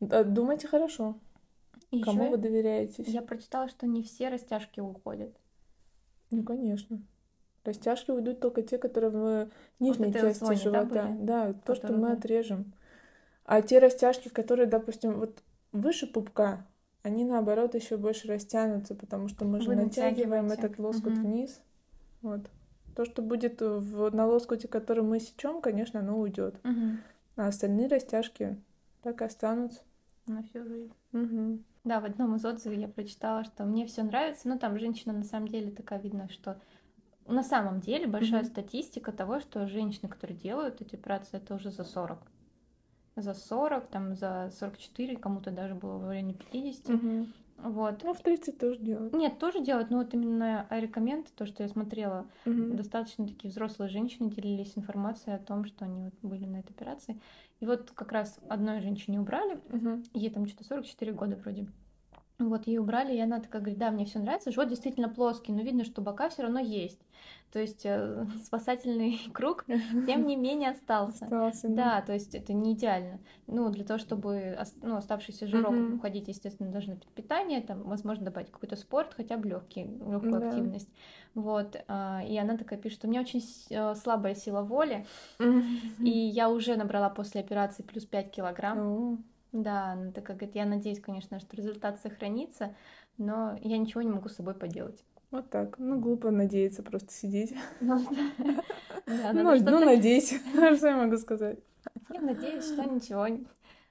думайте 0.00 0.66
хорошо, 0.68 1.18
И 1.90 2.02
кому 2.02 2.30
вы 2.30 2.36
доверяетесь. 2.38 3.06
я 3.06 3.22
прочитала, 3.22 3.68
что 3.68 3.86
не 3.86 4.02
все 4.02 4.28
растяжки 4.28 4.80
уходят. 4.80 5.36
Ну, 6.30 6.42
конечно. 6.42 7.02
Растяжки 7.64 8.10
уйдут 8.10 8.40
только 8.40 8.62
те, 8.62 8.78
которые 8.78 9.10
в 9.10 9.48
нижней 9.80 10.10
этой 10.10 10.20
части 10.20 10.44
зоне, 10.44 10.56
да, 10.56 10.82
живота. 10.84 11.06
были? 11.06 11.24
Да, 11.24 11.52
то, 11.52 11.74
что 11.74 11.92
мы 11.92 12.08
да. 12.08 12.12
отрежем. 12.14 12.74
А 13.44 13.62
те 13.62 13.78
растяжки, 13.78 14.28
которые, 14.28 14.66
допустим, 14.66 15.14
вот 15.14 15.42
выше 15.72 16.06
пупка, 16.06 16.66
они 17.02 17.24
наоборот 17.24 17.74
еще 17.74 17.96
больше 17.96 18.28
растянутся, 18.28 18.94
потому 18.94 19.28
что 19.28 19.44
мы 19.44 19.60
же 19.60 19.68
Вы 19.68 19.76
натягиваем 19.76 20.50
этот 20.50 20.78
лоскут 20.78 21.14
Мгм. 21.14 21.22
вниз. 21.22 21.60
Вот. 22.22 22.40
То, 22.96 23.04
что 23.04 23.22
будет 23.22 23.60
в, 23.60 24.10
на 24.10 24.26
лоскуте, 24.26 24.68
который 24.68 25.02
мы 25.02 25.20
сечем, 25.20 25.60
конечно, 25.60 26.00
оно 26.00 26.18
уйдет. 26.18 26.54
Мгм. 26.64 27.00
А 27.36 27.48
остальные 27.48 27.88
растяжки 27.88 28.56
так 29.02 29.20
и 29.20 29.24
останутся. 29.24 29.80
На 30.26 30.42
всю 30.42 30.64
жизнь. 30.64 30.92
Да, 31.84 32.00
в 32.00 32.06
одном 32.06 32.36
из 32.36 32.44
отзывов 32.44 32.78
я 32.78 32.88
прочитала, 32.88 33.44
что 33.44 33.64
мне 33.64 33.86
все 33.86 34.02
нравится. 34.02 34.48
Ну, 34.48 34.58
там 34.58 34.78
женщина 34.78 35.12
на 35.12 35.24
самом 35.24 35.48
деле 35.48 35.70
такая 35.70 36.00
видно, 36.00 36.30
что 36.30 36.58
на 37.26 37.42
самом 37.42 37.80
деле 37.80 38.06
большая 38.06 38.42
Мгм. 38.42 38.50
статистика 38.50 39.12
того, 39.12 39.40
что 39.40 39.66
женщины, 39.66 40.08
которые 40.08 40.36
делают 40.38 40.80
эти 40.80 40.94
операции, 40.94 41.36
это 41.38 41.54
уже 41.54 41.70
за 41.70 41.84
40. 41.84 42.18
За 43.16 43.32
40, 43.32 43.88
там 43.88 44.14
за 44.16 44.50
44, 44.58 45.16
кому-то 45.16 45.50
даже 45.50 45.74
было 45.74 45.98
в 45.98 46.08
районе 46.08 46.34
50. 46.34 46.88
Мгм. 46.88 47.32
Вот. 47.58 48.02
Ну, 48.02 48.12
в 48.12 48.20
30 48.20 48.58
тоже 48.58 48.80
делают. 48.80 49.12
Нет, 49.14 49.38
тоже 49.38 49.60
делают, 49.64 49.90
но 49.90 49.98
вот 49.98 50.12
именно 50.12 50.66
рекоменд, 50.70 51.32
то, 51.36 51.46
что 51.46 51.62
я 51.62 51.68
смотрела, 51.68 52.26
Мгм. 52.44 52.76
достаточно 52.76 53.26
такие 53.26 53.50
взрослые 53.50 53.88
женщины 53.88 54.28
делились 54.30 54.72
информацией 54.76 55.36
о 55.36 55.38
том, 55.38 55.64
что 55.64 55.84
они 55.84 56.02
вот 56.04 56.14
были 56.22 56.44
на 56.46 56.56
этой 56.56 56.72
операции. 56.72 57.20
И 57.60 57.66
вот 57.66 57.92
как 57.92 58.10
раз 58.10 58.40
одной 58.48 58.80
женщине 58.80 59.20
убрали, 59.20 59.60
Мгм. 59.70 60.02
ей 60.12 60.30
там 60.30 60.46
что-то 60.48 60.64
44 60.64 61.12
года 61.12 61.36
вроде. 61.36 61.68
Вот 62.40 62.66
ей 62.66 62.78
убрали, 62.78 63.14
и 63.14 63.20
она 63.20 63.38
такая 63.40 63.62
говорит, 63.62 63.78
да, 63.78 63.92
мне 63.92 64.04
все 64.06 64.18
нравится, 64.18 64.50
живот 64.50 64.68
действительно 64.68 65.08
плоский, 65.08 65.52
но 65.52 65.62
видно, 65.62 65.84
что 65.84 66.02
бока 66.02 66.28
все 66.28 66.42
равно 66.42 66.58
есть. 66.58 67.00
То 67.52 67.60
есть 67.60 67.86
э, 67.86 68.26
спасательный 68.44 69.20
круг, 69.32 69.64
тем 70.04 70.26
не 70.26 70.34
менее, 70.34 70.70
остался. 70.70 71.26
Остался, 71.26 71.68
Да, 71.68 72.02
то 72.02 72.12
есть 72.12 72.34
это 72.34 72.52
не 72.52 72.72
идеально. 72.74 73.20
Ну, 73.46 73.70
для 73.70 73.84
того, 73.84 73.98
чтобы 74.00 74.58
ну, 74.82 74.96
оставшийся 74.96 75.46
жирок 75.46 75.74
Мгм. 75.74 75.94
уходить, 75.94 76.26
естественно, 76.26 76.70
должно 76.72 76.94
быть 76.96 77.06
питание, 77.08 77.60
там, 77.60 77.82
возможно, 77.84 78.24
добавить 78.24 78.50
какой-то 78.50 78.74
спорт, 78.74 79.14
хотя 79.14 79.36
бы 79.36 79.48
легкий, 79.48 79.84
легкую 79.84 80.40
Да. 80.40 80.48
активность. 80.48 80.88
Вот. 81.34 81.76
а, 81.86 82.22
И 82.26 82.36
она 82.36 82.56
такая 82.56 82.78
пишет, 82.80 83.04
у 83.04 83.08
меня 83.08 83.20
очень 83.20 83.42
э, 83.70 83.94
слабая 83.94 84.34
сила 84.34 84.62
воли, 84.62 85.06
и 86.04 86.10
я 86.10 86.50
уже 86.50 86.76
набрала 86.76 87.10
после 87.10 87.40
операции 87.40 87.82
плюс 87.82 88.04
5 88.04 88.30
килограмм. 88.30 89.18
Да, 89.54 89.92
она 89.92 90.10
такая 90.10 90.36
говорит, 90.36 90.56
я 90.56 90.66
надеюсь, 90.66 91.00
конечно, 91.00 91.38
что 91.38 91.56
результат 91.56 92.00
сохранится, 92.00 92.74
но 93.18 93.56
я 93.62 93.78
ничего 93.78 94.02
не 94.02 94.10
могу 94.10 94.28
с 94.28 94.34
собой 94.34 94.54
поделать. 94.54 95.04
Вот 95.30 95.48
так. 95.48 95.78
Ну, 95.78 96.00
глупо 96.00 96.30
надеяться 96.32 96.82
просто 96.82 97.12
сидеть. 97.12 97.54
Ну, 97.80 98.04
Ну, 99.06 99.54
ну, 99.60 99.84
надейся. 99.84 100.36
Что 100.76 100.88
я 100.88 100.96
могу 100.96 101.16
сказать? 101.18 101.58
Я 102.12 102.20
надеюсь, 102.20 102.64
что 102.64 102.82
ничего. 102.84 103.26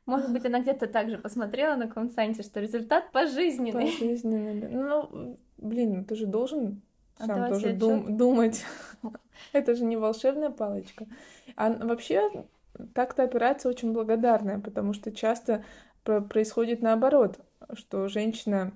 Может 0.05 0.33
быть, 0.33 0.45
она 0.45 0.59
где-то 0.59 0.87
также 0.87 1.17
посмотрела 1.17 1.75
на 1.75 1.87
каком 1.87 2.09
сайте, 2.09 2.43
что 2.43 2.59
результат 2.59 3.11
пожизненный. 3.11 3.91
Пожизненно. 3.91 4.61
да. 4.61 4.67
Ну, 4.69 5.37
блин, 5.57 5.99
ну 5.99 6.03
ты 6.03 6.15
же 6.15 6.25
должен 6.25 6.81
сам 7.17 7.31
Отдавать 7.31 7.49
тоже 7.49 7.73
дум- 7.73 8.17
думать. 8.17 8.65
Это 9.53 9.75
же 9.75 9.85
не 9.85 9.95
волшебная 9.95 10.49
палочка. 10.49 11.05
А 11.55 11.71
вообще, 11.71 12.45
так-то 12.93 13.23
операция 13.23 13.69
очень 13.69 13.93
благодарная, 13.93 14.59
потому 14.59 14.93
что 14.93 15.11
часто 15.11 15.63
про- 16.03 16.21
происходит 16.21 16.81
наоборот, 16.81 17.39
что 17.73 18.07
женщина, 18.07 18.73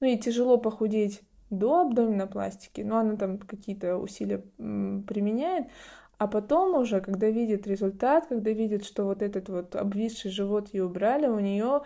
ну, 0.00 0.06
ей 0.06 0.18
тяжело 0.18 0.58
похудеть 0.58 1.22
до 1.50 1.80
абдоминопластики, 1.80 2.80
но 2.80 2.98
она 2.98 3.16
там 3.16 3.38
какие-то 3.38 3.96
усилия 3.96 4.38
применяет, 4.58 5.66
а 6.18 6.26
потом 6.26 6.74
уже, 6.74 7.00
когда 7.00 7.28
видит 7.28 7.66
результат, 7.66 8.26
когда 8.26 8.50
видит, 8.50 8.84
что 8.84 9.04
вот 9.04 9.22
этот 9.22 9.48
вот 9.48 9.74
обвисший 9.74 10.30
живот 10.30 10.68
ей 10.72 10.82
убрали, 10.82 11.26
у 11.26 11.40
нее 11.40 11.82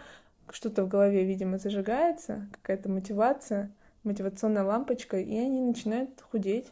что-то 0.50 0.84
в 0.84 0.88
голове, 0.88 1.24
видимо, 1.24 1.58
зажигается, 1.58 2.48
какая-то 2.52 2.90
мотивация, 2.90 3.72
мотивационная 4.02 4.64
лампочка, 4.64 5.18
и 5.18 5.36
они 5.36 5.62
начинают 5.62 6.20
худеть. 6.20 6.70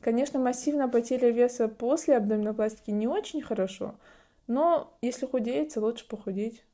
Конечно, 0.00 0.38
массивная 0.38 0.88
потеря 0.88 1.30
веса 1.30 1.68
после 1.68 2.16
абдоминопластики 2.16 2.90
не 2.90 3.06
очень 3.06 3.42
хорошо, 3.42 3.94
но 4.46 4.96
если 5.02 5.26
худеется, 5.26 5.80
лучше 5.80 6.06
похудеть. 6.08 6.64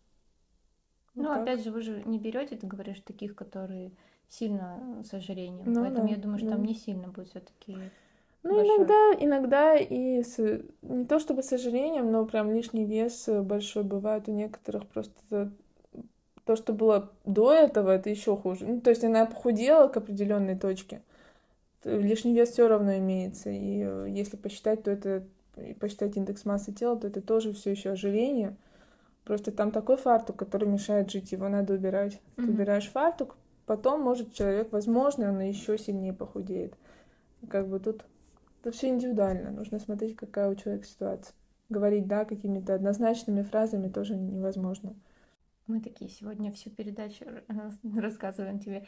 Вот 1.15 1.23
Ну, 1.25 1.29
так. 1.29 1.43
опять 1.43 1.63
же, 1.65 1.71
вы 1.71 1.83
же 1.83 2.03
не 2.07 2.19
берете, 2.19 2.57
ты 2.57 2.67
говоришь, 2.67 3.01
таких, 3.01 3.35
которые 3.35 3.93
сильно 4.29 5.03
с 5.05 5.13
ожирением. 5.15 5.73
Ну 5.73 5.83
Поэтому 5.83 6.07
да, 6.09 6.15
я 6.15 6.17
думаю, 6.17 6.39
что 6.39 6.49
да. 6.49 6.57
там 6.57 6.65
не 6.65 6.75
сильно 6.75 7.09
будет 7.09 7.29
все-таки. 7.29 7.77
Ну, 8.43 8.57
большой. 8.57 8.77
иногда, 8.77 9.25
иногда 9.25 9.77
и 9.77 10.23
с- 10.23 10.63
не 10.83 11.05
то 11.05 11.19
чтобы 11.21 11.43
с 11.43 11.53
ожирением, 11.53 12.11
но 12.11 12.25
прям 12.27 12.51
лишний 12.53 12.85
вес 12.85 13.29
э, 13.29 13.41
большой 13.43 13.85
бывает 13.85 14.29
у 14.29 14.33
некоторых. 14.33 14.87
Просто 14.89 15.53
то, 16.45 16.57
что 16.57 16.73
было 16.73 17.11
до 17.25 17.53
этого, 17.53 17.91
это 17.91 18.11
еще 18.11 18.37
хуже. 18.37 18.67
Ну, 18.67 18.81
то 18.81 18.91
есть 18.91 19.05
она 19.05 19.27
похудела 19.27 19.89
к 19.89 19.97
определенной 19.97 20.59
точке, 20.59 21.03
то 21.83 21.97
лишний 21.97 22.35
вес 22.35 22.51
все 22.51 22.69
равно 22.69 22.97
имеется. 22.99 23.51
И 23.51 23.83
э, 23.85 24.07
если 24.11 24.37
посчитать, 24.37 24.85
то 24.85 24.91
это 24.91 25.25
и 25.57 25.75
посчитать 25.75 26.17
индекс 26.17 26.45
массы 26.45 26.73
тела, 26.73 26.97
то 26.99 27.07
это 27.09 27.21
тоже 27.21 27.53
все 27.53 27.71
еще 27.73 27.91
ожирение. 27.91 28.57
Просто 29.25 29.53
там 29.53 29.71
такой 29.71 29.97
фартук, 29.97 30.37
который 30.37 30.69
мешает 30.69 31.11
жить, 31.11 31.33
его 31.33 31.49
надо 31.49 31.75
убирать. 31.75 32.21
Ты 32.37 32.43
Мгм. 32.43 32.55
убираешь 32.55 32.91
фартук, 32.91 33.37
потом 33.67 34.01
может 34.03 34.35
человек, 34.35 34.73
возможно, 34.73 35.31
он 35.31 35.41
еще 35.41 35.79
сильнее 35.79 36.13
похудеет. 36.13 36.75
Как 37.49 37.69
бы 37.69 37.81
тут 37.81 38.05
это 38.61 38.73
все 38.73 38.89
индивидуально. 38.89 39.51
Нужно 39.51 39.79
смотреть, 39.79 40.17
какая 40.17 40.51
у 40.51 40.55
человека 40.55 40.87
ситуация. 40.87 41.35
Говорить 41.69 42.07
да 42.07 42.25
какими-то 42.25 42.75
однозначными 42.75 43.43
фразами 43.43 43.89
тоже 43.89 44.17
невозможно. 44.17 44.95
Мы 45.67 45.81
такие 45.81 46.11
сегодня 46.11 46.53
всю 46.53 46.71
передачу 46.71 47.25
р- 47.25 47.45
рассказываем 47.97 48.59
тебе. 48.59 48.87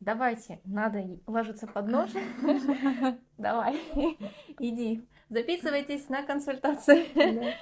Давайте, 0.00 0.60
надо 0.64 1.04
ложиться 1.26 1.66
под 1.66 1.88
нож. 1.88 2.10
Давай, 3.38 3.78
иди, 4.58 5.02
записывайтесь 5.30 6.08
на 6.08 6.22
консультацию. 6.22 7.04
Да. 7.14 7.52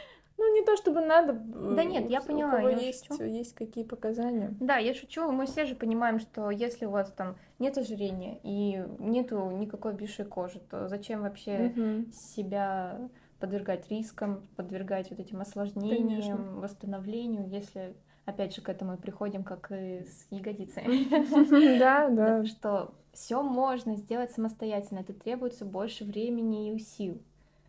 Ну, 0.40 0.54
не 0.54 0.64
то 0.64 0.76
чтобы 0.76 1.00
надо. 1.00 1.32
Да 1.32 1.82
нет, 1.82 2.08
я 2.08 2.20
У 2.20 2.24
поняла, 2.24 2.52
кого 2.56 2.68
я 2.68 2.78
есть, 2.78 3.06
шучу. 3.06 3.24
есть 3.24 3.54
какие 3.54 3.82
показания. 3.82 4.54
Да, 4.60 4.76
я 4.76 4.94
шучу. 4.94 5.30
Мы 5.32 5.46
все 5.46 5.66
же 5.66 5.74
понимаем, 5.74 6.20
что 6.20 6.50
если 6.50 6.86
у 6.86 6.90
вас 6.90 7.10
там 7.12 7.36
нет 7.58 7.76
ожирения 7.76 8.38
и 8.44 8.84
нету 9.00 9.50
никакой 9.50 9.92
обвисшей 9.92 10.24
кожи, 10.24 10.60
то 10.60 10.86
зачем 10.86 11.22
вообще 11.22 12.04
себя 12.12 13.08
подвергать 13.40 13.88
рискам, 13.90 14.48
подвергать 14.56 15.10
вот 15.10 15.18
этим 15.18 15.40
осложнениям, 15.40 16.08
Конечно. 16.08 16.36
восстановлению, 16.60 17.48
если 17.48 17.94
опять 18.24 18.54
же, 18.54 18.60
к 18.60 18.68
этому 18.68 18.94
и 18.94 18.96
приходим, 18.96 19.42
как 19.42 19.72
и 19.72 20.04
с 20.04 20.26
ягодицами. 20.30 21.78
Да, 21.78 22.08
да. 22.10 22.44
Что 22.44 22.92
все 23.12 23.42
можно 23.42 23.96
сделать 23.96 24.30
самостоятельно, 24.32 25.00
это 25.00 25.14
требуется 25.14 25.64
больше 25.64 26.04
времени 26.04 26.74
и 26.74 26.78
сил. 26.78 27.22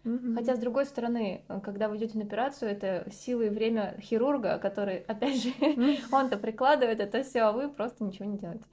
Хотя, 0.04 0.56
с 0.56 0.60
другой 0.60 0.86
стороны, 0.86 1.44
когда 1.64 1.90
вы 1.90 1.98
идете 1.98 2.18
на 2.18 2.24
операцию, 2.24 2.72
это 2.72 3.08
силы 3.12 3.48
и 3.48 3.50
время 3.50 3.98
хирурга, 4.00 4.58
который, 4.58 4.98
опять 5.08 5.44
же, 5.44 5.52
он-то 6.12 6.38
прикладывает 6.38 7.00
это 7.00 7.24
все, 7.24 7.42
а 7.42 7.52
вы 7.52 7.70
просто 7.70 8.04
ничего 8.04 8.26
не 8.26 8.38
делаете. 8.38 8.64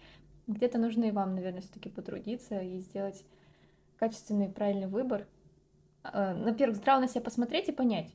Где-то 0.47 0.79
нужно 0.79 1.05
и 1.05 1.11
вам, 1.11 1.35
наверное, 1.35 1.61
все-таки 1.61 1.89
потрудиться 1.89 2.61
и 2.61 2.79
сделать 2.79 3.24
качественный 3.99 4.49
правильный 4.49 4.87
выбор. 4.87 5.27
Во-первых, 6.05 6.77
здраво 6.77 7.01
на 7.01 7.09
себя 7.09 7.22
посмотреть 7.22 7.68
и 7.68 7.72
понять, 7.72 8.12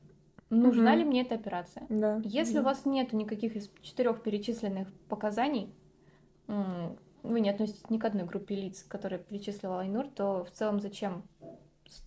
нужна 0.49 0.95
ли 0.95 1.03
мне 1.03 1.23
эта 1.23 1.35
операция. 1.35 1.85
Да. 1.89 2.21
Если 2.23 2.55
да. 2.55 2.61
у 2.61 2.63
вас 2.63 2.85
нет 2.85 3.11
никаких 3.11 3.57
из 3.57 3.69
четырех 3.81 4.23
перечисленных 4.23 4.87
показаний, 5.09 5.73
вы 6.47 7.39
не 7.41 7.49
относитесь 7.49 7.89
ни 7.89 7.97
к 7.97 8.05
одной 8.05 8.25
группе 8.25 8.55
лиц, 8.55 8.83
которые 8.87 9.19
перечислила 9.19 9.81
Айнур, 9.81 10.07
то 10.07 10.45
в 10.45 10.51
целом 10.51 10.79
зачем 10.79 11.23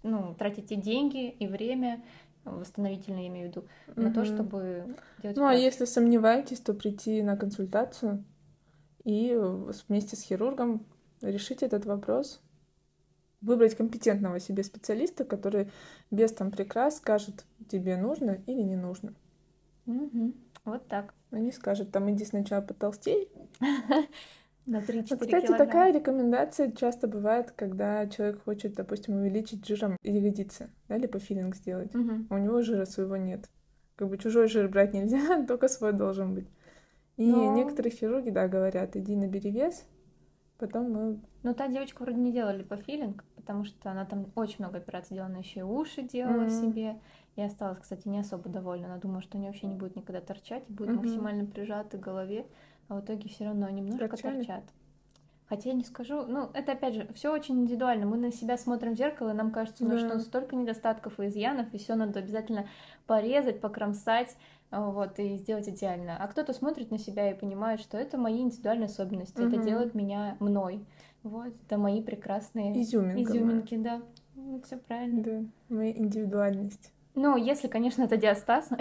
ну, 0.03 0.35
тратите 0.35 0.77
деньги 0.77 1.31
и 1.31 1.47
время, 1.47 2.03
восстановительное, 2.45 3.23
я 3.23 3.29
имею 3.29 3.49
в 3.49 3.51
виду, 3.51 3.67
mm-hmm. 3.87 4.03
на 4.03 4.13
то, 4.13 4.25
чтобы 4.25 4.97
делать 5.23 5.37
Ну, 5.37 5.47
а 5.47 5.55
если 5.55 5.85
сомневаетесь, 5.85 6.61
то 6.61 6.75
прийти 6.75 7.23
на 7.23 7.37
консультацию 7.37 8.25
и 9.05 9.35
вместе 9.89 10.17
с 10.17 10.23
хирургом 10.23 10.87
решить 11.21 11.63
этот 11.63 11.85
вопрос, 11.85 12.41
выбрать 13.41 13.77
компетентного 13.77 14.41
себе 14.41 14.63
специалиста, 14.63 15.25
который 15.25 15.71
без 16.11 16.33
там 16.33 16.51
прикрас 16.51 16.97
скажет, 16.97 17.45
тебе 17.69 17.97
нужно 17.97 18.43
или 18.47 18.63
не 18.63 18.77
нужно. 18.77 19.15
Угу. 19.87 20.33
Вот 20.65 20.89
так. 20.89 21.15
А 21.31 21.39
не 21.39 21.53
скажет, 21.53 21.93
там 21.93 22.11
иди 22.11 22.25
сначала 22.25 22.63
потолстей, 22.63 23.29
На 24.67 24.79
3-4 24.81 25.07
Вот, 25.11 25.21
кстати, 25.21 25.47
килограмма. 25.47 25.59
такая 25.59 25.93
рекомендация 25.93 26.73
часто 26.73 27.07
бывает, 27.07 27.51
когда 27.51 28.07
человек 28.07 28.43
хочет, 28.45 28.75
допустим, 28.75 29.17
увеличить 29.17 29.67
жиром 29.67 29.97
ягодицы, 30.03 30.71
да, 30.89 30.97
липофилинг 30.97 31.55
сделать. 31.55 31.93
Мгм. 31.95 32.27
А 32.31 32.35
у 32.35 32.39
него 32.39 32.63
жира 32.63 32.85
своего 32.87 33.17
нет. 33.17 33.51
Как 33.97 34.09
бы 34.09 34.17
чужой 34.19 34.49
жир 34.49 34.69
брать 34.69 34.95
нельзя, 34.95 35.19
только 35.47 35.69
свой 35.69 35.93
должен 35.93 36.35
быть. 36.35 36.49
И 37.17 37.31
Но- 37.31 37.55
некоторые 37.55 37.93
хирурги, 37.93 38.31
да, 38.31 38.49
говорят, 38.49 38.97
иди 38.97 39.15
набери 39.15 39.51
вес, 39.51 39.85
потом 40.59 40.91
мы... 40.91 41.21
Но 41.43 41.53
та 41.53 41.69
девочка 41.69 42.03
вроде 42.03 42.19
не 42.19 42.33
делала 42.33 42.57
липофилинг, 42.57 43.23
потому 43.37 43.65
что 43.65 43.91
она 43.91 44.07
там 44.07 44.33
очень 44.35 44.57
много 44.61 44.79
операций 44.79 45.15
делала, 45.15 45.31
она 45.31 45.41
еще 45.41 45.61
и 45.61 45.63
уши 45.63 46.03
делала 46.03 46.45
Мгм. 46.45 46.51
себе. 46.51 46.99
И 47.37 47.43
осталась, 47.43 47.79
кстати, 47.81 48.09
не 48.09 48.21
особо 48.21 48.49
довольна. 48.49 48.87
Она 48.87 48.97
думала, 48.99 49.21
что 49.21 49.37
они 49.37 49.47
вообще 49.49 49.67
не 49.67 49.75
будут 49.75 49.97
никогда 49.97 50.21
торчать, 50.23 50.65
будут 50.69 50.95
Мгм. 50.97 51.05
максимально 51.05 51.45
прижаты 51.47 51.99
к 51.99 52.01
голове, 52.01 52.47
а 52.89 52.97
в 52.97 53.01
итоге 53.05 53.29
все 53.29 53.45
равно 53.47 53.69
немножко 53.71 54.09
Торчали? 54.09 54.37
торчат. 54.39 54.65
Хотя 55.47 55.71
я 55.71 55.75
не 55.75 55.85
скажу, 55.85 56.25
ну, 56.27 56.49
это 56.55 56.73
опять 56.73 56.95
же, 56.95 57.07
все 57.15 57.31
очень 57.33 57.61
индивидуально. 57.61 58.07
Мы 58.07 58.17
на 58.17 58.33
себя 58.33 58.57
смотрим 58.57 58.95
в 58.95 58.97
зеркало, 58.99 59.31
и 59.31 59.35
нам 59.35 59.51
кажется, 59.53 59.85
ну, 59.85 59.91
Да. 59.91 59.99
что 59.99 60.19
столько 60.21 60.57
недостатков 60.57 61.21
и 61.21 61.27
изъянов, 61.27 61.73
и 61.75 61.79
все 61.79 61.95
надо 61.97 62.19
обязательно 62.21 62.67
порезать, 63.07 63.61
покромсать, 63.61 64.37
а, 64.71 64.91
вот, 64.91 65.19
и 65.19 65.37
сделать 65.37 65.69
идеально. 65.69 66.17
А 66.19 66.27
кто-то 66.29 66.55
смотрит 66.55 66.91
на 66.91 66.99
себя 66.99 67.31
и 67.31 67.39
понимает, 67.39 67.81
что 67.81 67.99
это 67.99 68.17
мои 68.17 68.41
индивидуальные 68.41 68.87
особенности, 68.87 69.37
это 69.43 69.57
Мгм. 69.57 69.63
делает 69.67 69.95
меня 69.95 70.37
мной. 70.41 70.85
Вот, 71.23 71.53
это 71.67 71.77
мои 71.79 72.03
прекрасные 72.03 72.81
Изюминка. 72.83 73.15
моя. 73.15 73.25
изюминки, 73.25 73.77
да. 73.77 74.03
все 74.65 74.79
правильно. 74.79 75.23
Да, 75.23 75.43
моя 75.69 75.93
индивидуальность. 75.93 76.91
Ну, 77.15 77.37
если, 77.37 77.69
конечно, 77.69 78.03
это 78.03 78.17
диастаз, 78.17 78.71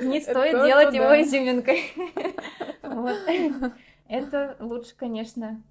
не 0.00 0.18
Это 0.18 0.30
стоит 0.30 0.52
то, 0.52 0.66
делать 0.66 0.94
его 0.94 1.20
изюминкой. 1.20 1.82
Это 4.08 4.56
лучше, 4.60 4.94
конечно, 4.96 5.62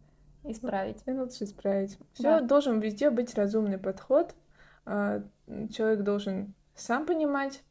исправить. 0.43 1.01
И 1.05 1.11
лучше 1.11 1.45
исправить. 1.45 1.97
Все 2.13 2.41
должен 2.41 2.79
везде 2.79 3.09
быть 3.09 3.35
разумный 3.35 3.77
подход. 3.77 4.35
А, 4.85 5.21
Человек 5.73 6.01
должен 6.01 6.53
сам 6.75 7.05
понимать, 7.05 7.61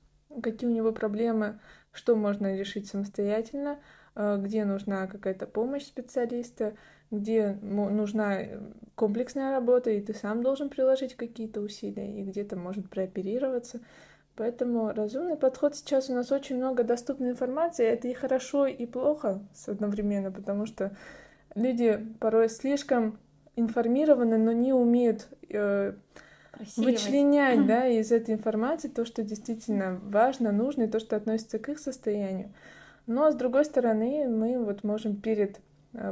какие 0.43 0.69
у 0.69 0.73
него 0.73 0.93
проблемы, 0.93 1.59
что 1.93 2.17
можно 2.17 2.55
решить 2.55 2.89
самостоятельно, 2.89 3.79
а, 4.15 4.37
где 4.37 4.65
нужна 4.65 5.07
какая-то 5.07 5.47
помощь 5.47 5.85
специалиста, 5.85 6.75
где 7.11 7.59
нужна 7.63 8.43
э, 8.43 8.61
комплексная 8.95 9.53
работа, 9.53 9.91
и 9.91 10.01
ты 10.01 10.15
сам 10.15 10.43
должен 10.43 10.69
приложить 10.69 11.15
какие-то 11.15 11.61
усилия, 11.61 12.21
и 12.21 12.25
где-то 12.25 12.57
может 12.57 12.91
прооперироваться. 12.91 13.81
Поэтому 14.37 14.93
разумный 14.93 15.37
подход 15.37 15.75
сейчас 15.75 16.11
у 16.11 16.15
нас 16.15 16.31
очень 16.31 16.57
много 16.57 16.85
доступной 16.85 17.31
информации. 17.31 17.87
Это 17.87 18.07
и 18.09 18.15
хорошо, 18.15 18.67
и 18.67 18.87
плохо 18.87 19.41
одновременно, 19.67 20.31
потому 20.31 20.67
что 20.67 20.97
люди 21.55 22.07
порой 22.21 22.49
слишком 22.49 23.19
информированы, 23.57 24.39
но 24.39 24.53
не 24.53 24.73
умеют 24.73 25.29
э, 25.49 25.95
Просеивать. 26.53 26.77
вычленять 26.77 27.67
да, 27.67 27.89
из 27.89 28.13
этой 28.13 28.35
информации 28.35 28.89
то, 28.89 29.05
что 29.05 29.23
действительно 29.25 29.99
важно, 30.05 30.53
нужно, 30.53 30.83
и 30.83 30.89
то, 30.89 31.01
что 31.01 31.17
относится 31.17 31.59
к 31.59 31.69
их 31.69 31.79
состоянию. 31.79 32.53
Но 33.07 33.31
с 33.31 33.35
другой 33.35 33.65
стороны, 33.65 34.29
мы 34.29 34.63
вот 34.63 34.85
можем 34.85 35.17
перед 35.17 35.61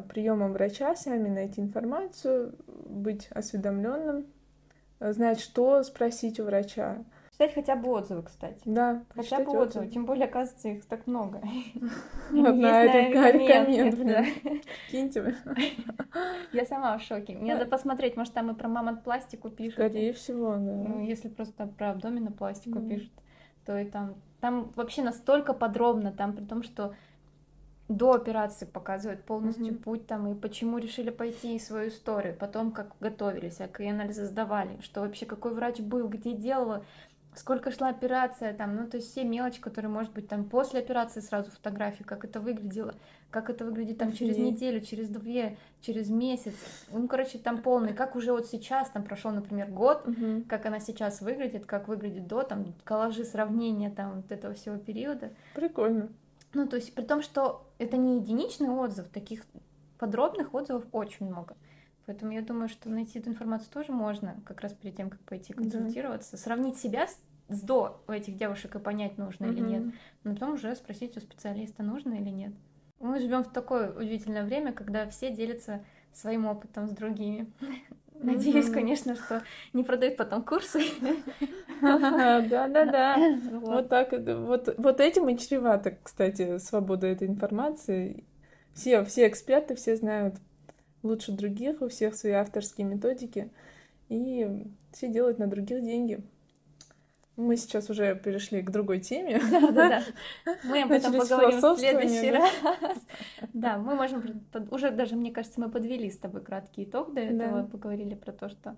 приемом 0.09 0.53
врача 0.53 0.95
сами 0.97 1.28
найти 1.28 1.61
информацию, 1.61 2.55
быть 2.66 3.28
осведомленным, 3.30 4.26
э, 5.01 5.12
знать, 5.12 5.41
что 5.41 5.82
спросить 5.82 6.41
у 6.41 6.45
врача. 6.45 6.99
Читать 7.32 7.53
хотя 7.55 7.76
бы 7.76 7.91
отзывы, 7.91 8.22
кстати. 8.22 8.62
Да, 8.64 9.03
Хотя 9.14 9.37
бы 9.41 9.51
отзывы, 9.51 9.62
отзывы. 9.64 9.89
тем 9.89 10.07
более, 10.07 10.24
оказывается, 10.24 10.68
их 10.68 10.87
так 10.87 11.07
много. 11.07 11.43
Вот, 11.43 11.51
Есть 12.55 12.61
да, 12.62 12.84
на 12.84 12.84
река- 12.87 13.30
рекоменд, 13.32 13.95
рекоменд, 13.95 13.99
да. 14.09 14.22
блин. 14.43 14.62
Киньте. 14.91 15.34
Я 16.53 16.64
сама 16.64 16.97
в 16.97 17.03
шоке. 17.03 17.37
Мне 17.37 17.55
надо 17.55 17.66
посмотреть, 17.66 18.16
может, 18.16 18.32
там 18.32 18.51
и 18.51 18.55
про 18.55 18.68
мамонт-пластику 18.68 19.51
пишут. 19.51 19.74
Скорее 19.74 20.12
всего, 20.14 20.57
Ну, 20.57 20.84
да. 20.97 21.01
если 21.03 21.28
просто 21.28 21.66
про 21.66 21.91
абдоминопластику 21.91 22.80
пишут, 22.80 23.12
то 23.66 23.76
и 23.78 23.84
там... 23.84 24.14
Там 24.41 24.70
вообще 24.76 25.03
настолько 25.03 25.53
подробно, 25.55 26.12
там 26.12 26.34
при 26.34 26.45
том, 26.45 26.62
что 26.62 26.95
до 27.89 28.12
операции 28.14 28.64
показывают 28.64 29.22
полностью 29.24 29.66
Мгм. 29.74 29.78
путь 29.78 30.07
там 30.07 30.26
и 30.26 30.34
почему 30.34 30.78
решили 30.78 31.11
пойти 31.11 31.57
и 31.57 31.61
свою 31.61 31.89
историю, 31.89 32.34
потом 32.39 32.72
как 32.72 32.93
готовились, 33.01 33.61
а 33.61 33.68
какие 33.68 33.93
анализы 33.93 34.24
сдавали, 34.26 34.80
что 34.80 35.01
вообще 35.03 35.24
какой 35.26 35.55
врач 35.55 35.78
был, 35.80 36.09
где 36.09 36.32
делала, 36.32 36.84
сколько 37.34 37.70
шла 37.70 37.91
операция 37.91 38.55
там, 38.55 38.74
ну 38.74 38.89
то 38.89 38.97
есть 38.97 39.11
все 39.12 39.22
мелочи, 39.22 39.61
которые 39.61 39.91
может 39.91 40.12
быть 40.12 40.26
там 40.26 40.45
после 40.49 40.80
операции 40.80 41.20
сразу 41.20 41.51
фотографии, 41.51 42.03
как 42.03 42.24
это 42.24 42.41
выглядело, 42.41 42.95
как 43.30 43.51
это 43.51 43.64
выглядит 43.64 43.99
там 43.99 44.12
через 44.12 44.37
Офигеть. 44.37 44.55
неделю, 44.55 44.80
через 44.80 45.09
две, 45.09 45.57
через 45.80 46.09
месяц, 46.09 46.55
ну 46.91 47.07
короче 47.07 47.39
там 47.39 47.62
полный, 47.62 47.93
как 47.93 48.16
уже 48.16 48.32
вот 48.32 48.47
сейчас 48.47 48.91
там 48.91 49.05
прошел, 49.05 49.30
например, 49.30 49.68
год, 49.70 50.07
Мгм. 50.07 50.45
как 50.49 50.66
она 50.66 50.80
сейчас 50.80 51.20
выглядит, 51.20 51.66
как 51.66 51.89
выглядит 51.89 52.26
до, 52.26 52.43
там, 52.43 52.74
коллажи 52.84 53.22
сравнения 53.24 53.91
там 53.91 54.22
вот 54.22 54.32
этого 54.32 54.55
всего 54.55 54.76
периода. 54.76 55.30
Прикольно. 55.55 56.09
Ну, 56.57 56.66
то 56.66 56.76
есть, 56.76 56.94
при 56.94 57.02
том, 57.02 57.20
что 57.20 57.70
это 57.76 57.98
не 57.98 58.16
единичный 58.16 58.70
отзыв, 58.70 59.11
таких 59.11 59.44
подробных 59.98 60.54
отзывов 60.54 60.86
очень 60.90 61.26
много. 61.26 61.54
Поэтому 62.07 62.32
я 62.32 62.40
думаю, 62.40 62.70
что 62.70 62.88
найти 62.88 63.18
эту 63.18 63.28
информацию 63.28 63.70
тоже 63.70 63.92
можно, 63.92 64.40
как 64.46 64.62
раз 64.62 64.72
перед 64.72 64.96
тем, 64.96 65.11
как 65.11 65.20
пойти 65.20 65.52
Да. 65.52 65.61
консультироваться, 65.61 66.38
сравнить 66.38 66.78
себя 66.78 67.09
с, 67.09 67.18
с 67.50 67.61
до 67.61 68.02
этих 68.09 68.38
девушек 68.38 68.74
и 68.74 68.78
понять, 68.78 69.18
нужно 69.18 69.44
или 69.44 69.61
нет. 69.61 69.84
Но 70.24 70.32
потом 70.32 70.54
уже 70.54 70.74
спросить 70.76 71.14
у 71.18 71.20
специалиста, 71.20 71.82
нужно 71.82 72.14
или 72.14 72.30
нет. 72.30 72.54
Мы 73.00 73.20
живем 73.20 73.44
в 73.44 73.52
такое 73.52 73.92
удивительное 73.92 74.42
время, 74.42 74.72
когда 74.72 75.07
все 75.11 75.30
делятся 75.30 75.84
своим 76.14 76.46
опытом 76.46 76.88
с 76.88 76.92
другими. 76.92 77.52
Надеюсь, 78.14 78.70
конечно, 78.70 79.14
что 79.14 79.42
не 79.74 79.84
продают 79.84 80.16
потом 80.16 80.42
курсы. 80.42 80.80
Да-да-да. 82.48 83.16
Вот. 83.52 83.74
Вот 83.74 83.88
так, 83.88 84.12
вот, 84.12 84.74
вот 84.78 85.00
этим 85.00 85.28
и 85.28 85.38
чревато, 85.38 85.96
кстати, 86.02 86.58
свобода 86.58 87.06
этой 87.06 87.28
информации. 87.28 88.24
Все, 88.74 89.04
все 89.04 89.26
эксперты, 89.28 89.74
все 89.74 89.96
знают 89.96 90.36
лучше 91.02 91.32
других, 91.32 91.82
у 91.82 91.88
всех 91.88 92.14
свои 92.14 92.32
авторские 92.32 92.86
методики, 92.86 93.50
и 94.08 94.66
все 94.92 95.08
делают 95.08 95.38
на 95.38 95.46
других 95.46 95.82
деньги. 95.82 96.20
Мы 97.36 97.58
сейчас 97.58 97.90
уже 97.90 98.14
перешли 98.16 98.62
к 98.62 98.70
другой 98.70 99.00
теме. 99.00 99.38
Да-да-да. 99.50 100.02
Мы 100.64 100.82
об 100.82 100.90
этом 100.90 101.12
Начались 101.12 101.28
поговорим 101.28 101.60
в 101.60 101.78
следующий 101.78 102.30
да? 102.30 102.38
раз. 102.38 102.98
Да, 103.52 103.78
мы 103.78 103.94
можем... 103.94 104.42
Уже 104.70 104.90
даже, 104.90 105.16
мне 105.16 105.30
кажется, 105.30 105.60
мы 105.60 105.70
подвели 105.70 106.10
с 106.10 106.16
тобой 106.16 106.42
краткий 106.42 106.84
итог 106.84 107.12
до 107.12 107.20
этого, 107.20 107.62
Да. 107.62 107.68
поговорили 107.68 108.14
про 108.14 108.32
то, 108.32 108.48
что 108.48 108.76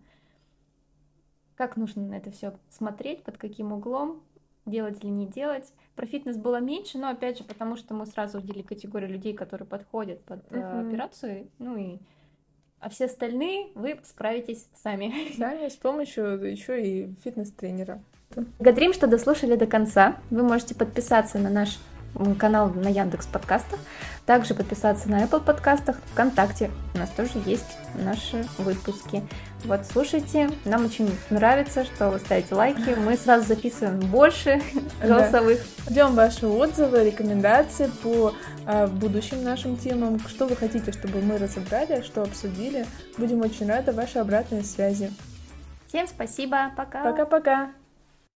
как 1.58 1.76
нужно 1.76 2.02
на 2.02 2.14
это 2.14 2.30
все 2.30 2.54
смотреть, 2.70 3.24
под 3.24 3.36
каким 3.36 3.72
углом, 3.72 4.22
делать 4.64 5.02
или 5.02 5.10
не 5.10 5.26
делать. 5.26 5.72
Про 5.96 6.06
фитнес 6.06 6.36
было 6.36 6.60
меньше, 6.60 6.98
но 6.98 7.08
опять 7.08 7.38
же, 7.38 7.44
потому 7.44 7.76
что 7.76 7.94
мы 7.94 8.06
сразу 8.06 8.38
выделили 8.40 8.62
категорию 8.62 9.10
людей, 9.10 9.34
которые 9.34 9.66
подходят 9.66 10.22
под 10.22 10.40
э, 10.50 10.56
Мгм. 10.56 10.88
операцию, 10.88 11.48
ну 11.58 11.76
и 11.76 11.98
а 12.80 12.90
все 12.90 13.06
остальные 13.06 13.72
вы 13.74 13.98
справитесь 14.04 14.68
сами. 14.72 15.12
Сами 15.36 15.68
с 15.68 15.74
помощью 15.74 16.40
еще 16.48 16.80
и 16.80 17.12
фитнес-тренера. 17.24 18.00
Благодарим, 18.58 18.92
что 18.92 19.08
дослушали 19.08 19.56
до 19.56 19.66
конца. 19.66 20.20
Вы 20.30 20.44
можете 20.44 20.76
подписаться 20.76 21.40
на 21.40 21.50
наш 21.50 21.76
канал 22.38 22.70
на 22.70 22.88
Яндекс 22.88 23.26
подкастах, 23.26 23.78
также 24.26 24.54
подписаться 24.54 25.08
на 25.08 25.24
Apple 25.24 25.42
подкастах, 25.42 25.96
ВКонтакте. 26.12 26.70
У 26.94 26.98
нас 26.98 27.08
тоже 27.10 27.40
есть 27.46 27.78
наши 27.94 28.46
выпуски. 28.58 29.22
Вот, 29.64 29.86
слушайте, 29.90 30.50
нам 30.64 30.84
очень 30.84 31.10
нравится, 31.30 31.84
что 31.84 32.10
вы 32.10 32.18
ставите 32.18 32.54
лайки. 32.54 32.94
Мы 32.98 33.16
сразу 33.16 33.46
записываем 33.46 34.00
больше 34.00 34.60
голосовых. 35.02 35.60
Да. 35.86 35.90
Ждем 35.92 36.14
ваши 36.14 36.46
отзывы, 36.46 37.04
рекомендации 37.04 37.90
по 38.02 38.34
э, 38.66 38.86
будущим 38.86 39.42
нашим 39.42 39.76
темам. 39.76 40.20
Что 40.28 40.46
вы 40.46 40.56
хотите, 40.56 40.92
чтобы 40.92 41.20
мы 41.20 41.38
разобрали, 41.38 42.02
что 42.02 42.22
обсудили. 42.22 42.86
Будем 43.16 43.40
очень 43.40 43.68
рады 43.68 43.92
вашей 43.92 44.20
обратной 44.20 44.64
связи. 44.64 45.10
Всем 45.88 46.06
спасибо. 46.06 46.70
Пока. 46.76 47.02
Пока-пока. 47.02 47.70